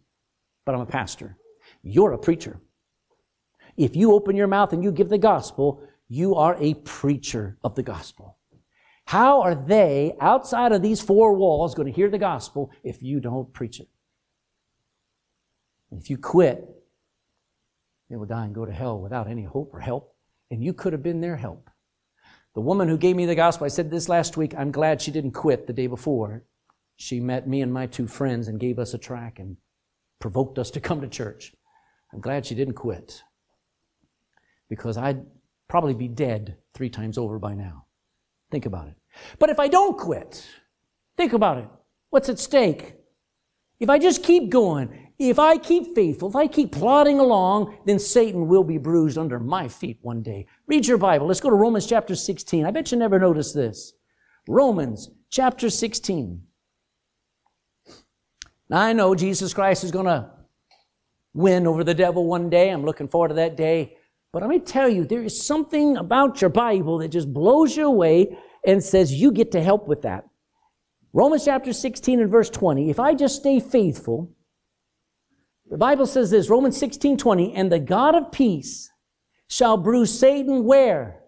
but 0.65 0.75
I'm 0.75 0.81
a 0.81 0.87
pastor. 0.87 1.37
You're 1.83 2.13
a 2.13 2.19
preacher. 2.19 2.61
If 3.77 3.97
you 3.97 4.13
open 4.13 4.37
your 4.37 4.49
mouth 4.49 4.73
and 4.73 4.83
you 4.83 4.93
give 4.93 5.09
the 5.09 5.19
gospel, 5.19 5.83
you 6.09 6.35
are 6.35 6.57
a 6.59 6.75
preacher 6.75 7.59
of 7.63 7.75
the 7.75 7.83
gospel. 7.83 8.39
How 9.07 9.43
are 9.43 9.55
they 9.55 10.17
outside 10.21 10.73
of 10.73 10.83
these 10.83 11.01
four 11.01 11.35
walls 11.35 11.75
going 11.75 11.87
to 11.87 11.95
hear 11.95 12.09
the 12.09 12.19
gospel 12.19 12.71
if 12.83 13.03
you 13.03 13.21
don't 13.21 13.53
preach 13.53 13.81
it? 13.81 13.89
If 15.91 16.09
you 16.09 16.17
quit, 16.17 16.67
they 18.09 18.17
will 18.17 18.27
die 18.27 18.47
and 18.47 18.55
go 18.55 18.65
to 18.65 18.73
hell 18.73 18.99
without 18.99 19.29
any 19.29 19.45
hope 19.45 19.71
or 19.75 19.81
help. 19.81 20.15
And 20.51 20.63
you 20.63 20.73
could 20.73 20.93
have 20.93 21.03
been 21.03 21.21
their 21.21 21.37
help. 21.37 21.71
The 22.55 22.61
woman 22.61 22.89
who 22.89 22.99
gave 22.99 23.17
me 23.17 23.27
the 23.27 23.35
gospel, 23.35 23.65
I 23.65 23.69
said 23.69 23.91
this 23.91 24.09
last 24.09 24.37
week, 24.37 24.55
I'm 24.57 24.71
glad 24.71 25.01
she 25.01 25.11
didn't 25.11 25.33
quit 25.33 25.67
the 25.67 25.73
day 25.73 25.87
before. 25.87 26.45
She 26.97 27.21
met 27.21 27.49
me 27.49 27.63
and 27.63 27.73
my 27.73 27.87
two 27.87 28.07
friends 28.07 28.49
and 28.49 28.61
gave 28.61 28.79
us 28.79 28.93
a 28.93 28.99
track 28.99 29.39
and 29.39 29.57
provoked 30.19 30.59
us 30.59 30.71
to 30.73 30.81
come 30.81 31.01
to 31.01 31.09
church. 31.09 31.55
I'm 32.13 32.21
glad 32.21 32.45
she 32.45 32.55
didn't 32.55 32.75
quit 32.75 33.23
because 34.69 34.97
I'd 34.97 35.25
probably 35.69 35.95
be 35.95 36.09
dead 36.09 36.59
three 36.75 36.91
times 36.91 37.17
over 37.17 37.39
by 37.39 37.55
now. 37.55 37.87
Think 38.53 38.67
about 38.67 38.87
it. 38.87 38.95
But 39.39 39.49
if 39.49 39.59
I 39.59 39.67
don't 39.67 39.99
quit, 39.99 40.47
think 41.17 41.33
about 41.33 41.59
it. 41.59 41.69
What's 42.11 42.29
at 42.29 42.39
stake? 42.39 42.95
If 43.81 43.89
I 43.89 43.99
just 43.99 44.23
keep 44.23 44.51
going, 44.51 45.11
if 45.19 45.39
I 45.39 45.57
keep 45.57 45.95
faithful, 45.95 46.29
if 46.29 46.37
I 46.37 46.47
keep 46.47 46.71
plodding 46.71 47.19
along, 47.19 47.79
then 47.87 47.99
Satan 47.99 48.49
will 48.49 48.63
be 48.63 48.77
bruised 48.77 49.17
under 49.17 49.41
my 49.41 49.69
feet 49.69 49.99
one 50.03 50.23
day. 50.23 50.47
Read 50.67 50.87
your 50.87 50.99
Bible. 50.99 51.27
Let's 51.27 51.41
go 51.41 51.49
to 51.49 51.57
Romans 51.57 51.87
chapter 51.87 52.15
16. 52.15 52.67
I 52.67 52.71
bet 52.71 52.93
you 52.93 52.99
never 52.99 53.19
noticed 53.19 53.55
this. 53.55 53.95
Romans 54.47 55.09
chapter 55.31 55.71
16. 55.71 56.43
Now 58.69 58.83
I 58.83 58.93
know 58.93 59.15
Jesus 59.15 59.55
Christ 59.55 59.83
is 59.83 59.91
going 59.91 60.07
to 60.07 60.31
win 61.33 61.67
over 61.67 61.85
the 61.85 61.95
devil 61.95 62.27
one 62.27 62.51
day. 62.51 62.69
I'm 62.69 62.85
looking 62.85 63.09
forward 63.09 63.29
to 63.29 63.35
that 63.35 63.57
day. 63.57 63.97
But 64.33 64.43
let 64.43 64.49
me 64.49 64.61
tell 64.61 64.89
you, 64.89 65.05
there 65.05 65.23
is 65.23 65.45
something 65.45 65.99
about 65.99 66.41
your 66.41 66.51
Bible 66.51 66.99
that 66.99 67.09
just 67.09 67.33
blows 67.33 67.77
you 67.77 67.87
away 67.87 68.39
and 68.67 68.83
says 68.83 69.13
you 69.13 69.31
get 69.31 69.53
to 69.53 69.63
help 69.63 69.87
with 69.87 70.03
that. 70.03 70.25
Romans 71.13 71.45
chapter 71.45 71.75
16 71.75 72.21
and 72.21 72.31
verse 72.31 72.49
20. 72.49 72.89
If 72.89 72.99
I 72.99 73.15
just 73.15 73.37
stay 73.37 73.61
faithful, 73.61 74.35
the 75.69 75.77
Bible 75.77 76.07
says 76.07 76.31
this, 76.31 76.49
Romans 76.49 76.79
16, 76.79 77.19
20, 77.19 77.55
and 77.55 77.71
the 77.71 77.79
God 77.79 78.15
of 78.15 78.33
peace 78.33 78.91
shall 79.49 79.77
bruise 79.77 80.19
Satan 80.19 80.65
where? 80.65 81.21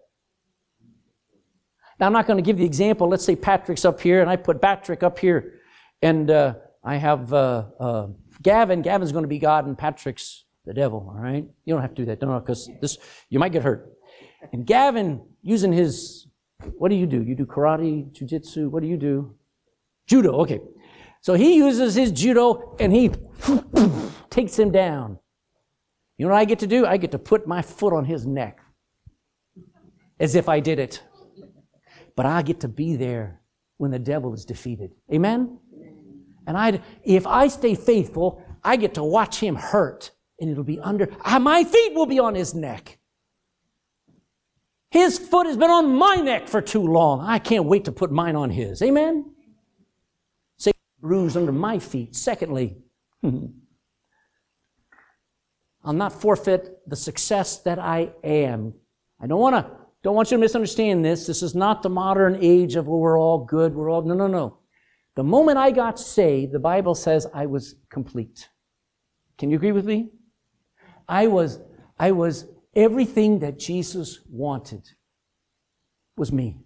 Now, 1.99 2.07
I'm 2.07 2.13
not 2.13 2.25
going 2.25 2.37
to 2.37 2.43
give 2.43 2.57
the 2.57 2.65
example. 2.65 3.07
Let's 3.07 3.23
say 3.23 3.35
Patrick's 3.35 3.85
up 3.85 4.01
here, 4.01 4.21
and 4.21 4.29
I 4.29 4.35
put 4.35 4.61
Patrick 4.61 5.03
up 5.03 5.19
here, 5.19 5.59
and 6.01 6.29
uh, 6.29 6.55
I 6.83 6.95
have 6.97 7.31
uh, 7.31 7.65
uh, 7.79 8.07
Gavin. 8.41 8.81
Gavin's 8.81 9.11
going 9.11 9.23
to 9.23 9.29
be 9.29 9.39
God, 9.39 9.65
and 9.67 9.77
Patrick's 9.77 10.44
the 10.65 10.73
devil, 10.73 11.13
all 11.15 11.21
right? 11.21 11.45
You 11.65 11.73
don't 11.73 11.81
have 11.81 11.93
to 11.95 12.01
do 12.01 12.05
that, 12.05 12.21
no, 12.21 12.39
because 12.39 12.69
this, 12.81 12.97
you 13.29 13.39
might 13.39 13.51
get 13.51 13.63
hurt. 13.63 13.91
And 14.51 14.65
Gavin, 14.65 15.21
using 15.41 15.71
his, 15.71 16.27
what 16.77 16.89
do 16.89 16.95
you 16.95 17.05
do? 17.05 17.21
You 17.21 17.35
do 17.35 17.45
karate, 17.45 18.11
jujitsu, 18.11 18.69
what 18.69 18.81
do 18.81 18.87
you 18.87 18.97
do? 18.97 19.35
Judo, 20.07 20.33
okay. 20.41 20.59
So 21.21 21.33
he 21.33 21.55
uses 21.55 21.95
his 21.95 22.11
judo 22.11 22.75
and 22.79 22.93
he 22.93 23.11
takes 24.29 24.57
him 24.57 24.71
down. 24.71 25.17
You 26.17 26.25
know 26.25 26.33
what 26.33 26.39
I 26.39 26.45
get 26.45 26.59
to 26.59 26.67
do? 26.67 26.85
I 26.85 26.97
get 26.97 27.11
to 27.11 27.19
put 27.19 27.47
my 27.47 27.61
foot 27.61 27.93
on 27.93 28.05
his 28.05 28.25
neck 28.25 28.59
as 30.19 30.35
if 30.35 30.47
I 30.47 30.59
did 30.59 30.79
it. 30.79 31.03
But 32.15 32.25
I 32.25 32.41
get 32.41 32.61
to 32.61 32.67
be 32.67 32.95
there 32.95 33.41
when 33.77 33.91
the 33.91 33.99
devil 33.99 34.33
is 34.33 34.45
defeated. 34.45 34.91
Amen? 35.11 35.59
And 36.47 36.57
I, 36.57 36.79
if 37.03 37.27
I 37.27 37.47
stay 37.47 37.75
faithful, 37.75 38.41
I 38.63 38.77
get 38.77 38.93
to 38.93 39.03
watch 39.03 39.39
him 39.39 39.55
hurt 39.55 40.11
and 40.39 40.49
it'll 40.49 40.63
be 40.63 40.79
under, 40.79 41.09
ah, 41.23 41.39
my 41.39 41.63
feet 41.63 41.93
will 41.93 42.05
be 42.05 42.19
on 42.19 42.35
his 42.35 42.53
neck. 42.53 42.99
His 44.91 45.17
foot 45.17 45.47
has 45.47 45.57
been 45.57 45.71
on 45.71 45.95
my 45.95 46.15
neck 46.15 46.47
for 46.47 46.61
too 46.61 46.81
long. 46.81 47.21
I 47.21 47.39
can't 47.39 47.65
wait 47.65 47.85
to 47.85 47.91
put 47.91 48.11
mine 48.11 48.35
on 48.35 48.49
his. 48.49 48.81
Amen? 48.81 49.33
Say, 50.57 50.71
bruised 51.01 51.35
under 51.35 51.51
my 51.51 51.79
feet. 51.79 52.15
Secondly, 52.15 52.77
I'll 53.23 53.51
not 55.93 56.13
forfeit 56.13 56.79
the 56.87 56.95
success 56.95 57.59
that 57.63 57.77
I 57.77 58.11
am. 58.23 58.73
I 59.19 59.27
don't 59.27 59.39
want 59.39 59.55
to, 59.55 59.69
don't 60.01 60.15
want 60.15 60.31
you 60.31 60.37
to 60.37 60.41
misunderstand 60.41 61.03
this. 61.03 61.27
This 61.27 61.43
is 61.43 61.55
not 61.55 61.83
the 61.83 61.89
modern 61.89 62.37
age 62.41 62.75
of, 62.75 62.87
well, 62.87 62.99
we're 62.99 63.19
all 63.19 63.43
good, 63.45 63.75
we're 63.75 63.89
all, 63.89 64.01
no, 64.01 64.13
no, 64.13 64.27
no. 64.27 64.59
The 65.15 65.23
moment 65.23 65.57
I 65.57 65.71
got 65.71 65.99
saved, 65.99 66.51
the 66.51 66.59
Bible 66.59 66.95
says 66.95 67.27
I 67.33 67.45
was 67.45 67.75
complete. 67.89 68.49
Can 69.37 69.49
you 69.49 69.57
agree 69.57 69.71
with 69.71 69.85
me? 69.85 70.09
I 71.07 71.27
was, 71.27 71.59
I 71.99 72.11
was 72.11 72.45
everything 72.75 73.39
that 73.39 73.59
Jesus 73.59 74.19
wanted 74.29 74.89
was 76.17 76.31
me. 76.31 76.57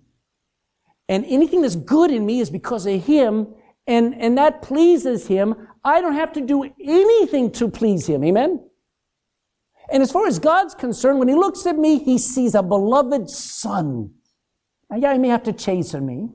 And 1.08 1.25
anything 1.25 1.62
that's 1.62 1.75
good 1.75 2.12
in 2.12 2.25
me 2.25 2.39
is 2.39 2.49
because 2.49 2.86
of 2.86 3.04
Him, 3.06 3.47
and, 3.88 4.13
and 4.15 4.38
that 4.38 4.62
pleases 4.62 5.28
Him. 5.28 5.56
I 5.84 6.02
don't 6.02 6.13
have 6.13 6.34
to 6.34 6.41
do 6.41 6.63
anything 6.63 7.52
to 7.54 7.67
please 7.67 8.08
Him. 8.08 8.23
Amen? 8.23 8.63
And 9.91 10.04
as 10.04 10.12
far 10.12 10.28
as 10.28 10.38
God's 10.38 10.75
concerned, 10.75 11.17
when 11.17 11.28
He 11.28 11.36
looks 11.36 11.65
at 11.65 11.78
me, 11.78 11.97
He 12.04 12.19
sees 12.19 12.54
a 12.54 12.62
beloved 12.62 13.30
Son. 13.30 14.12
Now, 14.89 14.97
yeah, 14.97 15.13
He 15.13 15.19
may 15.19 15.30
have 15.30 15.43
to 15.43 15.54
chasten 15.54 16.06
me. 16.06 16.30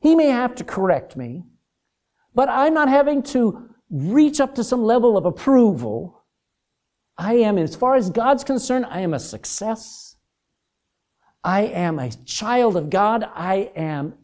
He 0.00 0.14
may 0.14 0.28
have 0.28 0.54
to 0.56 0.64
correct 0.64 1.16
me. 1.16 1.44
But 2.34 2.48
I'm 2.48 2.74
not 2.74 2.88
having 2.88 3.22
to 3.24 3.68
reach 3.90 4.38
up 4.38 4.54
to 4.54 4.62
some 4.62 4.84
level 4.84 5.16
of 5.16 5.24
approval. 5.24 6.17
I 7.18 7.34
am, 7.34 7.58
as 7.58 7.74
far 7.74 7.96
as 7.96 8.10
God's 8.10 8.44
concerned, 8.44 8.86
I 8.88 9.00
am 9.00 9.12
a 9.12 9.18
success. 9.18 10.16
I 11.42 11.62
am 11.62 11.98
a 11.98 12.10
child 12.24 12.76
of 12.76 12.90
God. 12.90 13.28
I 13.34 13.72
am 13.74 14.14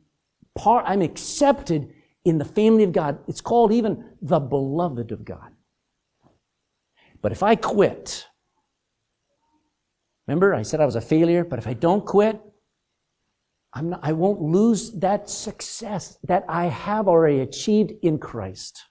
part, 0.54 0.84
I'm 0.86 1.02
accepted 1.02 1.92
in 2.24 2.38
the 2.38 2.44
family 2.44 2.84
of 2.84 2.92
God. 2.92 3.18
It's 3.26 3.40
called 3.40 3.72
even 3.72 4.12
the 4.22 4.38
beloved 4.38 5.10
of 5.10 5.24
God. 5.24 5.50
But 7.20 7.32
if 7.32 7.42
I 7.42 7.56
quit, 7.56 8.26
remember 10.28 10.54
I 10.54 10.62
said 10.62 10.80
I 10.80 10.86
was 10.86 10.96
a 10.96 11.00
failure, 11.00 11.44
but 11.44 11.58
if 11.58 11.66
I 11.66 11.74
don't 11.74 12.06
quit, 12.06 12.40
I'm 13.72 13.90
not, 13.90 14.00
I 14.04 14.12
won't 14.12 14.40
lose 14.40 14.92
that 15.00 15.28
success 15.28 16.16
that 16.22 16.44
I 16.48 16.66
have 16.66 17.08
already 17.08 17.40
achieved 17.40 17.92
in 18.02 18.18
Christ 18.18 18.84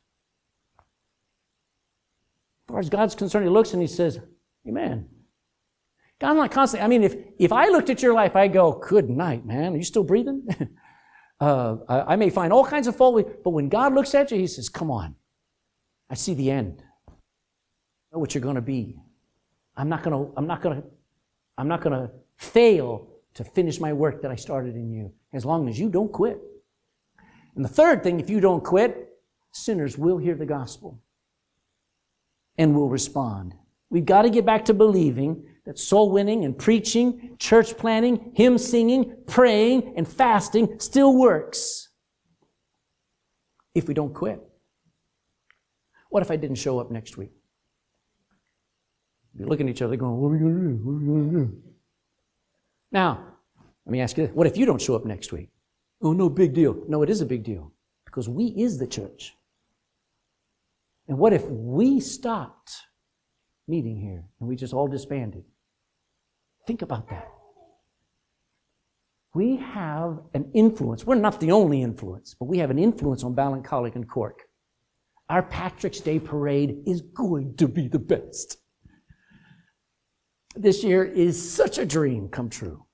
far 2.67 2.79
as 2.79 2.89
God's 2.89 3.15
concerned, 3.15 3.45
He 3.45 3.49
looks 3.49 3.73
and 3.73 3.81
He 3.81 3.87
says, 3.87 4.19
Amen. 4.67 5.09
God's 6.19 6.37
not 6.37 6.51
constantly, 6.51 6.85
I 6.85 6.87
mean, 6.87 7.03
if, 7.03 7.15
if 7.37 7.51
I 7.51 7.67
looked 7.67 7.89
at 7.89 8.01
your 8.01 8.13
life, 8.13 8.35
I'd 8.35 8.53
go, 8.53 8.73
Good 8.73 9.09
night, 9.09 9.45
man. 9.45 9.73
Are 9.73 9.77
you 9.77 9.83
still 9.83 10.03
breathing? 10.03 10.47
uh, 11.39 11.77
I, 11.89 12.13
I, 12.13 12.15
may 12.15 12.29
find 12.29 12.53
all 12.53 12.65
kinds 12.65 12.87
of 12.87 12.95
fault 12.95 13.43
but 13.43 13.49
when 13.49 13.69
God 13.69 13.93
looks 13.93 14.15
at 14.15 14.31
you, 14.31 14.37
He 14.37 14.47
says, 14.47 14.69
Come 14.69 14.89
on. 14.89 15.15
I 16.09 16.15
see 16.15 16.33
the 16.33 16.51
end. 16.51 16.83
I 17.09 17.13
know 18.13 18.19
what 18.19 18.35
you're 18.35 18.41
going 18.41 18.55
to 18.55 18.61
be. 18.61 18.97
I'm 19.75 19.89
not 19.89 20.03
going 20.03 20.25
to, 20.25 20.31
I'm 20.37 20.47
not 20.47 20.61
going 20.61 20.81
to, 20.81 20.87
I'm 21.57 21.67
not 21.67 21.81
going 21.81 21.99
to 21.99 22.11
fail 22.37 23.07
to 23.33 23.43
finish 23.43 23.79
my 23.79 23.93
work 23.93 24.21
that 24.21 24.31
I 24.31 24.35
started 24.35 24.75
in 24.75 24.91
you 24.91 25.11
as 25.33 25.45
long 25.45 25.67
as 25.67 25.79
you 25.79 25.89
don't 25.89 26.11
quit. 26.11 26.39
And 27.55 27.65
the 27.65 27.69
third 27.69 28.03
thing, 28.03 28.19
if 28.19 28.29
you 28.29 28.39
don't 28.39 28.63
quit, 28.63 29.09
sinners 29.51 29.97
will 29.97 30.17
hear 30.17 30.35
the 30.35 30.45
gospel 30.45 30.99
and 32.57 32.75
will 32.75 32.89
respond. 32.89 33.55
We've 33.89 34.05
got 34.05 34.23
to 34.23 34.29
get 34.29 34.45
back 34.45 34.65
to 34.65 34.73
believing 34.73 35.45
that 35.65 35.79
soul 35.79 36.11
winning 36.11 36.43
and 36.43 36.57
preaching, 36.57 37.35
church 37.39 37.77
planning, 37.77 38.31
hymn 38.35 38.57
singing, 38.57 39.15
praying, 39.27 39.93
and 39.95 40.07
fasting 40.07 40.79
still 40.79 41.15
works 41.15 41.89
if 43.73 43.87
we 43.87 43.93
don't 43.93 44.13
quit. 44.13 44.41
What 46.09 46.21
if 46.21 46.31
I 46.31 46.35
didn't 46.35 46.57
show 46.57 46.79
up 46.79 46.91
next 46.91 47.17
week? 47.17 47.31
You're 49.35 49.47
looking 49.47 49.67
at 49.67 49.71
each 49.71 49.81
other 49.81 49.95
going, 49.95 50.17
What 50.17 50.27
are 50.27 50.31
we 50.31 50.39
going 50.39 50.53
to 50.53 50.61
do? 50.61 50.75
What 50.83 50.91
are 50.91 50.97
we 50.97 51.05
going 51.05 51.31
to 51.31 51.39
do? 51.39 51.63
Now, 52.91 53.25
let 53.85 53.91
me 53.91 53.99
ask 53.99 54.15
you 54.17 54.27
this. 54.27 54.35
What 54.35 54.47
if 54.47 54.57
you 54.57 54.65
don't 54.65 54.81
show 54.81 54.95
up 54.95 55.05
next 55.05 55.31
week? 55.31 55.49
Oh, 56.01 56.13
no 56.13 56.29
big 56.29 56.53
deal. 56.53 56.83
No, 56.87 57.01
it 57.01 57.09
is 57.09 57.21
a 57.21 57.25
big 57.25 57.43
deal 57.43 57.71
because 58.05 58.29
we 58.29 58.47
is 58.57 58.77
the 58.77 58.85
church. 58.85 59.35
And 61.07 61.17
what 61.17 61.33
if 61.33 61.43
we 61.45 61.99
stopped 61.99 62.73
meeting 63.67 63.99
here 63.99 64.25
and 64.39 64.49
we 64.49 64.55
just 64.55 64.73
all 64.73 64.87
disbanded? 64.87 65.43
Think 66.65 66.81
about 66.81 67.09
that. 67.09 67.29
We 69.33 69.57
have 69.57 70.19
an 70.33 70.51
influence. 70.53 71.05
We're 71.05 71.15
not 71.15 71.39
the 71.39 71.51
only 71.51 71.81
influence, 71.81 72.35
but 72.39 72.45
we 72.45 72.59
have 72.59 72.69
an 72.69 72.79
influence 72.79 73.23
on 73.23 73.35
Ballincollig 73.35 73.95
and 73.95 74.07
Cork. 74.07 74.43
Our 75.29 75.41
Patrick's 75.43 75.99
Day 75.99 76.19
parade 76.19 76.83
is 76.85 77.01
going 77.01 77.55
to 77.55 77.67
be 77.67 77.87
the 77.87 77.99
best. 77.99 78.57
This 80.55 80.83
year 80.83 81.03
is 81.03 81.51
such 81.51 81.79
a 81.79 81.85
dream 81.85 82.29
come 82.29 82.49
true. 82.49 82.85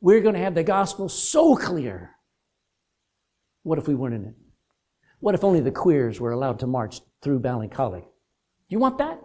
We're 0.00 0.22
going 0.22 0.34
to 0.34 0.40
have 0.40 0.54
the 0.54 0.62
gospel 0.62 1.08
so 1.08 1.54
clear. 1.54 2.12
What 3.62 3.78
if 3.78 3.86
we 3.86 3.94
weren't 3.94 4.14
in 4.14 4.24
it? 4.24 4.34
What 5.20 5.34
if 5.34 5.44
only 5.44 5.60
the 5.60 5.72
queers 5.72 6.18
were 6.18 6.30
allowed 6.30 6.60
to 6.60 6.66
march 6.66 7.00
through 7.22 7.40
Ballincollig? 7.40 8.04
You 8.68 8.78
want 8.78 8.98
that? 8.98 9.20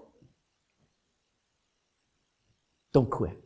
Don't 2.93 3.09
quit. 3.09 3.37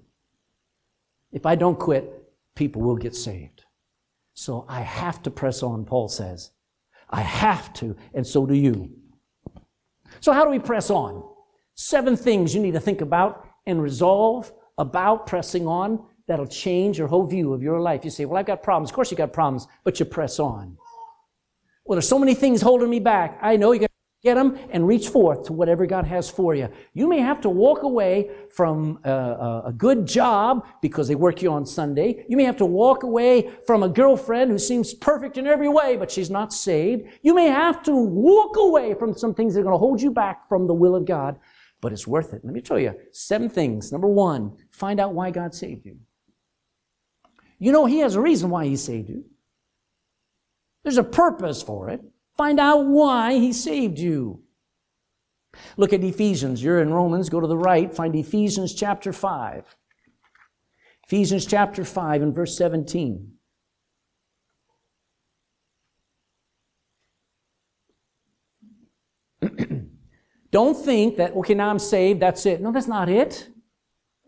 If 1.32 1.46
I 1.46 1.56
don't 1.56 1.80
quit, 1.80 2.12
people 2.56 2.82
will 2.82 2.98
get 2.98 3.16
saved. 3.16 3.64
So 4.34 4.66
I 4.68 4.82
have 4.82 5.24
to 5.24 5.32
press 5.32 5.64
on, 5.64 5.86
Paul 5.86 6.10
says. 6.10 6.52
I 7.10 7.22
have 7.22 7.74
to, 7.74 7.96
and 8.14 8.26
so 8.26 8.46
do 8.46 8.54
you. 8.54 8.92
So, 10.20 10.34
how 10.34 10.44
do 10.44 10.52
we 10.52 10.60
press 10.60 10.90
on? 10.90 11.24
Seven 11.76 12.18
things 12.18 12.54
you 12.54 12.62
need 12.62 12.74
to 12.74 12.80
think 12.80 13.02
about 13.02 13.48
and 13.66 13.82
resolve 13.82 14.52
about 14.78 15.28
pressing 15.28 15.68
on 15.68 16.04
that'll 16.28 16.48
change 16.48 16.98
your 16.98 17.08
whole 17.08 17.26
view 17.26 17.54
of 17.54 17.64
your 17.64 17.80
life. 17.80 18.04
You 18.04 18.12
say, 18.12 18.26
Well, 18.26 18.38
I've 18.38 18.46
got 18.46 18.64
problems. 18.64 18.90
Of 18.90 18.96
course, 18.96 19.12
you 19.12 19.18
got 19.18 19.32
problems, 19.32 19.68
but 19.84 20.00
you 20.00 20.06
press 20.06 20.40
on. 20.40 20.78
Well, 21.86 21.96
there's 21.96 22.08
so 22.08 22.20
many 22.20 22.34
things 22.34 22.62
holding 22.62 22.90
me 22.90 23.00
back. 23.00 23.40
I 23.42 23.56
know 23.56 23.72
you 23.72 23.80
got 23.80 23.87
Get 24.28 24.34
them 24.34 24.60
and 24.72 24.86
reach 24.86 25.08
forth 25.08 25.44
to 25.44 25.54
whatever 25.54 25.86
God 25.86 26.04
has 26.04 26.30
for 26.30 26.54
you. 26.54 26.68
You 26.94 27.08
may 27.08 27.22
have 27.22 27.40
to 27.40 27.50
walk 27.50 27.84
away 27.84 28.30
from 28.52 29.00
a, 29.06 29.64
a, 29.68 29.74
good 29.78 30.06
job 30.06 30.68
because 30.82 31.08
they 31.08 31.16
work 31.16 31.42
you 31.42 31.50
on 31.50 31.66
Sunday. 31.66 32.26
You 32.28 32.36
may 32.36 32.44
have 32.44 32.58
to 32.58 32.66
walk 32.66 33.04
away 33.04 33.50
from 33.66 33.84
a 33.84 33.88
girlfriend 33.88 34.52
who 34.52 34.60
seems 34.60 34.94
perfect 34.94 35.38
in 35.38 35.48
every 35.48 35.70
way, 35.70 35.96
but 35.96 36.12
she's 36.12 36.30
not 36.30 36.52
saved. 36.52 37.08
You 37.22 37.34
may 37.34 37.46
have 37.46 37.82
to 37.84 37.96
walk 37.96 38.58
away 38.58 38.96
from 38.96 39.14
some 39.14 39.34
things 39.34 39.54
that 39.54 39.62
are 39.62 39.64
going 39.64 39.76
to 39.76 39.78
hold 39.78 40.02
you 40.02 40.12
back 40.12 40.50
from 40.50 40.68
the 40.68 40.74
will 40.74 40.98
of 40.98 41.06
God, 41.06 41.40
but 41.80 41.94
it's 41.94 42.06
worth 42.06 42.34
it. 42.34 42.44
Let 42.44 42.54
me 42.54 42.60
tell 42.60 42.80
you 42.80 42.96
seven 43.14 43.48
things. 43.48 43.94
Number 43.94 44.10
one, 44.10 44.58
find 44.72 45.00
out 45.00 45.14
why 45.14 45.32
God 45.32 45.56
saved 45.56 45.86
you. 45.86 46.00
You 47.60 47.72
know, 47.72 47.86
He 47.86 48.00
has 48.00 48.16
a 48.16 48.22
reason 48.22 48.50
why 48.50 48.66
He 48.66 48.76
saved 48.76 49.08
you. 49.08 49.24
There's 50.84 50.98
a 50.98 51.04
purpose 51.04 51.64
for 51.64 51.90
it. 51.90 52.02
Find 52.38 52.60
out 52.60 52.86
why 52.86 53.34
he 53.34 53.52
saved 53.52 53.98
you. 53.98 54.44
Look 55.76 55.92
at 55.92 56.04
Ephesians. 56.04 56.64
You're 56.64 56.82
in 56.82 56.94
Romans. 56.94 57.30
Go 57.30 57.40
to 57.40 57.48
the 57.48 57.58
right. 57.58 57.92
Find 57.94 58.16
Ephesians 58.16 58.76
chapter 58.76 59.12
5. 59.12 59.76
Ephesians 61.08 61.46
chapter 61.46 61.84
5 61.84 62.22
and 62.22 62.36
verse 62.36 62.56
17. 62.58 63.32
Don't 70.52 70.76
think 70.76 71.18
that, 71.18 71.34
okay, 71.34 71.54
now 71.54 71.70
I'm 71.70 71.80
saved, 71.80 72.20
that's 72.22 72.46
it. 72.46 72.62
No, 72.62 72.72
that's 72.72 72.88
not 72.88 73.10
it. 73.10 73.48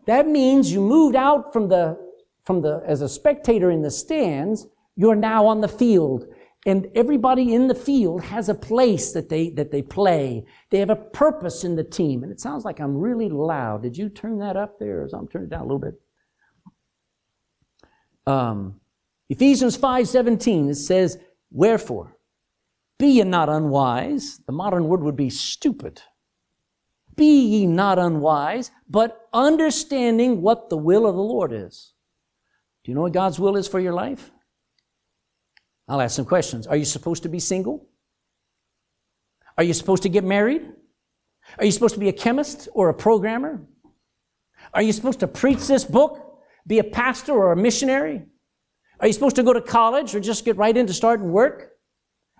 That 0.06 0.26
means 0.26 0.72
you 0.72 0.80
moved 0.80 1.16
out 1.16 1.52
from 1.52 1.68
the, 1.68 1.98
from 2.44 2.62
the, 2.62 2.82
as 2.86 3.02
a 3.02 3.08
spectator 3.08 3.70
in 3.70 3.82
the 3.82 3.90
stands, 3.90 4.66
you're 4.96 5.14
now 5.14 5.46
on 5.46 5.60
the 5.60 5.68
field. 5.68 6.26
And 6.66 6.88
everybody 6.94 7.54
in 7.54 7.68
the 7.68 7.74
field 7.74 8.22
has 8.22 8.48
a 8.48 8.54
place 8.54 9.12
that 9.12 9.30
they, 9.30 9.48
that 9.50 9.70
they 9.70 9.80
play. 9.80 10.44
They 10.70 10.78
have 10.78 10.90
a 10.90 10.96
purpose 10.96 11.64
in 11.64 11.76
the 11.76 11.84
team. 11.84 12.22
And 12.22 12.30
it 12.30 12.40
sounds 12.40 12.64
like 12.64 12.80
I'm 12.80 12.98
really 12.98 13.30
loud. 13.30 13.82
Did 13.82 13.96
you 13.96 14.10
turn 14.10 14.38
that 14.40 14.56
up 14.56 14.78
there? 14.78 15.08
I'm 15.12 15.26
turning 15.26 15.46
it 15.46 15.50
down 15.50 15.62
a 15.62 15.64
little 15.64 15.78
bit. 15.78 16.00
Um, 18.26 18.80
Ephesians 19.30 19.78
5.17, 19.78 20.70
it 20.70 20.74
says, 20.74 21.18
Wherefore, 21.50 22.16
be 22.98 23.06
ye 23.06 23.22
not 23.22 23.48
unwise. 23.48 24.40
The 24.46 24.52
modern 24.52 24.84
word 24.84 25.02
would 25.02 25.16
be 25.16 25.30
stupid. 25.30 26.02
Be 27.16 27.46
ye 27.46 27.66
not 27.66 27.98
unwise, 27.98 28.70
but 28.88 29.28
understanding 29.32 30.42
what 30.42 30.68
the 30.68 30.76
will 30.76 31.06
of 31.06 31.14
the 31.14 31.22
Lord 31.22 31.52
is. 31.52 31.94
Do 32.84 32.90
you 32.90 32.94
know 32.94 33.02
what 33.02 33.12
God's 33.12 33.40
will 33.40 33.56
is 33.56 33.66
for 33.66 33.80
your 33.80 33.94
life? 33.94 34.30
I'll 35.90 36.00
ask 36.00 36.14
some 36.14 36.24
questions. 36.24 36.68
Are 36.68 36.76
you 36.76 36.84
supposed 36.84 37.24
to 37.24 37.28
be 37.28 37.40
single? 37.40 37.88
Are 39.58 39.64
you 39.64 39.74
supposed 39.74 40.04
to 40.04 40.08
get 40.08 40.22
married? 40.22 40.62
Are 41.58 41.64
you 41.64 41.72
supposed 41.72 41.94
to 41.94 42.00
be 42.00 42.08
a 42.08 42.12
chemist 42.12 42.68
or 42.72 42.90
a 42.90 42.94
programmer? 42.94 43.60
Are 44.72 44.82
you 44.82 44.92
supposed 44.92 45.18
to 45.20 45.26
preach 45.26 45.66
this 45.66 45.84
book, 45.84 46.38
be 46.64 46.78
a 46.78 46.84
pastor 46.84 47.32
or 47.32 47.50
a 47.50 47.56
missionary? 47.56 48.22
Are 49.00 49.08
you 49.08 49.12
supposed 49.12 49.34
to 49.36 49.42
go 49.42 49.52
to 49.52 49.60
college 49.60 50.14
or 50.14 50.20
just 50.20 50.44
get 50.44 50.56
right 50.56 50.76
into 50.76 50.94
starting 50.94 51.32
work? 51.32 51.72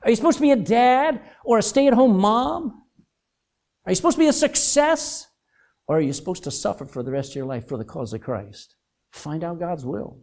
Are 0.04 0.10
you 0.10 0.16
supposed 0.16 0.38
to 0.38 0.42
be 0.42 0.52
a 0.52 0.56
dad 0.56 1.20
or 1.44 1.58
a 1.58 1.62
stay 1.62 1.88
at 1.88 1.92
home 1.92 2.20
mom? 2.20 2.84
Are 3.84 3.90
you 3.90 3.96
supposed 3.96 4.14
to 4.14 4.20
be 4.20 4.28
a 4.28 4.32
success? 4.32 5.26
Or 5.88 5.96
are 5.96 6.00
you 6.00 6.12
supposed 6.12 6.44
to 6.44 6.52
suffer 6.52 6.84
for 6.84 7.02
the 7.02 7.10
rest 7.10 7.30
of 7.30 7.36
your 7.36 7.46
life 7.46 7.66
for 7.66 7.76
the 7.76 7.84
cause 7.84 8.12
of 8.12 8.20
Christ? 8.20 8.76
Find 9.10 9.42
out 9.42 9.58
God's 9.58 9.84
will. 9.84 10.20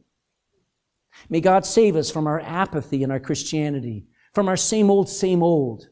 May 1.29 1.41
God 1.41 1.65
save 1.65 1.95
us 1.95 2.09
from 2.09 2.27
our 2.27 2.39
apathy 2.39 3.03
in 3.03 3.11
our 3.11 3.19
Christianity, 3.19 4.05
from 4.33 4.47
our 4.47 4.57
same 4.57 4.89
old, 4.89 5.09
same 5.09 5.43
old, 5.43 5.87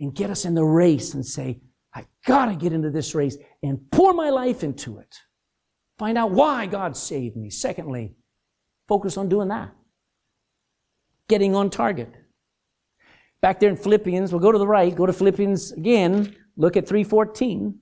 and 0.00 0.14
get 0.14 0.30
us 0.30 0.44
in 0.44 0.54
the 0.54 0.64
race 0.64 1.14
and 1.14 1.24
say, 1.24 1.60
I 1.94 2.06
gotta 2.26 2.56
get 2.56 2.72
into 2.72 2.90
this 2.90 3.14
race 3.14 3.36
and 3.62 3.78
pour 3.90 4.12
my 4.12 4.30
life 4.30 4.64
into 4.64 4.98
it. 4.98 5.14
Find 5.98 6.18
out 6.18 6.32
why 6.32 6.66
God 6.66 6.96
saved 6.96 7.36
me. 7.36 7.50
Secondly, 7.50 8.16
focus 8.88 9.16
on 9.16 9.28
doing 9.28 9.48
that. 9.48 9.72
Getting 11.28 11.54
on 11.54 11.70
target. 11.70 12.12
Back 13.40 13.60
there 13.60 13.70
in 13.70 13.76
Philippians, 13.76 14.32
we'll 14.32 14.40
go 14.40 14.52
to 14.52 14.58
the 14.58 14.66
right, 14.66 14.94
go 14.94 15.06
to 15.06 15.12
Philippians 15.12 15.72
again, 15.72 16.34
look 16.56 16.76
at 16.76 16.88
314. 16.88 17.78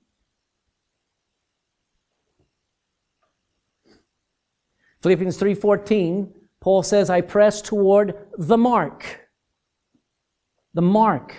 Philippians 5.03 5.36
3:14 5.36 6.41
Paul 6.63 6.85
says, 6.85 7.11
I 7.11 7.23
press 7.23 7.61
toward 7.61 8.15
the 8.39 8.57
mark. 8.57 9.29
The 10.75 10.81
mark. 10.81 11.35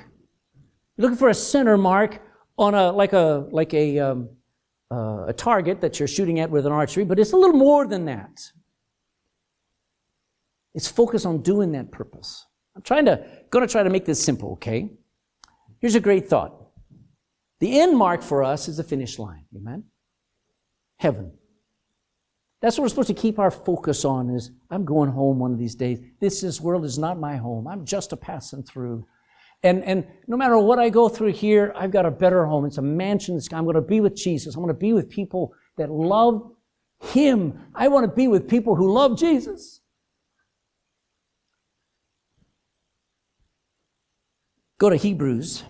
You're 0.97 1.03
looking 1.03 1.17
for 1.17 1.29
a 1.29 1.33
center 1.33 1.77
mark 1.77 2.21
on 2.57 2.75
a, 2.75 2.91
like 2.91 3.13
a, 3.13 3.47
like 3.49 3.73
a, 3.73 3.99
um, 3.99 4.29
uh, 4.91 5.27
a 5.27 5.33
target 5.33 5.79
that 5.79 5.97
you're 5.97 6.09
shooting 6.09 6.41
at 6.41 6.49
with 6.49 6.65
an 6.65 6.73
archery, 6.73 7.05
but 7.05 7.19
it's 7.19 7.31
a 7.31 7.37
little 7.37 7.55
more 7.55 7.87
than 7.87 8.03
that. 8.05 8.51
It's 10.75 10.89
focused 10.89 11.25
on 11.25 11.41
doing 11.41 11.71
that 11.71 11.89
purpose. 11.89 12.45
I'm 12.75 12.81
trying 12.81 13.05
to, 13.05 13.25
going 13.49 13.65
to 13.65 13.71
try 13.71 13.81
to 13.81 13.89
make 13.89 14.03
this 14.03 14.21
simple, 14.21 14.51
okay? 14.53 14.89
Here's 15.79 15.95
a 15.95 16.01
great 16.01 16.27
thought. 16.27 16.53
The 17.61 17.79
end 17.79 17.97
mark 17.97 18.21
for 18.21 18.43
us 18.43 18.67
is 18.67 18.75
the 18.75 18.83
finish 18.83 19.17
line. 19.17 19.45
Amen? 19.55 19.85
Heaven. 20.99 21.31
That's 22.63 22.77
what 22.77 22.83
we're 22.83 22.89
supposed 22.89 23.09
to 23.09 23.13
keep 23.13 23.39
our 23.39 23.51
focus 23.51 24.05
on 24.05 24.29
is 24.29 24.51
I'm 24.71 24.85
going 24.85 25.09
home 25.09 25.37
one 25.37 25.51
of 25.51 25.59
these 25.59 25.75
days. 25.75 25.99
This, 26.21 26.39
this 26.39 26.61
world 26.61 26.85
is 26.85 26.97
not 26.97 27.19
my 27.19 27.35
home. 27.35 27.67
I'm 27.67 27.83
just 27.83 28.13
a 28.13 28.15
passing 28.15 28.63
through. 28.63 29.05
And, 29.63 29.83
and 29.83 30.07
no 30.27 30.37
matter 30.37 30.57
what 30.57 30.79
I 30.79 30.87
go 30.87 31.09
through 31.09 31.33
here, 31.33 31.73
I've 31.75 31.91
got 31.91 32.05
a 32.05 32.11
better 32.11 32.45
home. 32.45 32.63
It's 32.63 32.77
a 32.77 32.81
mansion. 32.81 33.37
I'm 33.51 33.65
going 33.65 33.75
to 33.75 33.81
be 33.81 33.99
with 33.99 34.15
Jesus. 34.15 34.55
I'm 34.55 34.61
going 34.61 34.73
to 34.73 34.79
be 34.79 34.93
with 34.93 35.09
people 35.09 35.53
that 35.75 35.91
love 35.91 36.53
Him. 37.01 37.59
I 37.75 37.89
want 37.89 38.05
to 38.09 38.15
be 38.15 38.29
with 38.29 38.47
people 38.47 38.77
who 38.77 38.93
love 38.93 39.19
Jesus. 39.19 39.81
Go 44.77 44.89
to 44.89 44.95
Hebrews, 44.95 45.65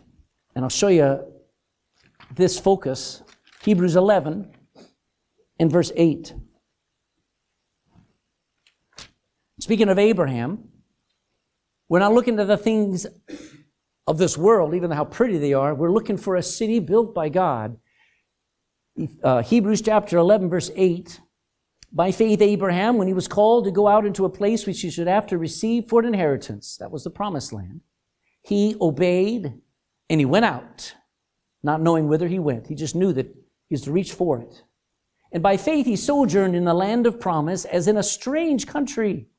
and 0.56 0.64
I'll 0.64 0.70
show 0.70 0.90
you 0.90 1.26
this 2.36 2.60
focus. 2.60 3.24
Hebrews 3.64 3.96
11 3.96 4.52
and 5.60 5.72
verse 5.72 5.92
8. 5.96 6.36
Speaking 9.64 9.88
of 9.88 9.98
Abraham, 9.98 10.68
we're 11.88 12.00
not 12.00 12.14
looking 12.14 12.38
at 12.38 12.48
the 12.48 12.58
things 12.58 13.08
of 14.06 14.18
this 14.18 14.38
world, 14.38 14.76
even 14.76 14.92
how 14.92 15.06
pretty 15.06 15.38
they 15.38 15.54
are. 15.54 15.74
We're 15.74 15.90
looking 15.90 16.18
for 16.18 16.36
a 16.36 16.44
city 16.44 16.80
built 16.80 17.16
by 17.16 17.30
God. 17.30 17.78
Uh, 19.24 19.42
Hebrews 19.42 19.82
chapter 19.82 20.18
11, 20.18 20.50
verse 20.50 20.70
8. 20.76 21.18
By 21.94 22.12
faith, 22.12 22.42
Abraham, 22.42 22.98
when 22.98 23.08
he 23.08 23.14
was 23.14 23.30
called 23.30 23.64
to 23.64 23.72
go 23.72 23.88
out 23.88 24.06
into 24.06 24.26
a 24.26 24.30
place 24.30 24.68
which 24.68 24.82
he 24.82 24.90
should 24.90 25.08
to 25.28 25.38
receive 25.38 25.86
for 25.88 26.02
an 26.02 26.08
inheritance, 26.08 26.76
that 26.82 26.92
was 26.92 27.06
the 27.06 27.10
promised 27.10 27.54
land, 27.54 27.80
he 28.42 28.76
obeyed 28.82 29.54
and 30.10 30.20
he 30.20 30.26
went 30.26 30.44
out 30.44 30.94
not 31.64 31.80
knowing 31.80 32.10
whither 32.10 32.28
he 32.28 32.38
went. 32.38 32.68
He 32.68 32.76
just 32.76 32.96
knew 32.96 33.14
that 33.14 33.28
he 33.28 33.76
was 33.76 33.84
to 33.84 33.94
reach 33.94 34.12
for 34.12 34.42
it. 34.42 34.64
And 35.32 35.42
by 35.42 35.56
faith 35.56 35.86
he 35.86 35.96
sojourned 35.96 36.54
in 36.54 36.66
the 36.66 36.74
land 36.74 37.08
of 37.08 37.18
promise 37.18 37.64
as 37.64 37.88
in 37.88 37.96
a 37.96 38.04
strange 38.04 38.68
country, 38.68 39.30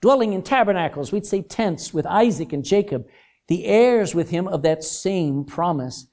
dwelling 0.00 0.32
in 0.32 0.42
tabernacles, 0.42 1.12
we'd 1.12 1.26
say 1.26 1.42
tents, 1.42 1.92
with 1.92 2.06
Isaac 2.06 2.52
and 2.52 2.64
Jacob, 2.64 3.06
the 3.48 3.64
heirs 3.66 4.14
with 4.14 4.30
him 4.30 4.48
of 4.48 4.62
that 4.62 4.84
same 4.84 5.44
promise. 5.44 6.06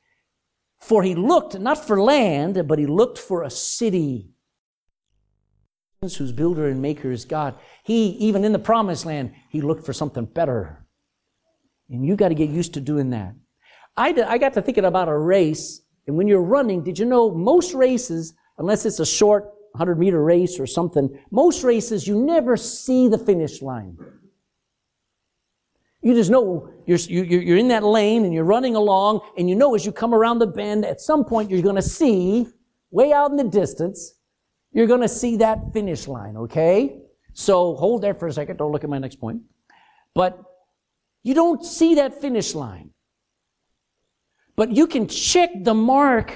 For 0.79 1.03
he 1.03 1.15
looked 1.15 1.59
not 1.59 1.85
for 1.85 2.01
land, 2.01 2.67
but 2.67 2.79
he 2.79 2.85
looked 2.85 3.17
for 3.17 3.43
a 3.43 3.49
city 3.49 4.29
whose 6.01 6.31
builder 6.31 6.67
and 6.67 6.81
maker 6.81 7.11
is 7.11 7.25
God. 7.25 7.55
He, 7.83 8.09
even 8.09 8.45
in 8.45 8.53
the 8.53 8.59
promised 8.59 9.05
land, 9.05 9.33
he 9.49 9.61
looked 9.61 9.85
for 9.85 9.93
something 9.93 10.25
better. 10.25 10.85
And 11.89 12.05
you 12.05 12.15
got 12.15 12.29
to 12.29 12.35
get 12.35 12.49
used 12.49 12.75
to 12.75 12.81
doing 12.81 13.09
that. 13.11 13.33
I, 13.95 14.11
did, 14.11 14.25
I 14.25 14.37
got 14.37 14.53
to 14.53 14.61
thinking 14.61 14.85
about 14.85 15.07
a 15.07 15.17
race, 15.17 15.81
and 16.05 16.15
when 16.15 16.27
you're 16.27 16.41
running, 16.41 16.83
did 16.83 16.99
you 16.99 17.05
know 17.05 17.31
most 17.31 17.73
races, 17.73 18.33
unless 18.59 18.85
it's 18.85 18.99
a 18.99 19.05
short 19.05 19.51
100 19.77 19.99
meter 19.99 20.23
race 20.23 20.59
or 20.59 20.65
something, 20.65 21.17
most 21.31 21.63
races 21.63 22.07
you 22.07 22.19
never 22.19 22.57
see 22.57 23.07
the 23.07 23.17
finish 23.17 23.61
line. 23.61 23.97
You 26.01 26.13
just 26.13 26.29
know 26.29 26.69
you're, 26.85 26.97
you're 26.97 27.57
in 27.57 27.67
that 27.69 27.83
lane 27.83 28.23
and 28.25 28.33
you're 28.33 28.43
running 28.43 28.75
along, 28.75 29.21
and 29.37 29.49
you 29.49 29.55
know 29.55 29.75
as 29.75 29.85
you 29.85 29.91
come 29.91 30.13
around 30.13 30.39
the 30.39 30.47
bend, 30.47 30.85
at 30.85 31.01
some 31.01 31.25
point 31.25 31.49
you're 31.49 31.61
going 31.61 31.75
to 31.75 31.81
see, 31.81 32.47
way 32.91 33.11
out 33.11 33.31
in 33.31 33.37
the 33.37 33.43
distance, 33.43 34.13
you're 34.71 34.87
going 34.87 35.01
to 35.01 35.09
see 35.09 35.37
that 35.37 35.73
finish 35.73 36.07
line, 36.07 36.37
okay? 36.37 36.99
So 37.33 37.75
hold 37.75 38.01
there 38.01 38.13
for 38.13 38.27
a 38.27 38.33
second. 38.33 38.57
Don't 38.57 38.71
look 38.71 38.83
at 38.83 38.89
my 38.89 38.99
next 38.99 39.17
point. 39.17 39.41
But 40.13 40.39
you 41.23 41.33
don't 41.33 41.63
see 41.63 41.95
that 41.95 42.19
finish 42.19 42.55
line. 42.55 42.91
But 44.55 44.71
you 44.71 44.87
can 44.87 45.07
check 45.07 45.49
the 45.61 45.73
mark, 45.73 46.33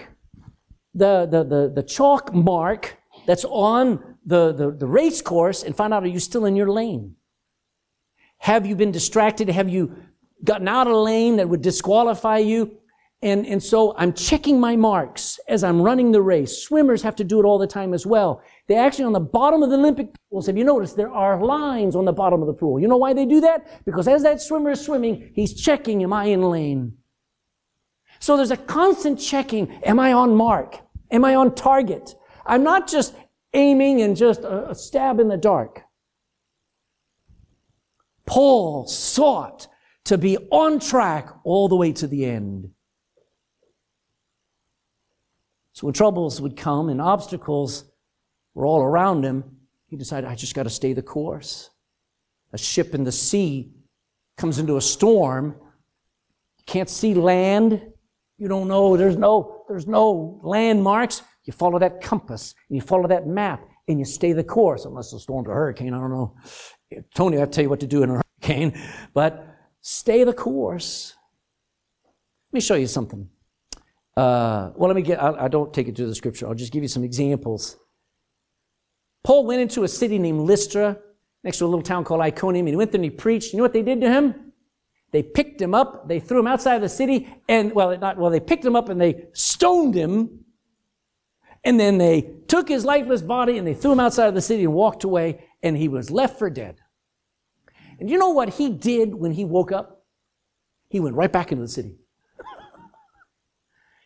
the, 0.93 1.25
the, 1.25 1.43
the, 1.43 1.71
the 1.73 1.83
chalk 1.83 2.33
mark 2.33 2.97
that's 3.32 3.45
on 3.45 4.17
the, 4.25 4.51
the, 4.51 4.71
the 4.71 4.86
race 4.86 5.21
course 5.21 5.63
and 5.63 5.73
find 5.73 5.93
out 5.93 6.03
are 6.03 6.07
you 6.07 6.19
still 6.19 6.43
in 6.43 6.53
your 6.53 6.69
lane? 6.69 7.15
Have 8.39 8.65
you 8.65 8.75
been 8.75 8.91
distracted? 8.91 9.47
Have 9.47 9.69
you 9.69 9.95
gotten 10.43 10.67
out 10.67 10.86
of 10.86 10.97
lane 10.97 11.38
that 11.38 11.47
would 11.47 11.61
disqualify 11.61 12.39
you? 12.39 12.75
And, 13.21 13.47
and 13.47 13.63
so 13.63 13.95
I'm 13.97 14.11
checking 14.11 14.59
my 14.59 14.75
marks 14.75 15.39
as 15.47 15.63
I'm 15.63 15.82
running 15.82 16.11
the 16.11 16.21
race. 16.21 16.57
Swimmers 16.57 17.01
have 17.03 17.15
to 17.15 17.23
do 17.23 17.39
it 17.39 17.45
all 17.45 17.57
the 17.57 17.67
time 17.67 17.93
as 17.93 18.05
well. 18.05 18.43
They 18.67 18.75
actually, 18.75 19.05
on 19.05 19.13
the 19.13 19.21
bottom 19.21 19.63
of 19.63 19.69
the 19.69 19.77
Olympic 19.77 20.09
pools, 20.29 20.45
have 20.47 20.57
you 20.57 20.65
noticed, 20.65 20.97
there 20.97 21.13
are 21.13 21.41
lines 21.41 21.95
on 21.95 22.03
the 22.03 22.11
bottom 22.11 22.41
of 22.41 22.47
the 22.47 22.53
pool. 22.53 22.82
You 22.82 22.89
know 22.89 22.97
why 22.97 23.13
they 23.13 23.25
do 23.25 23.39
that? 23.39 23.86
Because 23.86 24.09
as 24.09 24.23
that 24.23 24.41
swimmer 24.41 24.71
is 24.71 24.82
swimming, 24.82 25.32
he's 25.34 25.53
checking, 25.53 26.03
am 26.03 26.11
I 26.11 26.25
in 26.25 26.41
lane? 26.41 26.97
So 28.19 28.36
there's 28.36 28.51
a 28.51 28.57
constant 28.57 29.21
checking, 29.21 29.71
am 29.84 30.01
I 30.01 30.11
on 30.11 30.36
mark? 30.36 30.79
Am 31.11 31.23
I 31.23 31.36
on 31.36 31.55
target? 31.55 32.15
I'm 32.45 32.63
not 32.63 32.88
just 32.88 33.15
aiming 33.54 34.02
and 34.02 34.16
just 34.16 34.41
a, 34.41 34.70
a 34.70 34.76
stab 34.76 35.20
in 35.20 35.28
the 35.28 35.38
dark. 35.38 35.84
Paul 38.26 38.88
sought 38.88 39.68
to 40.06 40.18
be 40.18 40.38
on 40.52 40.80
track 40.80 41.30
all 41.43 41.68
the 41.68 41.76
way 41.76 41.91
to 41.93 42.08
the 42.08 42.26
end. 42.26 42.72
So 45.74 45.88
when 45.88 45.93
troubles 45.93 46.39
would 46.39 46.56
come 46.56 46.89
and 46.89 47.02
obstacles 47.02 47.86
were 48.54 48.66
all 48.66 48.82
around 48.82 49.24
him, 49.24 49.43
he 49.88 49.97
decided, 49.97 50.30
I 50.30 50.36
just 50.36 50.56
got 50.56 50.64
to 50.64 50.70
stay 50.70 50.93
the 50.93 51.02
course. 51.02 51.70
A 52.54 52.58
ship 52.58 52.93
in 52.93 53.04
the 53.04 53.12
sea 53.12 53.74
comes 54.38 54.60
into 54.60 54.78
a 54.78 54.82
storm, 54.82 55.56
you 56.58 56.64
can't 56.66 56.89
see 56.89 57.14
land, 57.14 57.82
you 58.38 58.47
don't 58.47 58.68
know, 58.68 58.97
there's 58.97 59.18
no, 59.18 59.66
there's 59.68 59.88
no 59.88 60.39
landmarks. 60.43 61.22
You 61.45 61.53
follow 61.53 61.79
that 61.79 62.01
compass 62.01 62.53
and 62.69 62.75
you 62.75 62.81
follow 62.81 63.07
that 63.07 63.27
map 63.27 63.67
and 63.87 63.99
you 63.99 64.05
stay 64.05 64.33
the 64.33 64.43
course, 64.43 64.85
unless 64.85 65.11
the 65.11 65.19
storm's 65.19 65.47
a 65.47 65.51
hurricane. 65.51 65.93
I 65.93 65.97
don't 65.97 66.11
know. 66.11 66.35
Tony, 67.15 67.39
I'll 67.39 67.47
tell 67.47 67.63
you 67.63 67.69
what 67.69 67.79
to 67.79 67.87
do 67.87 68.03
in 68.03 68.09
a 68.09 68.21
hurricane, 68.21 68.79
but 69.13 69.47
stay 69.81 70.23
the 70.23 70.33
course. 70.33 71.15
Let 72.51 72.57
me 72.57 72.61
show 72.61 72.75
you 72.75 72.87
something. 72.87 73.29
Uh, 74.15 74.71
well, 74.75 74.87
let 74.87 74.95
me 74.95 75.01
get, 75.01 75.21
I, 75.21 75.45
I 75.45 75.47
don't 75.47 75.73
take 75.73 75.87
it 75.87 75.95
to 75.95 76.05
the 76.05 76.13
scripture. 76.13 76.47
I'll 76.47 76.53
just 76.53 76.73
give 76.73 76.83
you 76.83 76.89
some 76.89 77.03
examples. 77.03 77.77
Paul 79.23 79.45
went 79.45 79.61
into 79.61 79.83
a 79.83 79.87
city 79.87 80.19
named 80.19 80.41
Lystra, 80.41 80.97
next 81.43 81.59
to 81.59 81.65
a 81.65 81.67
little 81.67 81.81
town 81.81 82.03
called 82.03 82.21
Iconium, 82.21 82.67
and 82.67 82.73
he 82.73 82.75
went 82.75 82.91
there 82.91 82.97
and 82.99 83.05
he 83.05 83.09
preached. 83.09 83.53
You 83.53 83.57
know 83.57 83.63
what 83.63 83.73
they 83.73 83.81
did 83.81 84.01
to 84.01 84.09
him? 84.09 84.51
They 85.11 85.23
picked 85.23 85.61
him 85.61 85.73
up, 85.73 86.07
they 86.07 86.19
threw 86.19 86.39
him 86.39 86.47
outside 86.47 86.75
of 86.75 86.81
the 86.81 86.89
city, 86.89 87.27
and, 87.49 87.73
well, 87.73 87.97
not, 87.97 88.17
well, 88.17 88.31
they 88.31 88.39
picked 88.39 88.63
him 88.63 88.75
up 88.75 88.89
and 88.89 88.99
they 88.99 89.27
stoned 89.33 89.95
him, 89.95 90.45
and 91.64 91.80
then 91.80 91.97
they 91.97 92.22
took 92.47 92.68
his 92.68 92.86
lifeless 92.86 93.22
body 93.22 93.57
and 93.57 93.68
they 93.68 93.74
threw 93.74 93.91
him 93.91 93.99
outside 93.99 94.28
of 94.28 94.34
the 94.34 94.41
city 94.41 94.64
and 94.64 94.74
walked 94.74 95.03
away, 95.03 95.45
and 95.62 95.78
he 95.78 95.88
was 95.88 96.09
left 96.09 96.39
for 96.39 96.49
dead. 96.49 96.78
And 97.99 98.09
you 98.09 98.18
know 98.18 98.30
what 98.30 98.49
he 98.49 98.70
did 98.70 99.14
when 99.14 99.32
he 99.32 99.45
woke 99.45 99.72
up? 99.72 100.05
He 100.89 100.99
went 100.99 101.16
right 101.16 101.32
back 101.32 101.51
into 101.51 101.64
the 101.64 101.70
city. 101.70 101.97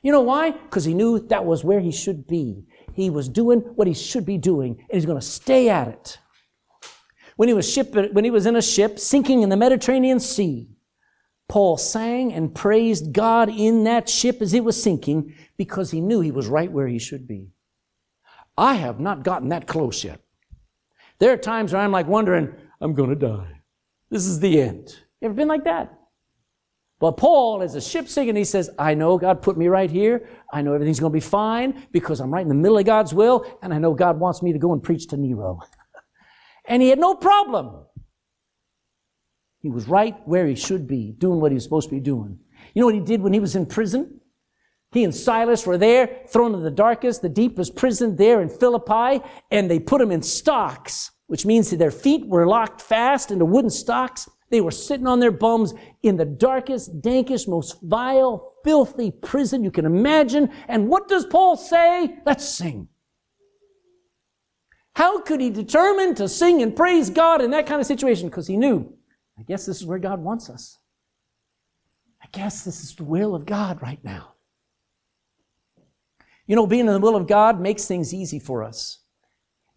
You 0.01 0.12
know 0.12 0.22
why? 0.22 0.51
Because 0.51 0.86
he 0.86 0.93
knew 0.93 1.18
that 1.30 1.45
was 1.45 1.64
where 1.64 1.80
he 1.80 1.91
should 1.91 2.28
be. 2.28 2.68
He 2.93 3.10
was 3.10 3.28
doing 3.28 3.62
what 3.62 3.88
he 3.88 3.95
should 3.95 4.24
be 4.24 4.38
doing, 4.38 4.78
and 4.78 4.91
he's 4.91 5.08
going 5.08 5.20
to 5.20 5.26
stay 5.26 5.68
at 5.68 5.88
it. 5.88 6.20
When 7.38 7.49
he 7.49 7.56
was 7.56 7.68
ship, 7.68 7.95
when 8.14 8.24
he 8.24 8.30
was 8.30 8.45
in 8.45 8.56
a 8.56 8.62
ship 8.62 8.99
sinking 8.99 9.41
in 9.41 9.49
the 9.49 9.58
Mediterranean 9.58 10.20
Sea, 10.20 10.70
Paul 11.48 11.78
sang 11.78 12.34
and 12.34 12.54
praised 12.54 13.14
God 13.14 13.50
in 13.50 13.84
that 13.84 14.10
ship 14.10 14.41
as 14.41 14.54
it 14.54 14.64
was 14.64 14.82
sinking 14.82 15.36
because 15.58 15.91
he 15.91 16.02
knew 16.02 16.22
he 16.22 16.32
was 16.32 16.48
right 16.48 16.72
where 16.72 16.88
he 16.88 17.00
should 17.00 17.28
be. 17.28 17.50
I 18.58 18.76
have 18.76 19.00
not 19.00 19.24
gotten 19.24 19.50
that 19.50 19.68
close 19.68 20.04
yet. 20.04 20.22
There 21.20 21.32
are 21.32 21.38
times 21.38 21.74
where 21.74 21.82
I'm 21.82 21.91
like 21.91 22.08
wondering, 22.08 22.54
I'm 22.82 22.93
going 22.93 23.10
to 23.10 23.16
die. 23.16 23.62
This 24.10 24.26
is 24.26 24.39
the 24.39 24.62
end. 24.62 24.96
You 25.22 25.28
ever 25.28 25.34
been 25.34 25.48
like 25.48 25.64
that? 25.66 25.93
But 27.00 27.18
Paul, 27.18 27.62
as 27.62 27.76
a 27.76 27.82
ship 27.82 28.08
sinking, 28.08 28.36
he 28.36 28.46
says, 28.46 28.70
I 28.80 28.93
know 28.93 29.18
God 29.18 29.41
put 29.41 29.58
me 29.58 29.68
right 29.68 29.91
here. 29.91 30.30
I 30.52 30.62
know 30.62 30.74
everything's 30.74 31.00
going 31.00 31.12
to 31.12 31.16
be 31.16 31.20
fine 31.20 31.86
because 31.91 32.22
I'm 32.22 32.34
right 32.34 32.41
in 32.41 32.48
the 32.48 32.56
middle 32.56 32.78
of 32.78 32.86
God's 32.86 33.14
will, 33.14 33.46
and 33.62 33.74
I 33.74 33.78
know 33.78 33.93
God 33.93 34.20
wants 34.20 34.41
me 34.41 34.54
to 34.54 34.60
go 34.60 34.72
and 34.72 34.82
preach 34.82 35.08
to 35.08 35.18
Nero. 35.18 35.60
and 36.66 36.82
he 36.82 36.89
had 36.89 37.00
no 37.00 37.16
problem. 37.16 37.86
He 39.66 39.72
was 39.72 39.88
right 39.88 40.16
where 40.26 40.45
he 40.45 40.53
should 40.53 40.88
be, 40.88 41.16
doing 41.18 41.41
what 41.41 41.49
he 41.51 41.55
was 41.55 41.63
supposed 41.63 41.89
to 41.89 41.95
be 41.95 41.99
doing. 41.99 42.38
You 42.76 42.82
know 42.82 42.86
what 42.86 42.93
he 42.93 43.01
did 43.01 43.20
when 43.20 43.34
he 43.34 43.39
was 43.39 43.55
in 43.55 43.66
prison? 43.66 44.22
He 44.91 45.03
and 45.03 45.13
Silas 45.13 45.66
were 45.66 45.80
there, 45.80 46.22
thrown 46.28 46.53
into 46.53 46.63
the 46.63 46.70
darkest, 46.70 47.24
the 47.24 47.30
deepest 47.30 47.76
prison 47.76 48.16
there 48.16 48.43
in 48.43 48.49
Philippi, 48.49 49.26
and 49.49 49.68
they 49.68 49.80
put 49.80 50.01
him 50.01 50.11
in 50.11 50.22
stocks, 50.22 51.09
which 51.26 51.47
means 51.47 51.72
that 51.72 51.78
their 51.78 51.89
feet 51.89 52.28
were 52.28 52.45
locked 52.45 52.80
fast 52.80 53.32
into 53.32 53.43
wooden 53.43 53.72
stocks, 53.72 54.30
they 54.51 54.61
were 54.61 54.70
sitting 54.70 55.07
on 55.07 55.20
their 55.20 55.32
bums 55.32 55.74
in 56.03 56.16
the 56.16 56.26
darkest, 56.26 57.01
dankest, 57.01 57.47
most 57.47 57.82
vile, 57.82 58.53
filthy 58.63 59.09
prison 59.09 59.63
you 59.63 59.72
can 59.72 59.88
imagine. 59.88 60.51
And 60.68 60.89
what 60.89 61.07
does 61.07 61.26
Paul 61.26 61.57
say? 61.57 62.20
Let's 62.24 62.47
sing. 62.47 62.88
How 64.95 65.22
could 65.22 65.41
he 65.41 65.49
determine 65.49 66.13
to 66.16 66.30
sing 66.30 66.61
and 66.61 66.76
praise 66.76 67.09
God 67.09 67.41
in 67.41 67.49
that 67.49 67.66
kind 67.66 67.82
of 67.82 67.88
situation? 67.88 68.30
Because 68.30 68.45
he 68.45 68.57
knew, 68.57 68.95
I 69.38 69.43
guess 69.43 69.65
this 69.65 69.81
is 69.81 69.86
where 69.86 69.99
God 69.99 70.19
wants 70.19 70.49
us. 70.49 70.77
I 72.23 72.27
guess 72.31 72.63
this 72.63 72.83
is 72.83 72.95
the 72.95 73.03
will 73.03 73.36
of 73.36 73.45
God 73.45 73.81
right 73.81 74.03
now. 74.03 74.33
You 76.47 76.55
know, 76.55 76.67
being 76.67 76.88
in 76.88 76.93
the 76.93 76.99
will 76.99 77.15
of 77.15 77.27
God 77.27 77.59
makes 77.59 77.86
things 77.86 78.13
easy 78.13 78.39
for 78.39 78.63
us. 78.63 78.99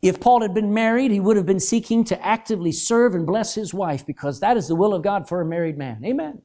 If 0.00 0.20
Paul 0.20 0.42
had 0.42 0.54
been 0.54 0.72
married, 0.72 1.11
he 1.11 1.18
would 1.18 1.36
have 1.36 1.46
been 1.46 1.61
seeking 1.61 2.04
to 2.04 2.24
actively 2.24 2.70
serve 2.70 3.14
and 3.14 3.26
bless 3.26 3.54
his 3.54 3.74
wife 3.74 4.06
because 4.06 4.40
that 4.40 4.56
is 4.56 4.68
the 4.68 4.76
will 4.76 4.94
of 4.94 5.02
God 5.02 5.28
for 5.28 5.40
a 5.40 5.46
married 5.46 5.76
man. 5.76 6.04
Amen. 6.04 6.42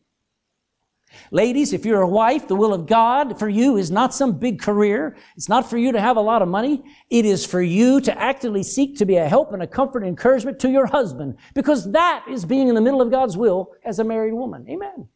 Ladies, 1.31 1.73
if 1.73 1.85
you're 1.85 2.01
a 2.01 2.07
wife, 2.07 2.47
the 2.47 2.55
will 2.55 2.73
of 2.73 2.85
God 2.85 3.39
for 3.39 3.49
you 3.49 3.77
is 3.77 3.91
not 3.91 4.13
some 4.13 4.37
big 4.37 4.61
career. 4.61 5.15
It's 5.35 5.49
not 5.49 5.69
for 5.69 5.77
you 5.77 5.91
to 5.91 6.01
have 6.01 6.17
a 6.17 6.21
lot 6.21 6.41
of 6.41 6.47
money. 6.47 6.83
It 7.09 7.25
is 7.25 7.45
for 7.45 7.61
you 7.61 8.01
to 8.01 8.19
actively 8.19 8.63
seek 8.63 8.97
to 8.97 9.05
be 9.05 9.17
a 9.17 9.27
help 9.27 9.53
and 9.53 9.63
a 9.63 9.67
comfort 9.67 9.99
and 9.99 10.07
encouragement 10.07 10.59
to 10.59 10.69
your 10.69 10.85
husband 10.85 11.37
because 11.53 11.91
that 11.91 12.25
is 12.29 12.45
being 12.45 12.67
in 12.67 12.75
the 12.75 12.81
middle 12.81 13.01
of 13.01 13.11
God's 13.11 13.37
will 13.37 13.71
as 13.83 13.99
a 13.99 14.03
married 14.03 14.33
woman. 14.33 14.65
Amen. 14.69 15.07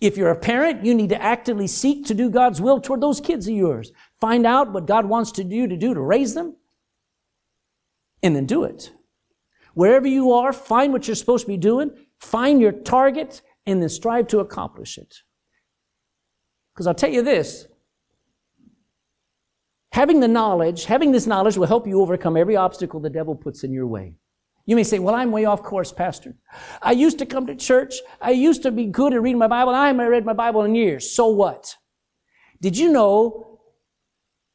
If 0.00 0.16
you're 0.16 0.30
a 0.30 0.38
parent, 0.38 0.84
you 0.84 0.94
need 0.94 1.10
to 1.10 1.22
actively 1.22 1.66
seek 1.66 2.06
to 2.06 2.14
do 2.14 2.30
God's 2.30 2.60
will 2.60 2.80
toward 2.80 3.00
those 3.00 3.20
kids 3.20 3.46
of 3.46 3.54
yours. 3.54 3.92
Find 4.20 4.46
out 4.46 4.72
what 4.72 4.86
God 4.86 5.06
wants 5.06 5.32
to 5.32 5.44
do 5.44 5.66
to 5.66 5.76
do 5.76 5.94
to 5.94 6.00
raise 6.00 6.34
them 6.34 6.56
and 8.22 8.34
then 8.34 8.46
do 8.46 8.64
it. 8.64 8.92
Wherever 9.74 10.06
you 10.06 10.32
are, 10.32 10.52
find 10.52 10.92
what 10.92 11.06
you're 11.06 11.14
supposed 11.14 11.46
to 11.46 11.52
be 11.52 11.56
doing, 11.56 11.90
find 12.18 12.60
your 12.60 12.72
target, 12.72 13.42
and 13.66 13.80
then 13.80 13.88
strive 13.88 14.26
to 14.28 14.40
accomplish 14.40 14.98
it. 14.98 15.14
Because 16.74 16.86
I'll 16.86 16.94
tell 16.94 17.10
you 17.10 17.22
this 17.22 17.66
having 19.92 20.20
the 20.20 20.28
knowledge, 20.28 20.86
having 20.86 21.12
this 21.12 21.26
knowledge 21.26 21.56
will 21.56 21.66
help 21.66 21.86
you 21.86 22.00
overcome 22.00 22.36
every 22.36 22.56
obstacle 22.56 22.98
the 23.00 23.10
devil 23.10 23.34
puts 23.34 23.62
in 23.62 23.72
your 23.72 23.86
way. 23.86 24.14
You 24.64 24.76
may 24.76 24.84
say, 24.84 24.98
Well, 24.98 25.14
I'm 25.14 25.32
way 25.32 25.44
off 25.44 25.62
course, 25.62 25.92
Pastor. 25.92 26.36
I 26.80 26.92
used 26.92 27.18
to 27.18 27.26
come 27.26 27.46
to 27.46 27.54
church. 27.54 27.96
I 28.20 28.30
used 28.30 28.62
to 28.62 28.70
be 28.70 28.86
good 28.86 29.12
at 29.12 29.22
reading 29.22 29.38
my 29.38 29.48
Bible. 29.48 29.74
I 29.74 29.88
haven't 29.88 30.06
read 30.06 30.24
my 30.24 30.32
Bible 30.32 30.62
in 30.62 30.74
years. 30.74 31.10
So 31.10 31.28
what? 31.28 31.76
Did 32.60 32.78
you 32.78 32.92
know 32.92 33.60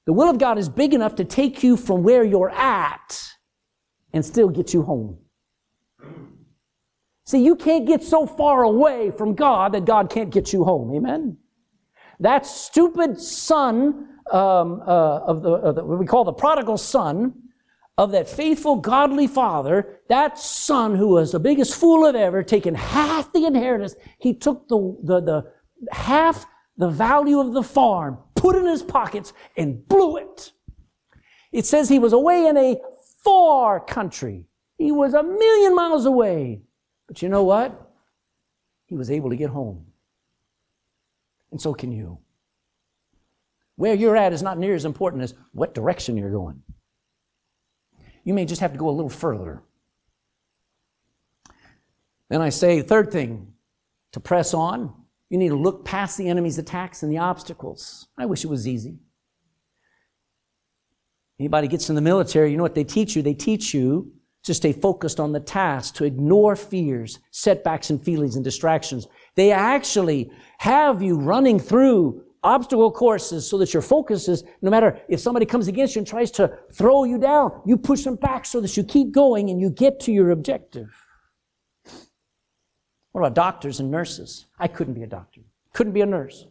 the 0.05 0.13
will 0.13 0.29
of 0.29 0.37
God 0.37 0.57
is 0.57 0.69
big 0.69 0.93
enough 0.93 1.15
to 1.15 1.25
take 1.25 1.61
you 1.61 1.75
from 1.75 2.03
where 2.03 2.23
you're 2.23 2.49
at 2.49 3.21
and 4.13 4.25
still 4.25 4.49
get 4.49 4.73
you 4.73 4.83
home? 4.83 5.19
See, 7.27 7.43
you 7.43 7.57
can't 7.57 7.85
get 7.85 8.03
so 8.03 8.25
far 8.25 8.63
away 8.63 9.11
from 9.11 9.35
God 9.35 9.73
that 9.73 9.83
God 9.83 10.09
can't 10.09 10.29
get 10.29 10.53
you 10.53 10.63
home. 10.63 10.95
Amen? 10.95 11.37
That 12.21 12.45
stupid 12.45 13.19
son 13.19 14.07
um, 14.31 14.81
uh, 14.87 15.19
of, 15.19 15.41
the, 15.41 15.49
of 15.49 15.75
the, 15.75 15.83
what 15.83 15.99
we 15.99 16.05
call 16.05 16.23
the 16.23 16.31
prodigal 16.31 16.77
son, 16.77 17.33
of 17.97 18.11
that 18.11 18.29
faithful, 18.29 18.77
godly 18.77 19.27
father, 19.27 19.99
that 20.07 20.39
son 20.39 20.95
who 20.95 21.09
was 21.09 21.33
the 21.33 21.39
biggest 21.39 21.75
fool 21.75 22.05
of 22.05 22.15
ever, 22.15 22.43
taken 22.43 22.73
half 22.73 23.33
the 23.33 23.45
inheritance, 23.45 23.95
he 24.19 24.33
took 24.33 24.69
the, 24.69 24.97
the, 25.03 25.19
the 25.19 25.51
half 25.91 26.45
the 26.77 26.89
value 26.89 27.41
of 27.41 27.51
the 27.51 27.63
farm, 27.63 28.19
put 28.35 28.55
it 28.55 28.59
in 28.59 28.67
his 28.67 28.83
pockets, 28.83 29.33
and 29.57 29.85
blew 29.89 30.15
it. 30.15 30.53
It 31.51 31.65
says 31.65 31.89
he 31.89 31.99
was 31.99 32.13
away 32.13 32.45
in 32.45 32.55
a 32.55 32.77
far 33.21 33.81
country. 33.81 34.45
He 34.77 34.93
was 34.93 35.13
a 35.13 35.23
million 35.23 35.75
miles 35.75 36.05
away. 36.05 36.61
But 37.07 37.21
you 37.21 37.29
know 37.29 37.43
what? 37.43 37.91
He 38.85 38.95
was 38.95 39.09
able 39.09 39.29
to 39.29 39.35
get 39.35 39.49
home. 39.49 39.85
And 41.51 41.61
so 41.61 41.73
can 41.73 41.91
you. 41.91 42.19
Where 43.75 43.93
you're 43.93 44.17
at 44.17 44.33
is 44.33 44.43
not 44.43 44.57
near 44.57 44.75
as 44.75 44.85
important 44.85 45.23
as 45.23 45.33
what 45.51 45.73
direction 45.73 46.17
you're 46.17 46.31
going 46.31 46.61
you 48.27 48.33
may 48.33 48.43
just 48.43 48.59
have 48.59 48.73
to 48.73 48.77
go 48.77 48.89
a 48.89 48.91
little 48.91 49.09
further. 49.09 49.63
Then 52.27 52.41
I 52.41 52.49
say, 52.49 52.81
third 52.81 53.09
thing, 53.09 53.53
to 54.11 54.19
press 54.19 54.53
on, 54.53 54.93
you 55.29 55.37
need 55.37 55.47
to 55.47 55.55
look 55.55 55.85
past 55.85 56.17
the 56.17 56.27
enemy's 56.27 56.57
attacks 56.57 57.03
and 57.03 57.09
the 57.09 57.19
obstacles. 57.19 58.09
I 58.17 58.25
wish 58.25 58.43
it 58.43 58.49
was 58.49 58.67
easy. 58.67 58.97
Anybody 61.39 61.69
gets 61.69 61.87
in 61.87 61.95
the 61.95 62.01
military, 62.01 62.51
you 62.51 62.57
know 62.57 62.63
what 62.63 62.75
they 62.75 62.83
teach 62.83 63.15
you? 63.15 63.21
They 63.21 63.33
teach 63.33 63.73
you 63.73 64.11
to 64.47 64.53
stay 64.53 64.73
focused 64.73 65.19
on 65.19 65.31
the 65.31 65.39
task, 65.39 65.95
to 65.95 66.05
ignore 66.05 66.55
fears, 66.55 67.19
setbacks, 67.31 67.89
and 67.89 68.01
feelings 68.01 68.35
and 68.35 68.43
distractions. 68.43 69.07
They 69.35 69.51
actually 69.51 70.31
have 70.57 71.01
you 71.01 71.17
running 71.17 71.59
through 71.59 72.23
obstacle 72.43 72.91
courses 72.91 73.47
so 73.47 73.57
that 73.57 73.73
your 73.73 73.81
focus 73.81 74.27
is 74.27 74.43
no 74.61 74.71
matter 74.71 74.99
if 75.09 75.19
somebody 75.19 75.45
comes 75.45 75.67
against 75.67 75.95
you 75.95 75.99
and 75.99 76.07
tries 76.07 76.31
to 76.31 76.57
throw 76.71 77.03
you 77.03 77.17
down, 77.17 77.61
you 77.65 77.77
push 77.77 78.03
them 78.03 78.15
back 78.15 78.45
so 78.45 78.61
that 78.61 78.75
you 78.77 78.83
keep 78.83 79.11
going 79.11 79.49
and 79.49 79.59
you 79.59 79.69
get 79.69 79.99
to 79.99 80.11
your 80.11 80.31
objective. 80.31 80.89
What 83.11 83.21
about 83.21 83.35
doctors 83.35 83.79
and 83.79 83.91
nurses? 83.91 84.45
I 84.57 84.67
couldn't 84.67 84.93
be 84.93 85.03
a 85.03 85.07
doctor, 85.07 85.41
couldn't 85.73 85.93
be 85.93 86.01
a 86.01 86.05
nurse. 86.05 86.47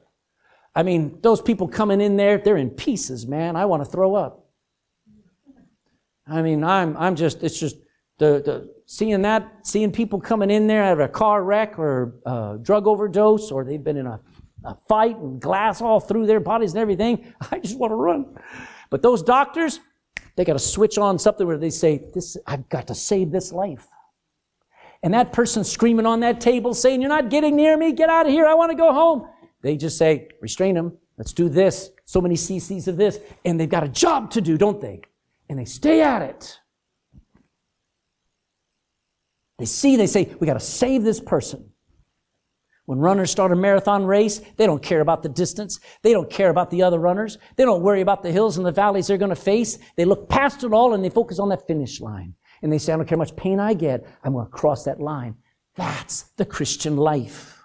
I 0.74 0.82
mean, 0.82 1.18
those 1.22 1.40
people 1.40 1.66
coming 1.66 2.02
in 2.02 2.18
there, 2.18 2.36
they're 2.36 2.58
in 2.58 2.68
pieces, 2.68 3.26
man. 3.26 3.56
I 3.56 3.64
want 3.64 3.82
to 3.82 3.90
throw 3.90 4.14
up. 4.14 4.46
I 6.28 6.42
mean, 6.42 6.62
I'm, 6.62 6.94
I'm 6.98 7.16
just, 7.16 7.42
it's 7.42 7.58
just 7.58 7.76
the, 8.18 8.42
the 8.44 8.74
seeing 8.86 9.22
that, 9.22 9.66
seeing 9.66 9.92
people 9.92 10.20
coming 10.20 10.50
in 10.50 10.66
there 10.66 10.82
out 10.82 10.94
of 10.94 11.00
a 11.00 11.08
car 11.08 11.42
wreck 11.42 11.78
or 11.78 12.14
a 12.24 12.58
drug 12.60 12.86
overdose, 12.86 13.50
or 13.50 13.64
they've 13.64 13.82
been 13.82 13.96
in 13.96 14.06
a 14.06 14.20
a 14.66 14.74
fight 14.88 15.16
and 15.16 15.40
glass 15.40 15.80
all 15.80 16.00
through 16.00 16.26
their 16.26 16.40
bodies 16.40 16.72
and 16.72 16.80
everything. 16.80 17.32
I 17.50 17.58
just 17.58 17.78
want 17.78 17.92
to 17.92 17.94
run. 17.96 18.36
But 18.90 19.00
those 19.02 19.22
doctors, 19.22 19.80
they 20.34 20.44
got 20.44 20.54
to 20.54 20.58
switch 20.58 20.98
on 20.98 21.18
something 21.18 21.46
where 21.46 21.58
they 21.58 21.70
say, 21.70 22.02
this, 22.12 22.36
I've 22.46 22.68
got 22.68 22.88
to 22.88 22.94
save 22.94 23.30
this 23.30 23.52
life. 23.52 23.86
And 25.02 25.14
that 25.14 25.32
person 25.32 25.62
screaming 25.62 26.06
on 26.06 26.20
that 26.20 26.40
table 26.40 26.74
saying, 26.74 27.00
you're 27.00 27.08
not 27.08 27.30
getting 27.30 27.54
near 27.54 27.76
me. 27.76 27.92
Get 27.92 28.10
out 28.10 28.26
of 28.26 28.32
here. 28.32 28.46
I 28.46 28.54
want 28.54 28.70
to 28.72 28.76
go 28.76 28.92
home. 28.92 29.28
They 29.62 29.76
just 29.76 29.98
say, 29.98 30.28
restrain 30.40 30.76
him. 30.76 30.96
Let's 31.16 31.32
do 31.32 31.48
this. 31.48 31.90
So 32.04 32.20
many 32.20 32.34
cc's 32.34 32.88
of 32.88 32.96
this. 32.96 33.20
And 33.44 33.58
they've 33.58 33.68
got 33.68 33.84
a 33.84 33.88
job 33.88 34.30
to 34.32 34.40
do, 34.40 34.58
don't 34.58 34.80
they? 34.80 35.02
And 35.48 35.58
they 35.58 35.64
stay 35.64 36.02
at 36.02 36.22
it. 36.22 36.58
They 39.58 39.64
see, 39.64 39.96
they 39.96 40.06
say, 40.06 40.34
we 40.38 40.46
got 40.46 40.54
to 40.54 40.60
save 40.60 41.02
this 41.02 41.20
person. 41.20 41.70
When 42.84 42.98
runners 42.98 43.32
start 43.32 43.50
a 43.50 43.56
marathon 43.56 44.04
race, 44.04 44.40
they 44.56 44.66
don't 44.66 44.82
care 44.82 45.00
about 45.00 45.22
the 45.22 45.28
distance. 45.28 45.80
They 46.02 46.12
don't 46.12 46.30
care 46.30 46.50
about 46.50 46.70
the 46.70 46.82
other 46.82 47.00
runners. 47.00 47.36
They 47.56 47.64
don't 47.64 47.82
worry 47.82 48.00
about 48.00 48.22
the 48.22 48.30
hills 48.30 48.58
and 48.58 48.66
the 48.66 48.70
valleys 48.70 49.08
they're 49.08 49.18
going 49.18 49.30
to 49.30 49.36
face. 49.36 49.78
They 49.96 50.04
look 50.04 50.28
past 50.28 50.62
it 50.62 50.72
all 50.72 50.94
and 50.94 51.04
they 51.04 51.10
focus 51.10 51.40
on 51.40 51.48
that 51.48 51.66
finish 51.66 52.00
line. 52.00 52.34
And 52.62 52.72
they 52.72 52.78
say, 52.78 52.92
I 52.92 52.96
don't 52.96 53.06
care 53.06 53.16
how 53.16 53.22
much 53.22 53.34
pain 53.36 53.58
I 53.58 53.74
get, 53.74 54.06
I'm 54.22 54.32
going 54.32 54.46
to 54.46 54.52
cross 54.52 54.84
that 54.84 55.00
line. 55.00 55.34
That's 55.74 56.22
the 56.36 56.44
Christian 56.44 56.96
life. 56.96 57.60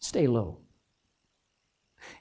Stay 0.00 0.26
low. 0.26 0.60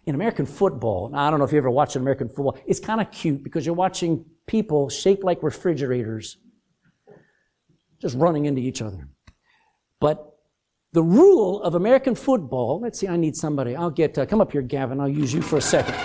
In 0.05 0.16
American 0.16 0.45
football, 0.45 1.09
now 1.09 1.28
I 1.28 1.30
don't 1.30 1.39
know 1.39 1.45
if 1.45 1.51
you 1.51 1.57
ever 1.57 1.70
watched 1.70 1.97
American 1.97 2.30
football, 2.30 2.57
it's 2.66 2.80
kind 2.80 3.01
of 3.01 3.11
cute 3.11 3.43
because 3.43 3.66
you're 3.66 3.76
watching 3.76 4.26
people 4.48 4.89
shaped 4.89 5.24
like 5.24 5.41
refrigerators 5.44 6.38
just 8.02 8.16
running 8.18 8.46
into 8.46 8.62
each 8.62 8.82
other. 8.82 9.08
But 10.00 10.34
the 10.91 11.02
rule 11.02 11.62
of 11.64 11.76
American 11.76 12.16
football, 12.16 12.80
let's 12.82 13.00
see, 13.00 13.08
I 13.08 13.18
need 13.18 13.36
somebody. 13.36 13.76
I'll 13.76 13.89
get, 13.89 14.18
uh, 14.18 14.26
come 14.26 14.41
up 14.41 14.52
here, 14.52 14.62
Gavin. 14.62 15.00
I'll 15.00 15.08
use 15.08 15.34
you 15.34 15.41
for 15.41 15.58
a 15.58 15.62
second. 15.62 15.96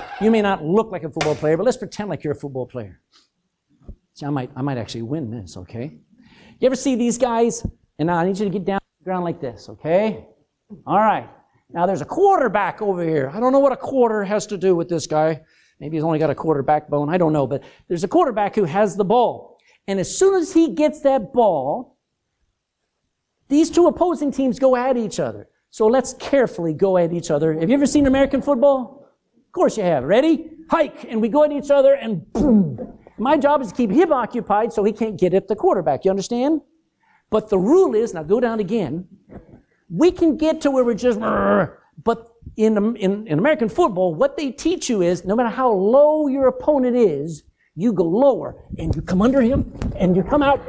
you 0.20 0.30
may 0.30 0.42
not 0.42 0.64
look 0.64 0.92
like 0.92 1.02
a 1.02 1.10
football 1.10 1.34
player, 1.34 1.56
but 1.56 1.64
let's 1.64 1.78
pretend 1.78 2.10
like 2.10 2.22
you're 2.22 2.34
a 2.34 2.36
football 2.36 2.66
player. 2.66 3.00
See, 4.14 4.26
I 4.26 4.30
might, 4.30 4.50
I 4.54 4.62
might 4.62 4.78
actually 4.78 5.02
win 5.02 5.30
this, 5.30 5.56
okay? 5.56 5.98
You 6.60 6.66
ever 6.66 6.76
see 6.76 6.94
these 6.94 7.16
guys? 7.16 7.66
And 7.98 8.06
now 8.06 8.18
I 8.18 8.26
need 8.26 8.38
you 8.38 8.44
to 8.44 8.50
get 8.50 8.64
down 8.64 8.76
on 8.76 8.90
the 9.00 9.04
ground 9.04 9.24
like 9.24 9.40
this, 9.40 9.68
okay? 9.70 10.26
All 10.86 10.98
right. 10.98 11.28
Now 11.72 11.86
there's 11.86 12.02
a 12.02 12.06
quarterback 12.06 12.82
over 12.82 13.02
here. 13.02 13.30
I 13.32 13.40
don't 13.40 13.52
know 13.52 13.58
what 13.60 13.72
a 13.72 13.76
quarter 13.76 14.24
has 14.24 14.46
to 14.48 14.58
do 14.58 14.76
with 14.76 14.88
this 14.88 15.06
guy. 15.06 15.42
Maybe 15.80 15.96
he's 15.96 16.04
only 16.04 16.18
got 16.18 16.30
a 16.30 16.34
quarter 16.34 16.62
backbone. 16.62 17.08
I 17.08 17.16
don't 17.16 17.32
know. 17.32 17.46
But 17.46 17.64
there's 17.88 18.04
a 18.04 18.08
quarterback 18.08 18.54
who 18.54 18.64
has 18.64 18.96
the 18.96 19.04
ball. 19.04 19.58
And 19.88 19.98
as 19.98 20.14
soon 20.16 20.34
as 20.34 20.52
he 20.52 20.74
gets 20.74 21.00
that 21.00 21.32
ball, 21.32 21.96
these 23.48 23.70
two 23.70 23.86
opposing 23.86 24.30
teams 24.30 24.58
go 24.58 24.76
at 24.76 24.96
each 24.96 25.18
other. 25.18 25.48
So 25.70 25.86
let's 25.86 26.12
carefully 26.14 26.74
go 26.74 26.98
at 26.98 27.12
each 27.12 27.30
other. 27.30 27.54
Have 27.58 27.68
you 27.68 27.74
ever 27.74 27.86
seen 27.86 28.06
American 28.06 28.42
football? 28.42 29.08
Of 29.36 29.52
course 29.52 29.76
you 29.76 29.82
have. 29.82 30.04
Ready? 30.04 30.50
Hike. 30.68 31.04
And 31.08 31.20
we 31.20 31.28
go 31.28 31.44
at 31.44 31.52
each 31.52 31.70
other 31.70 31.94
and 31.94 32.30
boom. 32.32 32.98
My 33.18 33.36
job 33.36 33.62
is 33.62 33.68
to 33.68 33.74
keep 33.74 33.90
him 33.90 34.12
occupied 34.12 34.72
so 34.72 34.84
he 34.84 34.92
can't 34.92 35.18
get 35.18 35.34
at 35.34 35.48
the 35.48 35.56
quarterback. 35.56 36.04
You 36.04 36.10
understand? 36.10 36.60
But 37.30 37.48
the 37.48 37.58
rule 37.58 37.94
is, 37.94 38.14
now 38.14 38.22
go 38.22 38.40
down 38.40 38.60
again. 38.60 39.06
We 39.88 40.12
can 40.12 40.36
get 40.36 40.60
to 40.62 40.70
where 40.70 40.84
we're 40.84 40.94
just, 40.94 41.20
but 41.20 42.29
in, 42.64 42.96
in, 42.96 43.26
in 43.26 43.38
American 43.38 43.68
football, 43.68 44.14
what 44.14 44.36
they 44.36 44.50
teach 44.50 44.88
you 44.88 45.02
is 45.02 45.24
no 45.24 45.34
matter 45.34 45.48
how 45.48 45.72
low 45.72 46.28
your 46.28 46.48
opponent 46.48 46.96
is, 46.96 47.44
you 47.74 47.92
go 47.92 48.04
lower 48.04 48.56
and 48.78 48.94
you 48.94 49.02
come 49.02 49.22
under 49.22 49.40
him 49.40 49.72
and 49.96 50.14
you 50.14 50.22
come 50.22 50.42
out 50.42 50.60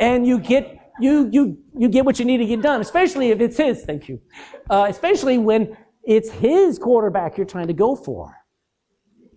and 0.00 0.26
you 0.26 0.38
get 0.38 0.78
you, 1.00 1.28
you, 1.32 1.58
you 1.76 1.88
get 1.88 2.04
what 2.04 2.18
you 2.18 2.24
need 2.24 2.38
to 2.38 2.46
get 2.46 2.62
done, 2.62 2.80
especially 2.80 3.30
if 3.30 3.40
it's 3.40 3.56
his. 3.56 3.84
Thank 3.84 4.08
you. 4.08 4.20
Uh, 4.68 4.86
especially 4.88 5.38
when 5.38 5.76
it's 6.04 6.30
his 6.30 6.78
quarterback 6.78 7.36
you're 7.36 7.46
trying 7.46 7.68
to 7.68 7.72
go 7.72 7.96
for. 7.96 8.36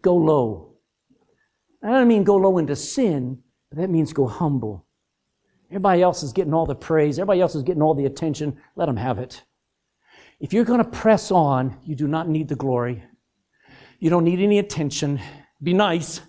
Go 0.01 0.15
low. 0.15 0.75
I 1.83 1.89
don't 1.89 2.07
mean 2.07 2.23
go 2.23 2.35
low 2.35 2.57
into 2.57 2.75
sin, 2.75 3.39
but 3.69 3.79
that 3.79 3.89
means 3.89 4.11
go 4.11 4.27
humble. 4.27 4.85
Everybody 5.69 6.01
else 6.01 6.23
is 6.23 6.33
getting 6.33 6.53
all 6.53 6.65
the 6.65 6.75
praise. 6.75 7.17
Everybody 7.19 7.41
else 7.41 7.55
is 7.55 7.63
getting 7.63 7.81
all 7.81 7.95
the 7.95 8.05
attention. 8.05 8.57
Let 8.75 8.85
them 8.87 8.97
have 8.97 9.17
it. 9.19 9.43
If 10.39 10.53
you're 10.53 10.65
going 10.65 10.83
to 10.83 10.89
press 10.89 11.31
on, 11.31 11.77
you 11.83 11.95
do 11.95 12.07
not 12.07 12.27
need 12.27 12.47
the 12.47 12.55
glory. 12.55 13.03
You 13.99 14.09
don't 14.09 14.23
need 14.23 14.39
any 14.39 14.59
attention. 14.59 15.19
Be 15.63 15.73
nice, 15.73 16.21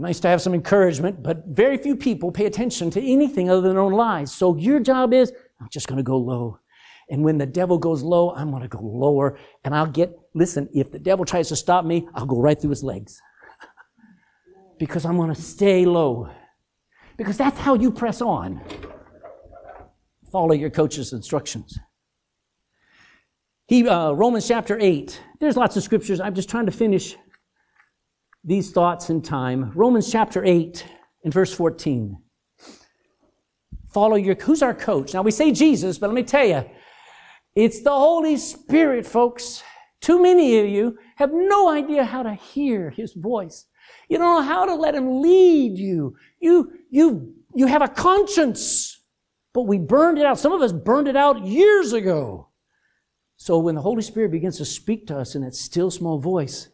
Nice 0.00 0.20
to 0.20 0.28
have 0.28 0.40
some 0.40 0.54
encouragement, 0.54 1.24
but 1.24 1.44
very 1.48 1.76
few 1.76 1.96
people 1.96 2.30
pay 2.30 2.46
attention 2.46 2.88
to 2.90 3.02
anything 3.02 3.50
other 3.50 3.60
than 3.60 3.72
their 3.72 3.80
own 3.80 3.92
lives. 3.92 4.32
So 4.32 4.56
your 4.56 4.78
job 4.78 5.12
is, 5.12 5.32
I'm 5.60 5.68
just 5.70 5.88
going 5.88 5.96
to 5.96 6.04
go 6.04 6.16
low. 6.16 6.60
And 7.10 7.24
when 7.24 7.36
the 7.36 7.46
devil 7.46 7.78
goes 7.78 8.04
low, 8.04 8.30
I'm 8.30 8.50
going 8.50 8.62
to 8.62 8.68
go 8.68 8.80
lower. 8.80 9.38
And 9.64 9.74
I'll 9.74 9.86
get, 9.88 10.16
listen, 10.34 10.68
if 10.72 10.92
the 10.92 11.00
devil 11.00 11.24
tries 11.24 11.48
to 11.48 11.56
stop 11.56 11.84
me, 11.84 12.06
I'll 12.14 12.26
go 12.26 12.40
right 12.40 12.60
through 12.60 12.70
his 12.70 12.84
legs. 12.84 13.20
because 14.78 15.04
I'm 15.04 15.16
going 15.16 15.34
to 15.34 15.40
stay 15.40 15.84
low. 15.84 16.30
Because 17.16 17.36
that's 17.36 17.58
how 17.58 17.74
you 17.74 17.90
press 17.90 18.22
on. 18.22 18.60
Follow 20.30 20.52
your 20.52 20.70
coach's 20.70 21.12
instructions. 21.12 21.76
He, 23.68 23.86
uh, 23.86 24.12
Romans 24.12 24.48
chapter 24.48 24.78
8. 24.80 25.20
There's 25.40 25.56
lots 25.58 25.76
of 25.76 25.82
scriptures. 25.82 26.20
I'm 26.20 26.34
just 26.34 26.48
trying 26.48 26.64
to 26.66 26.72
finish 26.72 27.16
these 28.42 28.70
thoughts 28.70 29.10
in 29.10 29.20
time. 29.20 29.72
Romans 29.74 30.10
chapter 30.10 30.42
8 30.42 30.86
and 31.24 31.34
verse 31.34 31.52
14. 31.52 32.16
Follow 33.92 34.16
your, 34.16 34.36
who's 34.36 34.62
our 34.62 34.72
coach? 34.72 35.12
Now 35.12 35.20
we 35.20 35.30
say 35.30 35.52
Jesus, 35.52 35.98
but 35.98 36.06
let 36.06 36.14
me 36.14 36.22
tell 36.22 36.46
you, 36.46 36.64
it's 37.54 37.82
the 37.82 37.90
Holy 37.90 38.38
Spirit, 38.38 39.04
folks. 39.04 39.62
Too 40.00 40.22
many 40.22 40.58
of 40.60 40.66
you 40.66 40.96
have 41.16 41.30
no 41.34 41.68
idea 41.68 42.04
how 42.04 42.22
to 42.22 42.32
hear 42.32 42.88
His 42.88 43.12
voice. 43.12 43.66
You 44.08 44.16
don't 44.16 44.40
know 44.40 44.48
how 44.48 44.64
to 44.64 44.76
let 44.76 44.94
Him 44.94 45.20
lead 45.20 45.76
you. 45.76 46.16
You, 46.40 46.72
you, 46.88 47.34
you 47.54 47.66
have 47.66 47.82
a 47.82 47.88
conscience, 47.88 48.98
but 49.52 49.62
we 49.62 49.76
burned 49.76 50.16
it 50.16 50.24
out. 50.24 50.38
Some 50.38 50.52
of 50.52 50.62
us 50.62 50.72
burned 50.72 51.08
it 51.08 51.16
out 51.16 51.44
years 51.44 51.92
ago. 51.92 52.48
So 53.38 53.58
when 53.58 53.76
the 53.76 53.80
Holy 53.80 54.02
Spirit 54.02 54.32
begins 54.32 54.58
to 54.58 54.64
speak 54.64 55.06
to 55.06 55.16
us 55.16 55.34
in 55.34 55.42
that 55.42 55.54
still 55.54 55.90
small 55.90 56.18
voice, 56.18 56.68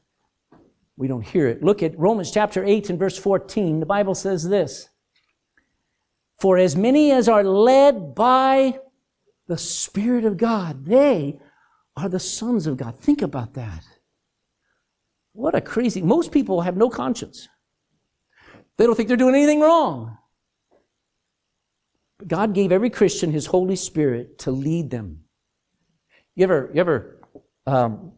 we 0.97 1.07
don't 1.07 1.25
hear 1.25 1.47
it. 1.47 1.62
Look 1.62 1.83
at 1.83 1.97
Romans 1.99 2.31
chapter 2.31 2.65
8 2.65 2.91
and 2.91 2.99
verse 2.99 3.19
14. 3.19 3.81
The 3.81 3.87
Bible 3.87 4.15
says 4.15 4.49
this 4.49 4.89
For 6.39 6.57
as 6.57 6.75
many 6.75 7.12
as 7.12 7.29
are 7.29 7.45
led 7.45 8.15
by 8.15 8.81
the 9.47 9.59
Spirit 9.59 10.25
of 10.25 10.39
God, 10.39 10.87
they 10.87 11.39
are 11.97 12.09
the 12.09 12.19
sons 12.19 12.67
of 12.67 12.79
God. 12.79 12.99
Think 12.99 13.21
about 13.21 13.55
that. 13.55 13.85
What 15.33 15.55
a 15.55 15.61
crazy. 15.61 16.01
Most 16.01 16.33
people 16.33 16.62
have 16.62 16.79
no 16.79 16.89
conscience. 16.89 17.47
They 18.79 18.87
don't 18.87 18.95
think 18.95 19.09
they're 19.09 19.17
doing 19.19 19.35
anything 19.35 19.61
wrong. 19.61 20.17
God 22.27 22.55
gave 22.55 22.73
every 22.73 22.91
Christian 22.91 23.33
His 23.33 23.47
Holy 23.47 23.77
Spirit 23.77 24.39
to 24.41 24.51
lead 24.51 24.91
them. 24.91 25.24
You 26.37 26.45
ever, 26.45 26.70
you 26.74 26.80
ever, 26.80 27.20
um, 27.66 28.12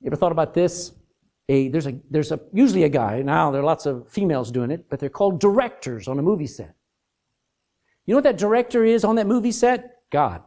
you 0.00 0.08
ever 0.08 0.16
thought 0.16 0.32
about 0.32 0.52
this? 0.54 0.92
A, 1.48 1.68
there's 1.68 1.86
a, 1.86 1.98
there's 2.10 2.30
a, 2.30 2.40
usually 2.52 2.84
a 2.84 2.90
guy, 2.90 3.22
now 3.22 3.50
there 3.50 3.62
are 3.62 3.64
lots 3.64 3.86
of 3.86 4.06
females 4.08 4.52
doing 4.52 4.70
it, 4.70 4.90
but 4.90 5.00
they're 5.00 5.08
called 5.08 5.40
directors 5.40 6.06
on 6.06 6.18
a 6.18 6.22
movie 6.22 6.46
set. 6.46 6.74
You 8.04 8.12
know 8.12 8.18
what 8.18 8.24
that 8.24 8.36
director 8.36 8.84
is 8.84 9.02
on 9.02 9.16
that 9.16 9.26
movie 9.26 9.52
set? 9.52 9.96
God. 10.10 10.42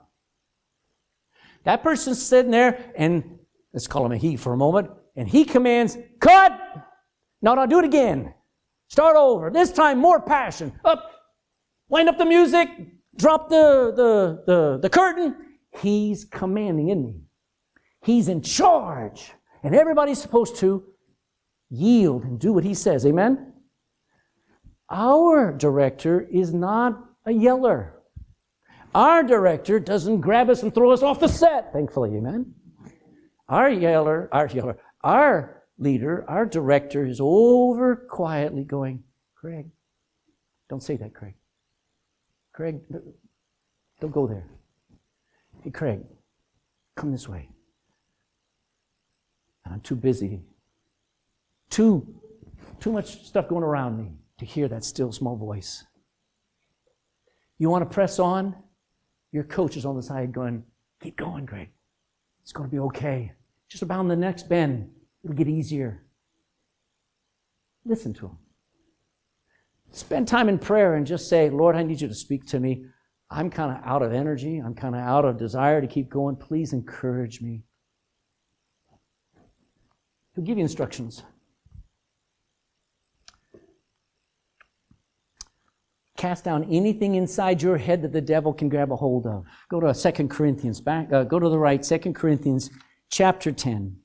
That 1.64 1.82
person's 1.82 2.24
sitting 2.24 2.52
there, 2.52 2.91
and 2.95 3.39
let's 3.74 3.88
call 3.88 4.06
him 4.06 4.12
a 4.12 4.18
he 4.18 4.36
for 4.36 4.54
a 4.54 4.58
moment, 4.58 4.91
and 5.16 5.28
he 5.28 5.43
commands, 5.43 5.97
cut! 6.20 6.60
No, 7.41 7.56
no, 7.56 7.66
do 7.66 7.80
it 7.80 7.86
again. 7.86 8.34
Start 8.89 9.16
over. 9.16 9.49
This 9.49 9.72
time, 9.72 9.97
more 9.97 10.20
passion. 10.20 10.72
Up. 10.86 11.12
Wind 11.89 12.10
up 12.10 12.20
the 12.20 12.26
music. 12.26 12.70
Drop 13.16 13.49
the, 13.49 13.91
the, 13.95 14.43
the, 14.45 14.80
the 14.82 14.89
curtain. 14.89 15.36
He's 15.80 16.26
commanding, 16.26 16.90
isn't 16.90 17.06
he? 17.06 17.22
He's 18.04 18.28
in 18.28 18.42
charge. 18.42 19.32
And 19.64 19.76
everybody's 19.76 20.22
supposed 20.22 20.56
to 20.58 20.84
yield 21.70 22.24
and 22.24 22.40
do 22.40 22.52
what 22.54 22.64
he 22.64 22.74
says. 22.74 23.06
Amen? 23.06 23.54
Our 24.90 25.54
director 25.54 26.28
is 26.30 26.54
not 26.54 27.00
a 27.26 27.32
yeller. 27.32 28.02
Our 28.94 29.24
director 29.24 29.80
doesn't 29.80 30.20
grab 30.20 30.50
us 30.50 30.64
and 30.64 30.74
throw 30.74 30.92
us 30.92 31.02
off 31.02 31.20
the 31.20 31.30
set, 31.30 31.72
thankfully. 31.72 32.18
Amen? 32.18 32.54
Our 33.48 33.70
yeller, 33.70 34.28
our 34.32 34.48
yeller, 34.48 34.78
our 35.02 35.64
leader, 35.78 36.26
our 36.30 36.46
director 36.46 37.06
is 37.06 37.20
over 37.22 37.96
quietly 37.96 38.64
going, 38.64 39.04
Craig, 39.36 39.68
don't 40.70 40.84
say 40.84 40.98
that, 40.98 41.14
Craig. 41.14 41.36
Craig, 42.54 42.82
don't 44.00 44.12
go 44.12 44.28
there. 44.28 44.48
Hey, 45.64 45.70
Craig, 45.70 46.01
come 46.95 47.12
this 47.12 47.30
way. 47.30 47.49
And 49.64 49.74
I'm 49.74 49.82
too 49.82 49.95
busy, 49.95 50.41
too, 51.70 52.07
too 52.80 52.91
much 52.91 53.26
stuff 53.26 53.47
going 53.47 53.64
around 53.64 53.97
me 53.97 54.14
to 54.39 54.45
hear 54.45 54.68
that 54.68 54.84
still 54.84 55.12
small 55.12 55.36
voice. 55.36 55.86
You 57.59 57.70
want 57.70 57.88
to 57.88 57.93
press 57.93 58.18
on? 58.18 58.55
Your 59.32 59.43
coach 59.43 59.78
is 59.78 59.86
on 59.86 59.95
the 59.95 60.01
side 60.01 60.34
going, 60.34 60.64
Keep 61.01 61.18
going, 61.18 61.45
Greg. 61.45 61.70
It's 62.43 62.51
going 62.51 62.70
to 62.70 62.72
be 62.74 62.80
okay. 62.80 63.32
Just 63.70 63.84
around 63.84 64.07
the 64.07 64.16
next 64.16 64.49
bend, 64.49 64.89
it'll 65.24 65.36
get 65.36 65.47
easier. 65.47 66.03
Listen 67.86 68.14
to 68.16 68.28
him. 68.28 68.38
Spend 69.91 70.28
time 70.28 70.47
in 70.47 70.59
prayer 70.59 70.95
and 70.95 71.05
just 71.05 71.28
say, 71.28 71.49
Lord, 71.49 71.76
I 71.76 71.84
need 71.84 72.01
you 72.01 72.07
to 72.07 72.16
speak 72.16 72.45
to 72.47 72.59
me. 72.59 72.86
I'm 73.32 73.50
kind 73.50 73.72
of 73.72 73.82
out 73.86 74.02
of 74.02 74.12
energy. 74.12 74.58
I'm 74.58 74.76
kind 74.76 74.94
of 74.94 75.02
out 75.02 75.24
of 75.24 75.38
desire 75.38 75.80
to 75.80 75.88
keep 75.88 76.10
going. 76.10 76.36
Please 76.36 76.74
encourage 76.74 77.42
me. 77.42 77.64
He'll 80.36 80.44
give 80.44 80.58
you 80.58 80.64
instructions. 80.64 81.24
Cast 86.18 86.44
down 86.44 86.66
anything 86.66 87.16
inside 87.16 87.62
your 87.62 87.78
head 87.78 88.02
that 88.02 88.12
the 88.12 88.22
devil 88.22 88.54
can 88.54 88.70
grab 88.70 88.92
a 88.92 88.96
hold 88.96 89.26
of. 89.26 89.46
Go 89.70 89.80
to 89.80 89.94
2 89.94 90.28
Corinthians, 90.28 90.80
back, 90.80 91.12
uh, 91.12 91.24
go 91.24 91.40
to 91.40 91.50
the 91.50 91.58
right, 91.58 91.82
2 91.82 92.14
Corinthians 92.14 92.70
chapter 93.10 93.52
10. 93.52 93.96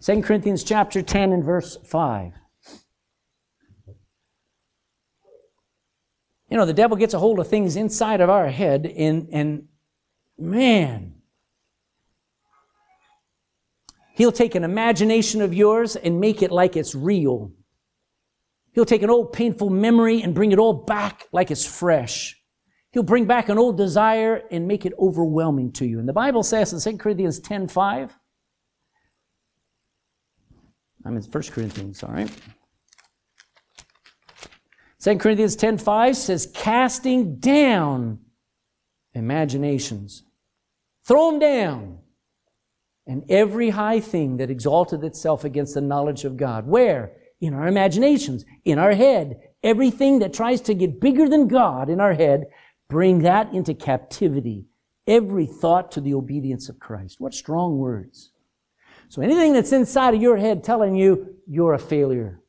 2 0.00 0.22
Corinthians 0.22 0.64
chapter 0.64 1.02
10 1.02 1.32
and 1.32 1.44
verse 1.44 1.76
5. 1.84 2.32
You 6.50 6.56
know, 6.56 6.64
the 6.64 6.72
devil 6.72 6.96
gets 6.96 7.14
a 7.14 7.18
hold 7.18 7.38
of 7.40 7.48
things 7.48 7.76
inside 7.76 8.20
of 8.20 8.30
our 8.30 8.48
head, 8.48 8.86
and, 8.86 9.28
and 9.32 9.68
man, 10.38 11.14
he'll 14.14 14.32
take 14.32 14.54
an 14.54 14.64
imagination 14.64 15.42
of 15.42 15.52
yours 15.52 15.94
and 15.94 16.20
make 16.20 16.42
it 16.42 16.50
like 16.50 16.76
it's 16.76 16.94
real. 16.94 17.52
He'll 18.72 18.86
take 18.86 19.02
an 19.02 19.10
old 19.10 19.32
painful 19.32 19.70
memory 19.70 20.22
and 20.22 20.34
bring 20.34 20.52
it 20.52 20.58
all 20.58 20.72
back 20.72 21.26
like 21.32 21.50
it's 21.50 21.66
fresh. 21.66 22.36
He'll 22.92 23.02
bring 23.02 23.26
back 23.26 23.50
an 23.50 23.58
old 23.58 23.76
desire 23.76 24.42
and 24.50 24.66
make 24.66 24.86
it 24.86 24.94
overwhelming 24.98 25.72
to 25.72 25.86
you. 25.86 25.98
And 25.98 26.08
the 26.08 26.14
Bible 26.14 26.42
says 26.42 26.72
in 26.72 26.92
2 26.92 26.98
Corinthians 26.98 27.38
10 27.40 27.68
5, 27.68 28.16
I'm 31.04 31.16
in 31.16 31.22
1 31.22 31.42
Corinthians, 31.44 32.02
all 32.02 32.12
right? 32.12 32.30
2 35.00 35.18
Corinthians 35.18 35.56
10:5 35.56 36.16
says, 36.16 36.50
casting 36.54 37.36
down 37.36 38.18
imaginations. 39.14 40.24
Throw 41.04 41.30
them 41.30 41.40
down. 41.40 41.98
And 43.06 43.24
every 43.30 43.70
high 43.70 44.00
thing 44.00 44.36
that 44.36 44.50
exalted 44.50 45.02
itself 45.02 45.44
against 45.44 45.74
the 45.74 45.80
knowledge 45.80 46.24
of 46.24 46.36
God. 46.36 46.66
Where? 46.66 47.12
In 47.40 47.54
our 47.54 47.66
imaginations, 47.66 48.44
in 48.64 48.78
our 48.78 48.92
head. 48.92 49.40
Everything 49.62 50.18
that 50.18 50.34
tries 50.34 50.60
to 50.62 50.74
get 50.74 51.00
bigger 51.00 51.28
than 51.28 51.48
God 51.48 51.88
in 51.88 52.00
our 52.00 52.12
head, 52.12 52.46
bring 52.88 53.20
that 53.20 53.52
into 53.54 53.72
captivity. 53.72 54.66
Every 55.06 55.46
thought 55.46 55.90
to 55.92 56.00
the 56.02 56.14
obedience 56.14 56.68
of 56.68 56.78
Christ. 56.78 57.18
What 57.18 57.32
strong 57.32 57.78
words. 57.78 58.32
So 59.08 59.22
anything 59.22 59.54
that's 59.54 59.72
inside 59.72 60.14
of 60.14 60.20
your 60.20 60.36
head 60.36 60.62
telling 60.62 60.94
you 60.94 61.36
you're 61.46 61.72
a 61.72 61.78
failure, 61.78 62.42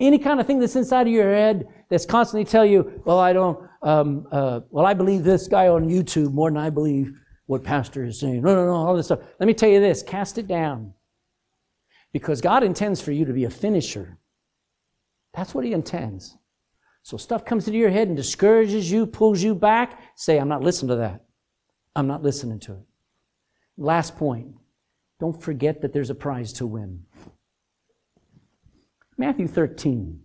any 0.00 0.18
kind 0.18 0.40
of 0.40 0.46
thing 0.46 0.58
that's 0.60 0.76
inside 0.76 1.06
of 1.06 1.12
your 1.12 1.32
head 1.32 1.66
that's 1.88 2.06
constantly 2.06 2.44
tell 2.44 2.64
you, 2.64 3.02
well, 3.04 3.18
I 3.18 3.32
don't, 3.32 3.58
um, 3.82 4.26
uh, 4.30 4.60
well, 4.70 4.86
I 4.86 4.94
believe 4.94 5.24
this 5.24 5.48
guy 5.48 5.68
on 5.68 5.88
YouTube 5.88 6.32
more 6.32 6.50
than 6.50 6.58
I 6.58 6.70
believe 6.70 7.12
what 7.46 7.64
pastor 7.64 8.04
is 8.04 8.20
saying. 8.20 8.42
No, 8.42 8.54
no, 8.54 8.66
no, 8.66 8.74
all 8.74 8.96
this 8.96 9.06
stuff. 9.06 9.20
Let 9.40 9.46
me 9.46 9.54
tell 9.54 9.68
you 9.68 9.80
this, 9.80 10.02
cast 10.02 10.38
it 10.38 10.46
down. 10.46 10.92
Because 12.12 12.40
God 12.40 12.62
intends 12.62 13.00
for 13.00 13.12
you 13.12 13.24
to 13.24 13.32
be 13.32 13.44
a 13.44 13.50
finisher. 13.50 14.18
That's 15.34 15.54
what 15.54 15.64
he 15.64 15.72
intends. 15.72 16.36
So 17.02 17.16
stuff 17.16 17.44
comes 17.44 17.66
into 17.66 17.78
your 17.78 17.90
head 17.90 18.08
and 18.08 18.16
discourages 18.16 18.90
you, 18.90 19.06
pulls 19.06 19.42
you 19.42 19.54
back. 19.54 20.00
Say, 20.14 20.38
I'm 20.38 20.48
not 20.48 20.62
listening 20.62 20.90
to 20.90 20.96
that. 20.96 21.24
I'm 21.96 22.06
not 22.06 22.22
listening 22.22 22.60
to 22.60 22.72
it. 22.74 22.84
Last 23.76 24.16
point. 24.16 24.54
Don't 25.20 25.40
forget 25.40 25.80
that 25.82 25.92
there's 25.92 26.10
a 26.10 26.14
prize 26.14 26.52
to 26.54 26.66
win. 26.66 27.02
Matthew 29.18 29.48
13. 29.48 30.20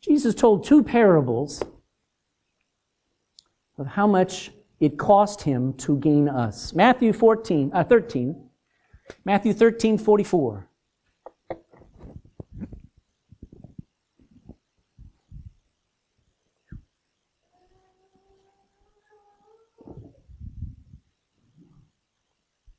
Jesus 0.00 0.34
told 0.34 0.64
two 0.64 0.82
parables 0.82 1.62
of 3.78 3.86
how 3.86 4.06
much 4.06 4.50
it 4.80 4.98
cost 4.98 5.42
him 5.42 5.74
to 5.74 5.98
gain 5.98 6.28
us. 6.28 6.72
Matthew 6.72 7.12
14, 7.12 7.70
uh, 7.74 7.84
13. 7.84 8.48
Matthew 9.24 9.52
13, 9.52 9.98
44. 9.98 10.68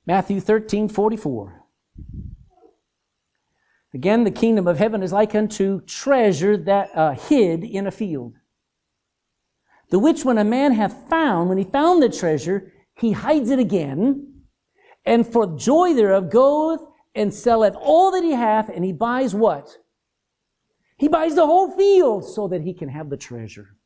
Matthew 0.08 0.40
13, 0.40 0.90
44. 0.90 1.65
Again, 3.96 4.26
the 4.26 4.32
kingdom 4.32 4.68
of 4.68 4.78
heaven 4.78 5.02
is 5.02 5.14
like 5.14 5.34
unto 5.34 5.80
treasure 5.86 6.58
that 6.58 6.90
uh, 6.94 7.14
hid 7.14 7.64
in 7.64 7.88
a 7.88 7.92
field. 7.92 8.34
The 9.90 10.00
which 10.00 10.26
when 10.26 10.38
a 10.38 10.44
man 10.44 10.74
hath 10.74 11.10
found, 11.10 11.48
when 11.48 11.58
he 11.58 11.64
found 11.64 12.04
the 12.04 12.10
treasure, 12.10 12.74
he 12.98 13.14
hides 13.14 13.50
it 13.50 13.58
again, 13.58 14.34
and 15.06 15.26
for 15.26 15.56
joy 15.58 15.94
thereof 15.94 16.30
goeth 16.30 16.82
and 17.16 17.34
selleth 17.34 17.76
all 17.80 18.12
that 18.12 18.24
he 18.24 18.32
hath, 18.32 18.68
and 18.68 18.84
he 18.84 18.92
buys 18.92 19.34
what? 19.34 19.78
He 20.98 21.08
buys 21.08 21.36
the 21.36 21.46
whole 21.46 21.72
field 21.72 22.26
so 22.26 22.50
that 22.50 22.64
he 22.64 22.74
can 22.74 22.90
have 22.90 23.10
the 23.10 23.16
treasure. 23.16 23.78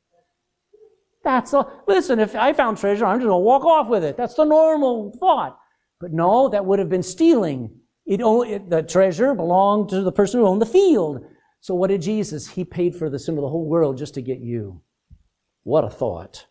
That's 1.24 1.54
a, 1.54 1.68
listen, 1.88 2.20
if 2.20 2.36
I 2.36 2.54
found 2.54 2.80
treasure, 2.80 3.06
I'm 3.06 3.20
just 3.20 3.28
gonna 3.28 3.38
walk 3.38 3.64
off 3.64 3.88
with 3.88 4.04
it. 4.04 4.18
That's 4.18 4.34
the 4.34 4.46
normal 4.46 5.16
thought. 5.20 5.60
But 6.00 6.14
no, 6.14 6.50
that 6.50 6.66
would 6.66 6.80
have 6.80 6.90
been 6.90 7.04
stealing. 7.04 7.79
It, 8.10 8.22
it, 8.22 8.72
the 8.72 8.82
treasure 8.82 9.36
belonged 9.36 9.90
to 9.90 10.02
the 10.02 10.12
person 10.12 10.40
who 10.40 10.48
owned 10.48 10.64
the 10.64 10.66
field. 10.66 11.24
So 11.62 11.76
what 11.76 11.90
did 11.90 12.02
Jesus? 12.02 12.50
He 12.50 12.66
paid 12.66 12.96
for 12.96 13.08
the 13.08 13.20
sin 13.20 13.38
of 13.38 13.44
the 13.44 13.50
whole 13.50 13.70
world 13.70 14.00
just 14.00 14.16
to 14.16 14.22
get 14.24 14.40
you. 14.40 14.82
What 15.62 15.84
a 15.84 15.92
thought. 15.92 16.48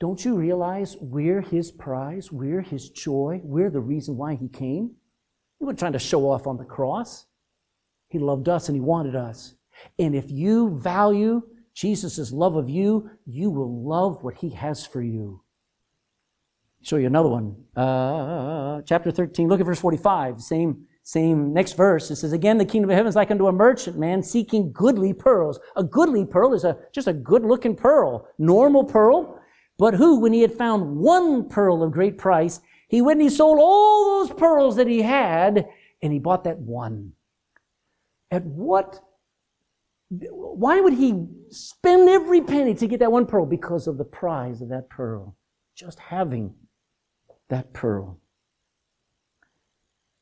Don't 0.00 0.24
you 0.24 0.36
realize 0.36 0.96
we're 1.02 1.42
his 1.42 1.70
prize? 1.70 2.32
We're 2.32 2.62
his 2.62 2.88
joy. 2.88 3.42
We're 3.44 3.68
the 3.68 3.80
reason 3.80 4.16
why 4.16 4.36
he 4.36 4.48
came. 4.48 4.92
He 5.58 5.64
wasn't 5.64 5.80
trying 5.80 5.92
to 5.92 5.98
show 5.98 6.30
off 6.30 6.46
on 6.46 6.56
the 6.56 6.64
cross. 6.64 7.26
He 8.08 8.18
loved 8.18 8.48
us 8.48 8.70
and 8.70 8.76
he 8.76 8.80
wanted 8.80 9.16
us. 9.16 9.54
And 9.98 10.14
if 10.14 10.30
you 10.30 10.78
value 10.78 11.42
Jesus' 11.74 12.32
love 12.32 12.56
of 12.56 12.70
you, 12.70 13.10
you 13.26 13.50
will 13.50 13.86
love 13.86 14.24
what 14.24 14.38
he 14.38 14.48
has 14.50 14.86
for 14.86 15.02
you. 15.02 15.42
Show 16.86 16.98
you 16.98 17.08
another 17.08 17.28
one. 17.28 17.56
Uh, 17.74 18.80
chapter 18.82 19.10
13, 19.10 19.48
look 19.48 19.58
at 19.58 19.66
verse 19.66 19.80
45. 19.80 20.40
Same, 20.40 20.86
same 21.02 21.52
next 21.52 21.72
verse. 21.72 22.12
It 22.12 22.14
says, 22.14 22.32
Again, 22.32 22.58
the 22.58 22.64
kingdom 22.64 22.90
of 22.90 22.94
heaven 22.94 23.08
is 23.08 23.16
like 23.16 23.32
unto 23.32 23.48
a 23.48 23.52
merchant 23.52 23.98
man 23.98 24.22
seeking 24.22 24.70
goodly 24.70 25.12
pearls. 25.12 25.58
A 25.74 25.82
goodly 25.82 26.24
pearl 26.24 26.54
is 26.54 26.62
a, 26.62 26.78
just 26.92 27.08
a 27.08 27.12
good 27.12 27.42
looking 27.42 27.74
pearl, 27.74 28.28
normal 28.38 28.84
pearl. 28.84 29.42
But 29.78 29.94
who, 29.94 30.20
when 30.20 30.32
he 30.32 30.42
had 30.42 30.52
found 30.52 30.96
one 30.96 31.48
pearl 31.48 31.82
of 31.82 31.90
great 31.90 32.18
price, 32.18 32.60
he 32.88 33.02
went 33.02 33.18
and 33.18 33.30
he 33.30 33.34
sold 33.34 33.58
all 33.60 34.24
those 34.24 34.38
pearls 34.38 34.76
that 34.76 34.86
he 34.86 35.02
had 35.02 35.66
and 36.02 36.12
he 36.12 36.20
bought 36.20 36.44
that 36.44 36.58
one. 36.58 37.14
At 38.30 38.44
what 38.44 39.00
why 40.08 40.80
would 40.80 40.92
he 40.92 41.26
spend 41.50 42.08
every 42.08 42.42
penny 42.42 42.74
to 42.74 42.86
get 42.86 43.00
that 43.00 43.10
one 43.10 43.26
pearl? 43.26 43.44
Because 43.44 43.88
of 43.88 43.98
the 43.98 44.04
prize 44.04 44.62
of 44.62 44.68
that 44.68 44.88
pearl. 44.88 45.36
Just 45.74 45.98
having 45.98 46.54
that 47.48 47.72
pearl. 47.72 48.20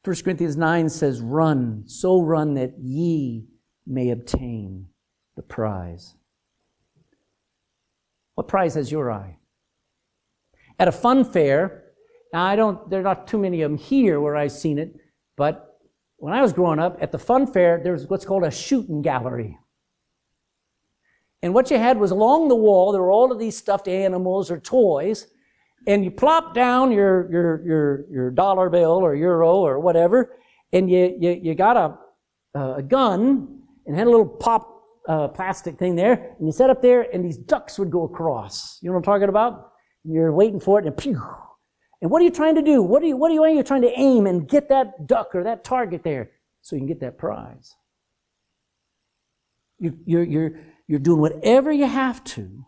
1 0.05 0.17
Corinthians 0.23 0.57
9 0.57 0.89
says, 0.91 1.21
Run, 1.21 1.85
so 1.87 2.21
run 2.21 2.55
that 2.55 2.75
ye 2.79 3.47
may 3.87 4.11
obtain 4.11 4.87
the 5.37 5.43
prize. 5.43 6.15
What 8.35 8.49
prize 8.49 8.75
has 8.75 8.93
your 8.93 9.11
eye? 9.11 9.39
At 10.79 10.89
a 10.89 10.93
fun 10.93 11.25
fair, 11.25 11.85
now 12.33 12.45
I 12.45 12.57
don't, 12.57 12.91
there 12.91 13.01
are 13.01 13.05
not 13.05 13.27
too 13.27 13.39
many 13.39 13.63
of 13.63 13.71
them 13.71 13.79
here 13.79 14.21
where 14.21 14.37
I've 14.37 14.53
seen 14.53 14.79
it, 14.79 14.95
but 15.37 15.79
when 16.17 16.35
I 16.35 16.43
was 16.43 16.53
growing 16.53 16.79
up, 16.79 16.99
at 17.01 17.13
the 17.13 17.19
fun 17.19 17.47
fair, 17.47 17.81
there 17.83 17.93
was 17.93 18.09
what's 18.09 18.25
called 18.25 18.45
a 18.45 18.51
shooting 18.51 19.03
gallery. 19.03 19.59
And 21.43 21.55
what 21.55 21.71
you 21.71 21.79
had 21.79 21.99
was 21.99 22.11
along 22.11 22.49
the 22.49 22.57
wall, 22.57 22.93
there 22.93 23.03
were 23.03 23.11
all 23.11 23.31
of 23.31 23.39
these 23.39 23.57
stuffed 23.57 23.89
animals 23.89 24.51
or 24.51 24.59
toys, 24.59 25.27
and 25.87 26.05
you 26.05 26.11
plop 26.11 26.55
down 26.55 26.91
your, 26.91 27.31
your, 27.31 27.67
your, 27.67 28.05
your 28.11 28.31
dollar 28.31 28.71
bill 28.71 28.93
or 28.93 29.15
euro 29.15 29.57
or 29.57 29.79
whatever, 29.79 30.37
and 30.73 30.91
you, 30.91 31.17
you, 31.19 31.41
you 31.43 31.55
got 31.55 31.77
a, 31.77 32.59
a 32.59 32.83
gun 32.83 33.63
and 33.87 33.97
had 33.97 34.07
a 34.07 34.11
little 34.11 34.27
pop 34.27 34.83
uh, 35.09 35.29
plastic 35.29 35.79
thing 35.79 35.95
there, 35.95 36.35
and 36.39 36.47
you 36.47 36.53
set 36.53 36.71
up 36.71 36.81
there, 36.81 37.07
and 37.13 37.25
these 37.25 37.37
ducks 37.37 37.79
would 37.79 37.91
go 37.91 38.05
across. 38.05 38.79
You 38.81 38.89
know 38.89 38.95
what 38.95 39.01
I'm 39.01 39.05
talking 39.05 39.29
about? 39.29 39.73
You're 40.05 40.33
waiting 40.33 40.61
for 40.61 40.79
it, 40.79 40.87
and 40.87 40.97
pew. 40.97 41.21
And 42.01 42.11
what 42.11 42.21
are 42.21 42.25
you 42.25 42.31
trying 42.31 42.55
to 42.57 42.63
do? 42.63 42.83
What 42.83 43.03
are 43.03 43.07
you, 43.07 43.17
what 43.17 43.31
are 43.31 43.35
you, 43.35 43.43
are 43.45 43.51
you 43.51 43.63
trying 43.63 43.83
to 43.83 43.93
aim 43.99 44.27
and 44.27 44.49
get 44.49 44.69
that 44.69 45.07
duck 45.07 45.35
or 45.35 45.45
that 45.45 45.65
target 45.65 46.03
there 46.03 46.31
so 46.61 46.77
you 46.77 46.81
can 46.81 46.89
get 46.89 47.01
that 47.01 47.19
prize? 47.19 47.75
You, 49.79 49.99
you're, 50.05 50.25
you're, 50.25 50.61
you're 50.87 50.99
doing 50.99 51.21
whatever 51.21 51.73
you 51.73 51.87
have 51.87 52.23
to 52.25 52.67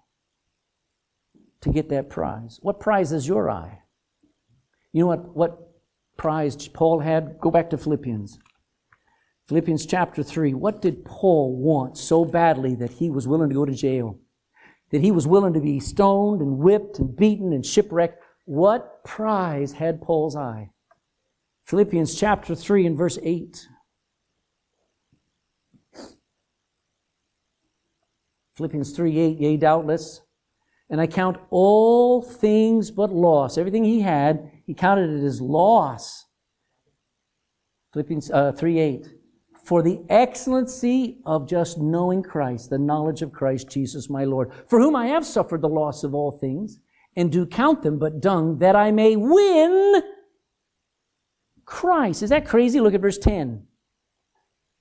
to 1.67 1.73
get 1.73 1.91
that 1.91 2.09
prize. 2.09 2.59
What 2.63 2.81
prize 2.81 3.13
is 3.13 3.29
your 3.29 3.51
eye? 3.51 3.81
You 4.93 5.03
know 5.03 5.09
what, 5.09 5.37
what 5.37 5.59
prize 6.17 6.69
Paul 6.69 7.01
had? 7.01 7.39
Go 7.41 7.51
back 7.51 7.71
to 7.71 7.79
Philippians. 7.79 8.39
Philippians 9.49 9.87
chapter 9.87 10.23
3. 10.23 10.55
What 10.55 10.81
did 10.83 11.05
Paul 11.05 11.57
want 11.57 11.99
so 11.99 12.25
badly 12.25 12.75
that 12.77 12.93
he 12.93 13.11
was 13.11 13.29
willing 13.29 13.49
to 13.49 13.55
go 13.55 13.65
to 13.65 13.75
jail? 13.75 14.19
That 14.91 15.03
he 15.03 15.11
was 15.11 15.27
willing 15.27 15.53
to 15.55 15.61
be 15.61 15.79
stoned 15.79 16.41
and 16.41 16.59
whipped 16.59 16.99
and 16.99 17.15
beaten 17.15 17.53
and 17.53 17.65
shipwrecked? 17.65 18.23
What 18.45 19.05
prize 19.05 19.73
had 19.73 20.01
Paul's 20.01 20.37
eye? 20.37 20.71
Philippians 21.65 22.15
chapter 22.15 22.55
3 22.55 22.87
and 22.87 22.97
verse 22.97 23.19
8. 23.23 23.69
Philippians 28.55 28.93
3 28.93 29.19
8, 29.19 29.39
yea, 29.39 29.57
doubtless, 29.57 30.23
and 30.89 31.01
I 31.01 31.07
count 31.07 31.39
all 31.51 32.23
things 32.23 32.91
but 32.91 33.13
loss. 33.13 33.59
Everything 33.59 33.85
he 33.85 34.01
had, 34.01 34.51
he 34.67 34.75
counted 34.75 35.11
it 35.11 35.25
as 35.25 35.41
loss. 35.41 36.25
Philippians 37.93 38.31
uh, 38.31 38.53
3 38.53 38.79
8. 38.79 39.07
For 39.65 39.83
the 39.83 40.01
excellency 40.09 41.19
of 41.27 41.49
just 41.49 41.79
knowing 41.79 42.23
Christ, 42.23 42.71
the 42.71 42.79
knowledge 42.79 43.23
of 43.23 43.33
Christ 43.33 43.69
Jesus 43.69 44.09
my 44.09 44.25
Lord, 44.25 44.53
for 44.69 44.79
whom 44.79 44.95
I 44.95 45.09
have 45.09 45.27
suffered 45.27 45.61
the 45.61 45.69
loss 45.69 46.05
of 46.05 46.15
all 46.15 46.31
things, 46.31 46.79
and 47.17 47.33
do 47.33 47.47
count 47.47 47.83
them 47.83 47.99
but 47.99 48.21
dung, 48.21 48.59
that 48.59 48.77
I 48.77 48.93
may 48.93 49.17
win 49.17 50.03
Christ. 51.65 52.23
Is 52.23 52.31
that 52.31 52.47
crazy? 52.47 52.79
Look 52.79 52.95
at 52.95 53.01
verse 53.01 53.19
10. 53.19 53.67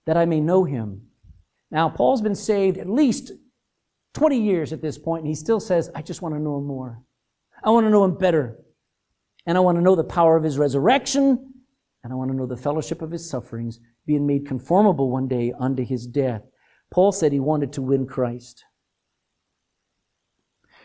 That 0.05 0.17
I 0.17 0.25
may 0.25 0.39
know 0.39 0.65
him. 0.65 1.07
Now, 1.71 1.89
Paul's 1.89 2.21
been 2.21 2.35
saved 2.35 2.77
at 2.77 2.87
least 2.87 3.31
20 4.15 4.41
years 4.41 4.73
at 4.73 4.81
this 4.81 4.97
point, 4.97 5.21
and 5.21 5.29
he 5.29 5.35
still 5.35 5.59
says, 5.59 5.91
I 5.93 6.01
just 6.01 6.21
want 6.21 6.33
to 6.33 6.41
know 6.41 6.57
him 6.57 6.65
more. 6.65 6.99
I 7.63 7.69
want 7.69 7.85
to 7.85 7.91
know 7.91 8.03
him 8.03 8.17
better. 8.17 8.57
And 9.45 9.57
I 9.57 9.61
want 9.61 9.77
to 9.77 9.83
know 9.83 9.95
the 9.95 10.03
power 10.03 10.35
of 10.35 10.43
his 10.43 10.57
resurrection, 10.57 11.53
and 12.03 12.11
I 12.13 12.15
want 12.15 12.31
to 12.31 12.37
know 12.37 12.47
the 12.47 12.57
fellowship 12.57 13.01
of 13.01 13.11
his 13.11 13.29
sufferings, 13.29 13.79
being 14.07 14.25
made 14.25 14.47
conformable 14.47 15.11
one 15.11 15.27
day 15.27 15.53
unto 15.59 15.85
his 15.85 16.07
death. 16.07 16.41
Paul 16.91 17.11
said 17.11 17.31
he 17.31 17.39
wanted 17.39 17.73
to 17.73 17.81
win 17.81 18.07
Christ. 18.07 18.63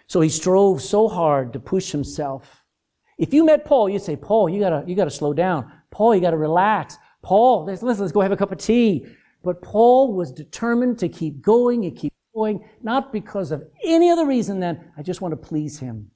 So 0.06 0.20
he 0.20 0.28
strove 0.28 0.82
so 0.82 1.08
hard 1.08 1.52
to 1.52 1.60
push 1.60 1.92
himself. 1.92 2.64
If 3.16 3.32
you 3.32 3.44
met 3.44 3.64
Paul, 3.64 3.88
you'd 3.88 4.02
say, 4.02 4.16
Paul, 4.16 4.48
you 4.48 4.58
gotta, 4.58 4.82
you 4.86 4.96
gotta 4.96 5.10
slow 5.10 5.32
down. 5.32 5.70
Paul, 5.90 6.14
you 6.14 6.20
gotta 6.20 6.36
relax. 6.36 6.96
Paul, 7.22 7.64
let's, 7.66 7.82
let's 7.82 8.12
go 8.12 8.20
have 8.20 8.32
a 8.32 8.36
cup 8.36 8.50
of 8.50 8.58
tea. 8.58 9.06
But 9.44 9.62
Paul 9.62 10.14
was 10.14 10.32
determined 10.32 10.98
to 10.98 11.08
keep 11.08 11.40
going 11.40 11.84
and 11.84 11.96
keep 11.96 12.12
going, 12.40 12.64
not 12.82 13.12
because 13.12 13.50
of 13.50 13.62
any 13.84 14.08
other 14.08 14.26
reason 14.26 14.60
than 14.60 14.92
I 14.96 15.02
just 15.02 15.20
want 15.20 15.32
to 15.32 15.36
please 15.36 15.78
him. 15.78 16.10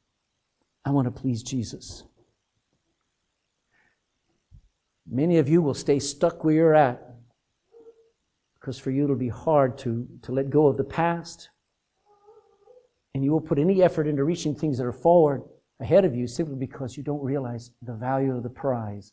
I 0.84 0.90
want 0.90 1.06
to 1.06 1.10
please 1.10 1.42
Jesus. 1.42 2.04
Many 5.06 5.36
of 5.36 5.50
you 5.50 5.60
will 5.60 5.74
stay 5.74 5.98
stuck 5.98 6.42
where 6.42 6.54
you're 6.54 6.74
at 6.74 7.02
because 8.54 8.78
for 8.78 8.90
you 8.90 9.04
it'll 9.04 9.16
be 9.16 9.28
hard 9.28 9.76
to, 9.78 10.08
to 10.22 10.32
let 10.32 10.48
go 10.48 10.66
of 10.66 10.78
the 10.78 10.84
past. 10.84 11.50
And 13.14 13.22
you 13.22 13.30
will 13.30 13.42
put 13.42 13.58
any 13.58 13.82
effort 13.82 14.06
into 14.06 14.24
reaching 14.24 14.54
things 14.54 14.78
that 14.78 14.86
are 14.86 14.92
forward 14.92 15.42
ahead 15.78 16.06
of 16.06 16.16
you 16.16 16.26
simply 16.26 16.56
because 16.56 16.96
you 16.96 17.02
don't 17.02 17.22
realize 17.22 17.70
the 17.82 17.92
value 17.92 18.34
of 18.34 18.42
the 18.42 18.48
prize 18.48 19.12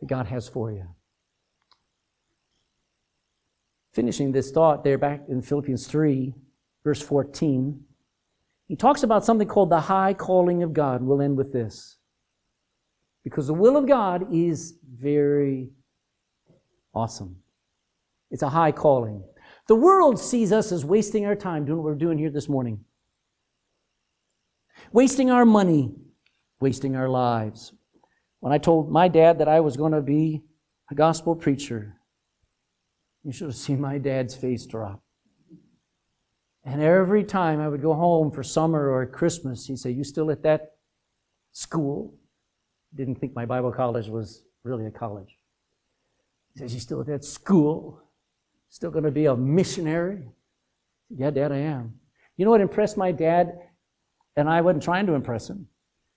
that 0.00 0.08
God 0.08 0.26
has 0.26 0.46
for 0.46 0.70
you 0.70 0.86
finishing 3.96 4.30
this 4.30 4.50
thought 4.50 4.84
there 4.84 4.98
back 4.98 5.22
in 5.26 5.40
Philippians 5.40 5.86
3, 5.86 6.34
verse 6.84 7.00
14, 7.00 7.82
he 8.68 8.76
talks 8.76 9.02
about 9.02 9.24
something 9.24 9.48
called 9.48 9.70
the 9.70 9.80
high 9.80 10.12
calling 10.12 10.62
of 10.62 10.74
God. 10.74 11.02
We'll 11.02 11.22
end 11.22 11.38
with 11.38 11.50
this. 11.50 11.96
Because 13.24 13.46
the 13.46 13.54
will 13.54 13.74
of 13.74 13.88
God 13.88 14.34
is 14.34 14.74
very 14.86 15.70
awesome. 16.94 17.36
It's 18.30 18.42
a 18.42 18.50
high 18.50 18.70
calling. 18.70 19.24
The 19.66 19.74
world 19.74 20.20
sees 20.20 20.52
us 20.52 20.72
as 20.72 20.84
wasting 20.84 21.24
our 21.24 21.34
time 21.34 21.64
doing 21.64 21.78
what 21.78 21.86
we're 21.86 21.94
doing 21.94 22.18
here 22.18 22.30
this 22.30 22.50
morning. 22.50 22.84
Wasting 24.92 25.30
our 25.30 25.46
money, 25.46 25.94
wasting 26.60 26.96
our 26.96 27.08
lives. 27.08 27.72
When 28.40 28.52
I 28.52 28.58
told 28.58 28.90
my 28.90 29.08
dad 29.08 29.38
that 29.38 29.48
I 29.48 29.60
was 29.60 29.78
going 29.78 29.92
to 29.92 30.02
be 30.02 30.42
a 30.90 30.94
gospel 30.94 31.34
preacher, 31.34 31.96
you 33.26 33.32
should 33.32 33.48
have 33.48 33.56
seen 33.56 33.80
my 33.80 33.98
dad's 33.98 34.36
face 34.36 34.64
drop. 34.66 35.02
And 36.64 36.80
every 36.80 37.24
time 37.24 37.60
I 37.60 37.66
would 37.66 37.82
go 37.82 37.92
home 37.92 38.30
for 38.30 38.44
summer 38.44 38.88
or 38.88 39.04
Christmas, 39.04 39.66
he'd 39.66 39.80
say, 39.80 39.90
You 39.90 40.04
still 40.04 40.30
at 40.30 40.44
that 40.44 40.76
school? 41.52 42.14
Didn't 42.94 43.16
think 43.16 43.34
my 43.34 43.44
Bible 43.44 43.72
college 43.72 44.06
was 44.06 44.44
really 44.62 44.86
a 44.86 44.92
college. 44.92 45.38
He 46.54 46.60
says, 46.60 46.72
You 46.72 46.78
still 46.78 47.00
at 47.00 47.08
that 47.08 47.24
school? 47.24 48.00
Still 48.68 48.92
going 48.92 49.04
to 49.04 49.10
be 49.10 49.26
a 49.26 49.34
missionary? 49.34 50.28
Yeah, 51.10 51.30
Dad, 51.30 51.50
I 51.50 51.58
am. 51.58 51.94
You 52.36 52.44
know 52.44 52.52
what 52.52 52.60
impressed 52.60 52.96
my 52.96 53.10
dad? 53.10 53.58
And 54.36 54.48
I 54.48 54.60
wasn't 54.60 54.84
trying 54.84 55.06
to 55.06 55.14
impress 55.14 55.50
him. 55.50 55.66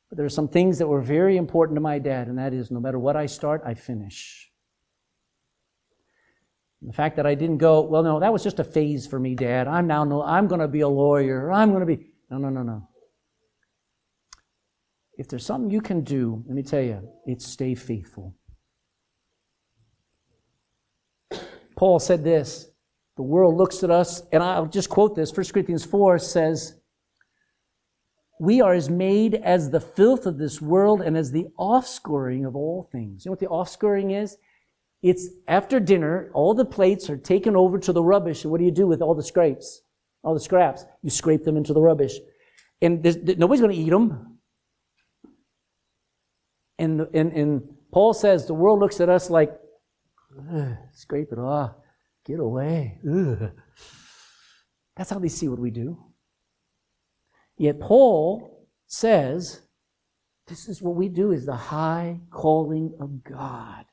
But 0.09 0.17
there 0.17 0.25
are 0.27 0.29
some 0.29 0.47
things 0.47 0.77
that 0.77 0.87
were 0.87 1.01
very 1.01 1.37
important 1.37 1.75
to 1.75 1.81
my 1.81 1.97
dad, 1.97 2.27
and 2.27 2.37
that 2.37 2.53
is 2.53 2.69
no 2.69 2.79
matter 2.79 2.99
what 2.99 3.15
I 3.15 3.25
start, 3.25 3.63
I 3.65 3.73
finish. 3.73 4.48
The 6.81 6.93
fact 6.93 7.17
that 7.17 7.25
I 7.25 7.35
didn't 7.35 7.57
go, 7.57 7.81
well, 7.81 8.03
no, 8.03 8.19
that 8.19 8.31
was 8.31 8.43
just 8.43 8.59
a 8.59 8.63
phase 8.63 9.05
for 9.05 9.19
me, 9.19 9.35
Dad. 9.35 9.67
I'm 9.67 9.85
now, 9.85 10.05
no, 10.05 10.23
I'm 10.23 10.47
going 10.47 10.61
to 10.61 10.67
be 10.67 10.81
a 10.81 10.87
lawyer. 10.87 11.51
I'm 11.51 11.71
going 11.71 11.81
to 11.81 11.85
be, 11.85 12.07
no, 12.31 12.37
no, 12.37 12.49
no, 12.49 12.63
no. 12.63 12.87
If 15.17 15.27
there's 15.27 15.45
something 15.45 15.69
you 15.69 15.81
can 15.81 16.01
do, 16.01 16.43
let 16.47 16.55
me 16.55 16.63
tell 16.63 16.81
you, 16.81 17.01
it's 17.25 17.45
stay 17.45 17.75
faithful. 17.75 18.35
Paul 21.75 21.99
said 21.99 22.23
this 22.23 22.69
the 23.17 23.23
world 23.23 23.55
looks 23.55 23.83
at 23.83 23.91
us, 23.91 24.23
and 24.31 24.41
I'll 24.41 24.65
just 24.65 24.89
quote 24.89 25.15
this 25.15 25.35
1 25.35 25.47
Corinthians 25.47 25.83
4 25.83 26.19
says, 26.19 26.79
we 28.39 28.61
are 28.61 28.73
as 28.73 28.89
made 28.89 29.35
as 29.35 29.69
the 29.69 29.81
filth 29.81 30.25
of 30.25 30.37
this 30.37 30.61
world 30.61 31.01
and 31.01 31.17
as 31.17 31.31
the 31.31 31.47
offscouring 31.59 32.47
of 32.47 32.55
all 32.55 32.87
things. 32.89 33.25
You 33.25 33.29
know 33.29 33.33
what 33.33 33.39
the 33.39 33.47
offscouring 33.47 34.17
is? 34.17 34.37
It's 35.01 35.29
after 35.47 35.79
dinner, 35.79 36.29
all 36.33 36.53
the 36.53 36.65
plates 36.65 37.09
are 37.09 37.17
taken 37.17 37.55
over 37.55 37.79
to 37.79 37.93
the 37.93 38.03
rubbish. 38.03 38.43
And 38.43 38.51
what 38.51 38.59
do 38.59 38.65
you 38.65 38.71
do 38.71 38.87
with 38.87 39.01
all 39.01 39.15
the 39.15 39.23
scrapes? 39.23 39.81
All 40.23 40.33
the 40.33 40.39
scraps? 40.39 40.83
You 41.01 41.09
scrape 41.09 41.43
them 41.45 41.55
into 41.55 41.73
the 41.73 41.81
rubbish. 41.81 42.13
And 42.81 43.03
nobody's 43.37 43.61
going 43.61 43.75
to 43.75 43.81
eat 43.81 43.89
them. 43.89 44.39
And, 46.77 47.07
and, 47.13 47.33
and 47.33 47.61
Paul 47.91 48.13
says 48.13 48.45
the 48.45 48.53
world 48.53 48.79
looks 48.79 48.99
at 49.01 49.09
us 49.09 49.29
like, 49.29 49.51
scrape 50.93 51.31
it 51.31 51.39
off, 51.39 51.75
get 52.25 52.39
away. 52.39 52.99
Ugh. 53.09 53.51
That's 54.95 55.09
how 55.09 55.19
they 55.19 55.29
see 55.29 55.47
what 55.47 55.59
we 55.59 55.71
do. 55.71 55.97
Yet 57.57 57.79
Paul 57.79 58.67
says, 58.87 59.61
this 60.47 60.67
is 60.67 60.81
what 60.81 60.95
we 60.95 61.09
do 61.09 61.31
is 61.31 61.45
the 61.45 61.55
high 61.55 62.19
calling 62.31 62.93
of 62.99 63.23
God. 63.23 63.85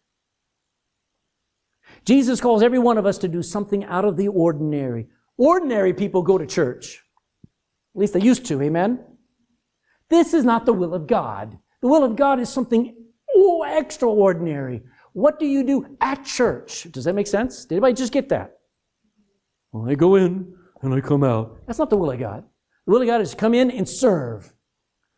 Jesus 2.07 2.41
calls 2.41 2.63
every 2.63 2.79
one 2.79 2.99
of 2.99 3.07
us 3.07 3.19
to 3.19 3.29
do 3.29 3.43
something 3.43 3.85
out 3.85 4.05
of 4.05 4.17
the 4.17 4.29
ordinary. 4.29 5.09
Ordinary 5.37 5.93
people 5.93 6.23
go 6.23 6.39
to 6.39 6.47
church. 6.47 7.03
At 7.95 8.01
least 8.01 8.13
they 8.13 8.21
used 8.21 8.47
to, 8.47 8.63
amen? 8.63 9.05
This 10.09 10.33
is 10.33 10.45
not 10.45 10.67
the 10.67 10.73
will 10.73 10.95
of 10.95 11.07
God. 11.07 11.59
The 11.83 11.89
will 11.89 12.05
of 12.05 12.15
God 12.15 12.39
is 12.39 12.49
something 12.49 12.95
oh, 13.35 13.65
extraordinary. 13.69 14.83
What 15.13 15.39
do 15.39 15.47
you 15.47 15.65
do 15.65 15.97
at 16.01 16.25
church? 16.25 16.87
Does 16.93 17.05
that 17.05 17.15
make 17.15 17.27
sense? 17.27 17.65
Did 17.65 17.77
anybody 17.77 17.95
just 17.95 18.13
get 18.13 18.29
that? 18.29 18.53
Well, 19.73 19.91
I 19.91 19.95
go 19.95 20.15
in 20.15 20.55
and 20.83 20.95
I 20.95 21.01
come 21.01 21.25
out. 21.25 21.59
That's 21.67 21.79
not 21.79 21.91
the 21.91 21.97
will 21.97 22.13
of 22.13 22.21
God. 22.21 22.45
The 22.87 22.93
will 22.93 23.01
of 23.01 23.09
God 23.09 23.21
is 23.21 23.31
to 23.31 23.37
come 23.37 23.55
in 23.55 23.71
and 23.71 23.89
serve. 23.89 24.53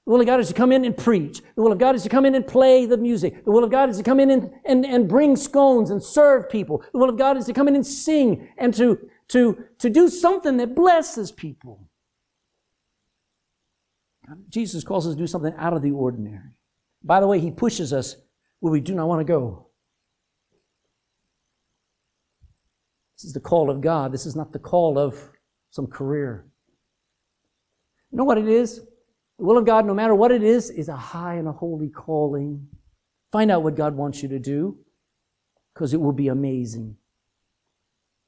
The 0.08 0.12
will 0.12 0.20
of 0.22 0.26
God 0.26 0.40
is 0.40 0.48
to 0.48 0.54
come 0.54 0.72
in 0.72 0.86
and 0.86 0.96
preach. 0.96 1.42
The 1.54 1.60
will 1.60 1.70
of 1.70 1.76
God 1.76 1.94
is 1.94 2.02
to 2.04 2.08
come 2.08 2.24
in 2.24 2.34
and 2.34 2.46
play 2.46 2.86
the 2.86 2.96
music. 2.96 3.44
The 3.44 3.50
will 3.50 3.62
of 3.62 3.70
God 3.70 3.90
is 3.90 3.98
to 3.98 4.02
come 4.02 4.18
in 4.20 4.30
and, 4.30 4.50
and, 4.64 4.86
and 4.86 5.06
bring 5.06 5.36
scones 5.36 5.90
and 5.90 6.02
serve 6.02 6.48
people. 6.48 6.82
The 6.94 6.98
will 6.98 7.10
of 7.10 7.18
God 7.18 7.36
is 7.36 7.44
to 7.44 7.52
come 7.52 7.68
in 7.68 7.76
and 7.76 7.86
sing 7.86 8.48
and 8.56 8.72
to, 8.72 8.98
to, 9.28 9.62
to 9.80 9.90
do 9.90 10.08
something 10.08 10.56
that 10.56 10.74
blesses 10.74 11.30
people. 11.30 11.90
Jesus 14.48 14.82
calls 14.82 15.06
us 15.06 15.12
to 15.12 15.18
do 15.18 15.26
something 15.26 15.52
out 15.58 15.74
of 15.74 15.82
the 15.82 15.90
ordinary. 15.90 16.54
By 17.04 17.20
the 17.20 17.26
way, 17.26 17.38
he 17.38 17.50
pushes 17.50 17.92
us 17.92 18.16
where 18.60 18.72
we 18.72 18.80
do 18.80 18.94
not 18.94 19.08
want 19.08 19.20
to 19.20 19.30
go. 19.30 19.66
This 23.18 23.24
is 23.24 23.34
the 23.34 23.40
call 23.40 23.68
of 23.68 23.82
God. 23.82 24.10
This 24.10 24.24
is 24.24 24.34
not 24.34 24.54
the 24.54 24.58
call 24.58 24.98
of 24.98 25.32
some 25.68 25.86
career. 25.86 26.46
You 28.10 28.16
know 28.16 28.24
what 28.24 28.38
it 28.38 28.48
is? 28.48 28.80
The 29.38 29.44
will 29.44 29.58
of 29.58 29.64
God, 29.64 29.86
no 29.86 29.94
matter 29.94 30.14
what 30.14 30.32
it 30.32 30.42
is, 30.42 30.70
is 30.70 30.88
a 30.88 30.96
high 30.96 31.34
and 31.34 31.46
a 31.46 31.52
holy 31.52 31.88
calling. 31.88 32.68
Find 33.30 33.50
out 33.50 33.62
what 33.62 33.76
God 33.76 33.94
wants 33.94 34.22
you 34.22 34.28
to 34.30 34.38
do 34.38 34.78
because 35.72 35.94
it 35.94 36.00
will 36.00 36.12
be 36.12 36.28
amazing. 36.28 36.96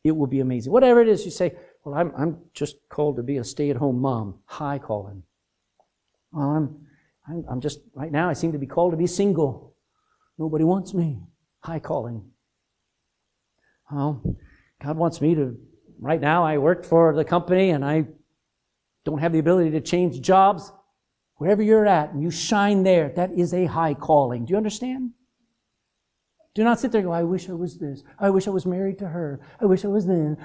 It 0.05 0.13
will 0.13 0.29
be 0.29 0.41
amazing. 0.41 0.73
Whatever 0.73 1.01
it 1.01 1.09
is, 1.09 1.25
you 1.25 1.31
say, 1.31 1.55
Well, 1.85 1.95
I'm, 1.95 2.13
I'm 2.17 2.39
just 2.55 2.77
called 2.89 3.17
to 3.17 3.23
be 3.23 3.39
a 3.39 3.45
stay 3.45 3.71
at 3.71 3.77
home 3.77 4.01
mom. 4.01 4.39
High 4.45 4.79
calling. 4.79 5.25
Well, 6.33 6.49
I'm, 6.49 6.87
I'm, 7.29 7.45
I'm 7.51 7.61
just, 7.61 7.81
right 7.95 8.13
now, 8.13 8.29
I 8.29 8.35
seem 8.35 8.53
to 8.53 8.59
be 8.59 8.67
called 8.67 8.93
to 8.93 8.97
be 8.97 9.07
single. 9.07 9.75
Nobody 10.39 10.65
wants 10.65 10.95
me. 10.95 11.21
High 11.61 11.81
calling. 11.81 12.25
Well, 13.91 14.23
God 14.83 14.97
wants 14.97 15.21
me 15.21 15.35
to, 15.35 15.59
right 15.99 16.21
now, 16.21 16.45
I 16.45 16.59
work 16.59 16.85
for 16.85 17.15
the 17.15 17.25
company 17.25 17.71
and 17.71 17.85
I 17.85 18.07
don't 19.05 19.19
have 19.19 19.33
the 19.33 19.41
ability 19.41 19.73
to 19.73 19.81
change 19.81 20.21
jobs, 20.21 20.73
wherever 21.41 21.63
you're 21.63 21.87
at 21.87 22.13
and 22.13 22.23
you 22.23 22.31
shine 22.31 22.83
there, 22.83 23.09
that 23.17 23.33
is 23.33 23.55
a 23.55 23.65
high 23.65 23.95
calling. 23.95 24.45
Do 24.45 24.51
you 24.51 24.59
understand? 24.59 25.13
Do 26.55 26.63
not 26.63 26.79
sit 26.79 26.93
there 26.93 26.99
and 26.99 27.09
go, 27.09 27.13
I 27.15 27.23
wish 27.23 27.49
I 27.49 27.55
was 27.55 27.79
this. 27.79 28.03
I 28.19 28.29
wish 28.29 28.47
I 28.47 28.51
was 28.51 28.67
married 28.67 28.99
to 28.99 29.09
her. 29.09 29.41
I 29.59 29.65
wish 29.65 29.83
I 29.87 29.89
was 29.89 30.07
this. 30.07 30.37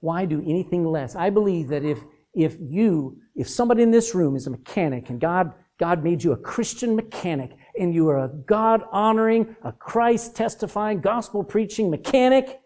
Why 0.00 0.24
do 0.24 0.40
anything 0.40 0.84
less? 0.84 1.14
I 1.14 1.30
believe 1.30 1.68
that 1.68 1.84
if, 1.84 2.00
if 2.34 2.56
you, 2.60 3.18
if 3.36 3.48
somebody 3.48 3.84
in 3.84 3.92
this 3.92 4.16
room 4.16 4.34
is 4.34 4.48
a 4.48 4.50
mechanic 4.50 5.08
and 5.08 5.20
God, 5.20 5.52
God 5.78 6.02
made 6.02 6.24
you 6.24 6.32
a 6.32 6.36
Christian 6.36 6.96
mechanic 6.96 7.52
and 7.78 7.94
you 7.94 8.08
are 8.08 8.24
a 8.24 8.30
God 8.48 8.82
honoring, 8.90 9.54
a 9.62 9.70
Christ 9.70 10.34
testifying, 10.34 11.00
gospel 11.00 11.44
preaching 11.44 11.88
mechanic, 11.88 12.58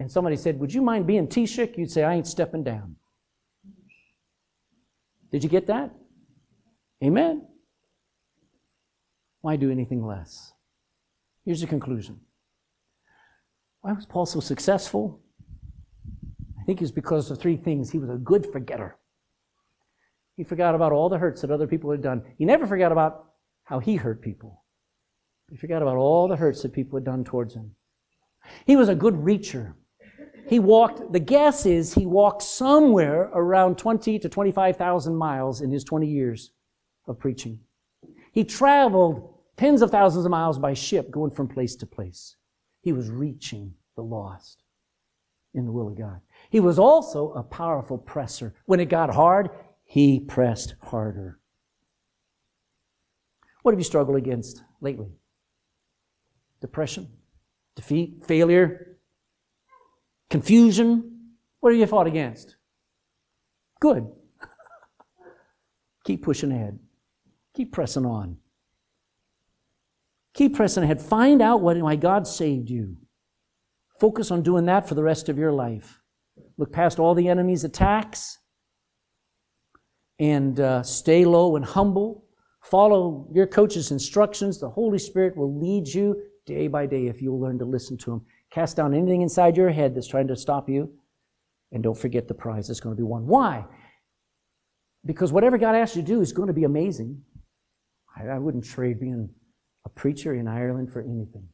and 0.00 0.10
somebody 0.10 0.36
said, 0.36 0.58
Would 0.60 0.72
you 0.72 0.80
mind 0.80 1.06
being 1.06 1.28
Taoiseach? 1.28 1.76
You'd 1.76 1.90
say, 1.90 2.04
I 2.04 2.14
ain't 2.14 2.26
stepping 2.26 2.64
down. 2.64 2.96
Did 5.30 5.42
you 5.42 5.50
get 5.50 5.66
that? 5.66 5.92
Amen. 7.02 7.46
Why 9.40 9.56
do 9.56 9.70
anything 9.70 10.04
less? 10.04 10.52
Here's 11.44 11.60
the 11.60 11.66
conclusion. 11.66 12.20
Why 13.80 13.92
was 13.92 14.06
Paul 14.06 14.26
so 14.26 14.40
successful? 14.40 15.20
I 16.60 16.64
think 16.64 16.82
it's 16.82 16.90
because 16.90 17.30
of 17.30 17.38
three 17.38 17.56
things. 17.56 17.90
He 17.90 17.98
was 17.98 18.10
a 18.10 18.14
good 18.14 18.46
forgetter. 18.52 18.98
He 20.36 20.44
forgot 20.44 20.74
about 20.74 20.92
all 20.92 21.08
the 21.08 21.18
hurts 21.18 21.40
that 21.42 21.50
other 21.50 21.66
people 21.66 21.90
had 21.90 22.02
done. 22.02 22.22
He 22.38 22.44
never 22.44 22.66
forgot 22.66 22.92
about 22.92 23.26
how 23.64 23.78
he 23.78 23.96
hurt 23.96 24.22
people. 24.22 24.64
He 25.50 25.56
forgot 25.56 25.82
about 25.82 25.96
all 25.96 26.28
the 26.28 26.36
hurts 26.36 26.62
that 26.62 26.72
people 26.72 26.96
had 26.96 27.04
done 27.04 27.24
towards 27.24 27.54
him. 27.54 27.76
He 28.64 28.76
was 28.76 28.88
a 28.88 28.94
good 28.94 29.14
reacher. 29.14 29.74
He 30.48 30.58
walked, 30.58 31.12
the 31.12 31.20
guess 31.20 31.66
is 31.66 31.94
he 31.94 32.06
walked 32.06 32.42
somewhere 32.42 33.30
around 33.34 33.78
20 33.78 34.18
to 34.20 34.28
25,000 34.28 35.16
miles 35.16 35.60
in 35.60 35.70
his 35.70 35.82
20 35.84 36.06
years 36.06 36.52
of 37.06 37.18
preaching. 37.18 37.60
He 38.32 38.44
traveled 38.44 39.34
tens 39.56 39.82
of 39.82 39.90
thousands 39.90 40.24
of 40.24 40.30
miles 40.30 40.58
by 40.58 40.74
ship 40.74 41.10
going 41.10 41.30
from 41.30 41.48
place 41.48 41.74
to 41.76 41.86
place. 41.86 42.36
He 42.82 42.92
was 42.92 43.10
reaching 43.10 43.74
the 43.96 44.02
lost 44.02 44.62
in 45.54 45.64
the 45.64 45.72
will 45.72 45.88
of 45.88 45.98
God. 45.98 46.20
He 46.50 46.60
was 46.60 46.78
also 46.78 47.32
a 47.32 47.42
powerful 47.42 47.98
presser. 47.98 48.54
When 48.66 48.78
it 48.78 48.88
got 48.88 49.14
hard, 49.14 49.50
he 49.84 50.20
pressed 50.20 50.74
harder. 50.82 51.40
What 53.62 53.72
have 53.72 53.80
you 53.80 53.84
struggled 53.84 54.16
against 54.16 54.62
lately? 54.80 55.08
Depression, 56.60 57.08
defeat, 57.74 58.24
failure, 58.24 58.95
confusion. 60.30 61.32
What 61.60 61.72
have 61.72 61.80
you 61.80 61.86
fought 61.86 62.06
against? 62.06 62.56
Good. 63.80 64.06
Keep 66.04 66.22
pushing 66.22 66.52
ahead. 66.52 66.78
Keep 67.54 67.72
pressing 67.72 68.06
on. 68.06 68.38
Keep 70.34 70.54
pressing 70.54 70.84
ahead. 70.84 71.00
Find 71.00 71.40
out 71.40 71.62
what, 71.62 71.76
why 71.78 71.96
God 71.96 72.26
saved 72.26 72.70
you. 72.70 72.98
Focus 73.98 74.30
on 74.30 74.42
doing 74.42 74.66
that 74.66 74.86
for 74.86 74.94
the 74.94 75.02
rest 75.02 75.28
of 75.28 75.38
your 75.38 75.52
life. 75.52 76.00
Look 76.58 76.72
past 76.72 76.98
all 76.98 77.14
the 77.14 77.28
enemy's 77.28 77.64
attacks 77.64 78.38
and 80.18 80.60
uh, 80.60 80.82
stay 80.82 81.24
low 81.24 81.56
and 81.56 81.64
humble. 81.64 82.24
Follow 82.62 83.28
your 83.32 83.46
coach's 83.46 83.90
instructions. 83.90 84.58
The 84.58 84.68
Holy 84.68 84.98
Spirit 84.98 85.36
will 85.36 85.58
lead 85.58 85.88
you 85.88 86.20
day 86.44 86.68
by 86.68 86.86
day 86.86 87.06
if 87.06 87.22
you'll 87.22 87.40
learn 87.40 87.58
to 87.58 87.64
listen 87.64 87.96
to 87.98 88.12
Him. 88.12 88.26
Cast 88.56 88.74
down 88.74 88.94
anything 88.94 89.20
inside 89.20 89.54
your 89.54 89.68
head 89.68 89.94
that's 89.94 90.06
trying 90.06 90.28
to 90.28 90.34
stop 90.34 90.66
you. 90.66 90.90
And 91.72 91.82
don't 91.82 91.98
forget 91.98 92.26
the 92.26 92.32
prize 92.32 92.68
that's 92.68 92.80
going 92.80 92.96
to 92.96 92.98
be 92.98 93.04
won. 93.04 93.26
Why? 93.26 93.66
Because 95.04 95.30
whatever 95.30 95.58
God 95.58 95.74
asks 95.74 95.94
you 95.94 96.00
to 96.00 96.08
do 96.08 96.22
is 96.22 96.32
going 96.32 96.46
to 96.46 96.54
be 96.54 96.64
amazing. 96.64 97.20
I, 98.16 98.28
I 98.28 98.38
wouldn't 98.38 98.64
trade 98.64 98.98
being 98.98 99.28
a 99.84 99.90
preacher 99.90 100.34
in 100.34 100.48
Ireland 100.48 100.90
for 100.90 101.02
anything. 101.02 101.46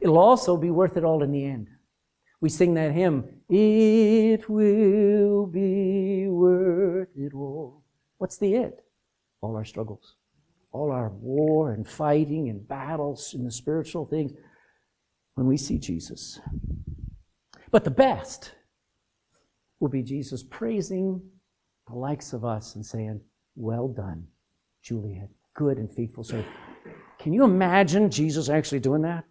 It'll 0.00 0.16
also 0.16 0.56
be 0.56 0.70
worth 0.70 0.96
it 0.96 1.04
all 1.04 1.22
in 1.22 1.30
the 1.30 1.44
end. 1.44 1.68
We 2.40 2.48
sing 2.48 2.72
that 2.72 2.92
hymn, 2.92 3.26
It 3.50 4.48
will 4.48 5.44
be 5.44 6.26
worth 6.26 7.10
it 7.14 7.34
all. 7.34 7.84
What's 8.16 8.38
the 8.38 8.54
it? 8.54 8.82
All 9.42 9.56
our 9.56 9.64
struggles, 9.66 10.16
all 10.72 10.90
our 10.90 11.10
war 11.10 11.70
and 11.70 11.86
fighting 11.86 12.48
and 12.48 12.66
battles 12.66 13.34
and 13.34 13.46
the 13.46 13.52
spiritual 13.52 14.06
things 14.06 14.32
when 15.40 15.48
we 15.48 15.56
see 15.56 15.78
Jesus. 15.78 16.38
But 17.70 17.84
the 17.84 17.90
best 17.90 18.52
will 19.80 19.88
be 19.88 20.02
Jesus 20.02 20.42
praising 20.42 21.22
the 21.88 21.94
likes 21.94 22.34
of 22.34 22.44
us 22.44 22.74
and 22.74 22.84
saying, 22.84 23.22
Well 23.56 23.88
done, 23.88 24.26
Juliet, 24.82 25.30
good 25.54 25.78
and 25.78 25.90
faithful 25.90 26.24
servant. 26.24 26.54
Can 27.18 27.32
you 27.32 27.44
imagine 27.44 28.10
Jesus 28.10 28.50
actually 28.50 28.80
doing 28.80 29.00
that? 29.00 29.24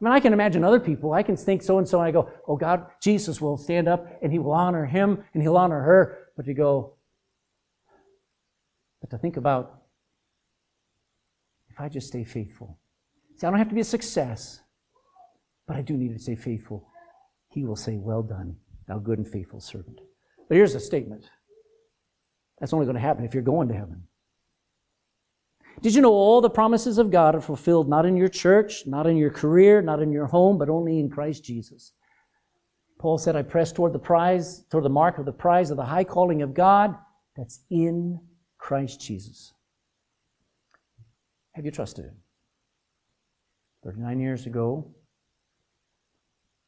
I 0.00 0.04
mean, 0.04 0.14
I 0.14 0.20
can 0.20 0.32
imagine 0.32 0.64
other 0.64 0.80
people. 0.80 1.12
I 1.12 1.22
can 1.22 1.36
think 1.36 1.62
so 1.62 1.76
and 1.76 1.86
so, 1.86 1.98
and 1.98 2.08
I 2.08 2.10
go, 2.10 2.30
Oh 2.46 2.56
God, 2.56 2.86
Jesus 3.02 3.38
will 3.38 3.58
stand 3.58 3.86
up 3.86 4.06
and 4.22 4.32
he 4.32 4.38
will 4.38 4.52
honor 4.52 4.86
him 4.86 5.22
and 5.34 5.42
he'll 5.42 5.58
honor 5.58 5.82
her. 5.82 6.28
But 6.38 6.46
you 6.46 6.54
go, 6.54 6.94
but 9.02 9.10
to 9.10 9.18
think 9.18 9.36
about 9.36 9.82
if 11.68 11.78
I 11.78 11.90
just 11.90 12.06
stay 12.06 12.24
faithful. 12.24 12.78
See, 13.36 13.46
I 13.46 13.50
don't 13.50 13.58
have 13.58 13.68
to 13.68 13.74
be 13.74 13.82
a 13.82 13.84
success 13.84 14.60
but 15.68 15.76
I 15.76 15.82
do 15.82 15.96
need 15.96 16.14
to 16.14 16.18
say 16.18 16.34
faithful. 16.34 16.88
He 17.50 17.64
will 17.64 17.76
say, 17.76 17.98
Well 17.98 18.22
done, 18.22 18.56
thou 18.88 18.98
good 18.98 19.18
and 19.18 19.28
faithful 19.28 19.60
servant. 19.60 20.00
But 20.48 20.56
here's 20.56 20.72
the 20.72 20.80
statement 20.80 21.28
that's 22.58 22.72
only 22.72 22.86
going 22.86 22.96
to 22.96 23.00
happen 23.00 23.24
if 23.24 23.34
you're 23.34 23.42
going 23.42 23.68
to 23.68 23.74
heaven. 23.74 24.02
Did 25.80 25.94
you 25.94 26.00
know 26.00 26.12
all 26.12 26.40
the 26.40 26.50
promises 26.50 26.98
of 26.98 27.12
God 27.12 27.36
are 27.36 27.40
fulfilled 27.40 27.88
not 27.88 28.04
in 28.04 28.16
your 28.16 28.28
church, 28.28 28.84
not 28.86 29.06
in 29.06 29.16
your 29.16 29.30
career, 29.30 29.80
not 29.80 30.02
in 30.02 30.10
your 30.10 30.26
home, 30.26 30.58
but 30.58 30.68
only 30.68 30.98
in 30.98 31.08
Christ 31.08 31.44
Jesus? 31.44 31.92
Paul 32.98 33.18
said, 33.18 33.36
I 33.36 33.42
press 33.42 33.70
toward 33.70 33.92
the 33.92 33.98
prize, 34.00 34.64
toward 34.70 34.84
the 34.84 34.88
mark 34.88 35.18
of 35.18 35.24
the 35.24 35.32
prize 35.32 35.70
of 35.70 35.76
the 35.76 35.84
high 35.84 36.02
calling 36.02 36.42
of 36.42 36.52
God 36.52 36.96
that's 37.36 37.60
in 37.70 38.18
Christ 38.56 39.00
Jesus. 39.00 39.52
Have 41.52 41.64
you 41.64 41.70
trusted 41.70 42.06
Him? 42.06 42.16
39 43.84 44.18
years 44.18 44.46
ago, 44.46 44.92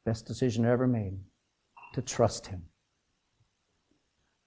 best 0.05 0.27
decision 0.27 0.65
I 0.65 0.71
ever 0.71 0.87
made 0.87 1.19
to 1.95 2.03
trust 2.03 2.47
Him. 2.47 2.65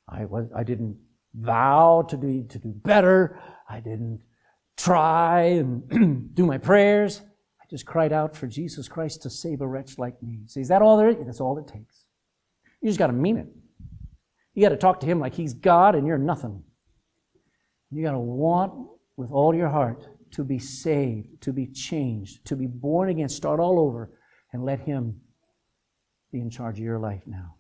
I, 0.10 0.26
was, 0.26 0.50
I 0.56 0.64
didn't 0.64 0.98
vow 1.34 2.06
to, 2.10 2.18
be, 2.18 2.44
to 2.50 2.60
do 2.60 2.70
better. 2.70 3.40
I 3.70 3.80
didn't 3.80 4.22
try 4.78 5.42
and 5.42 6.32
do 6.36 6.46
my 6.46 6.58
prayers. 6.58 7.22
I 7.62 7.66
just 7.70 7.86
cried 7.86 8.12
out 8.12 8.36
for 8.36 8.48
Jesus 8.48 8.88
Christ 8.88 9.22
to 9.24 9.30
save 9.30 9.62
a 9.62 9.68
wretch 9.68 9.98
like 9.98 10.22
me. 10.22 10.42
See, 10.48 10.62
is 10.62 10.68
that 10.68 10.82
all 10.82 10.98
there 10.98 11.10
is? 11.10 11.18
That's 11.26 11.42
all 11.42 11.58
it 11.58 11.68
takes. 11.68 12.06
You 12.82 12.90
just 12.90 13.00
got 13.00 13.08
to 13.08 13.14
mean 13.14 13.38
it. 13.38 13.48
You 14.54 14.62
got 14.62 14.70
to 14.70 14.78
talk 14.78 15.00
to 15.02 15.06
Him 15.06 15.20
like 15.20 15.34
He's 15.34 15.54
God 15.54 15.96
and 15.96 16.06
you're 16.06 16.18
nothing. 16.18 16.64
You 17.92 18.04
got 18.04 18.12
to 18.12 18.20
want 18.20 18.74
with 19.16 19.32
all 19.32 19.56
your 19.56 19.70
heart 19.70 20.08
to 20.32 20.44
be 20.44 20.60
saved, 20.60 21.42
to 21.42 21.54
be 21.54 21.68
changed, 21.68 22.46
to 22.46 22.56
be 22.56 22.66
born 22.66 23.10
again, 23.10 23.30
start 23.30 23.60
all 23.60 23.80
over, 23.80 24.12
and 24.52 24.64
let 24.66 24.80
Him 24.80 25.22
be 26.34 26.42
in 26.42 26.50
charge 26.50 26.80
of 26.80 26.84
your 26.84 26.98
life 26.98 27.22
now. 27.28 27.56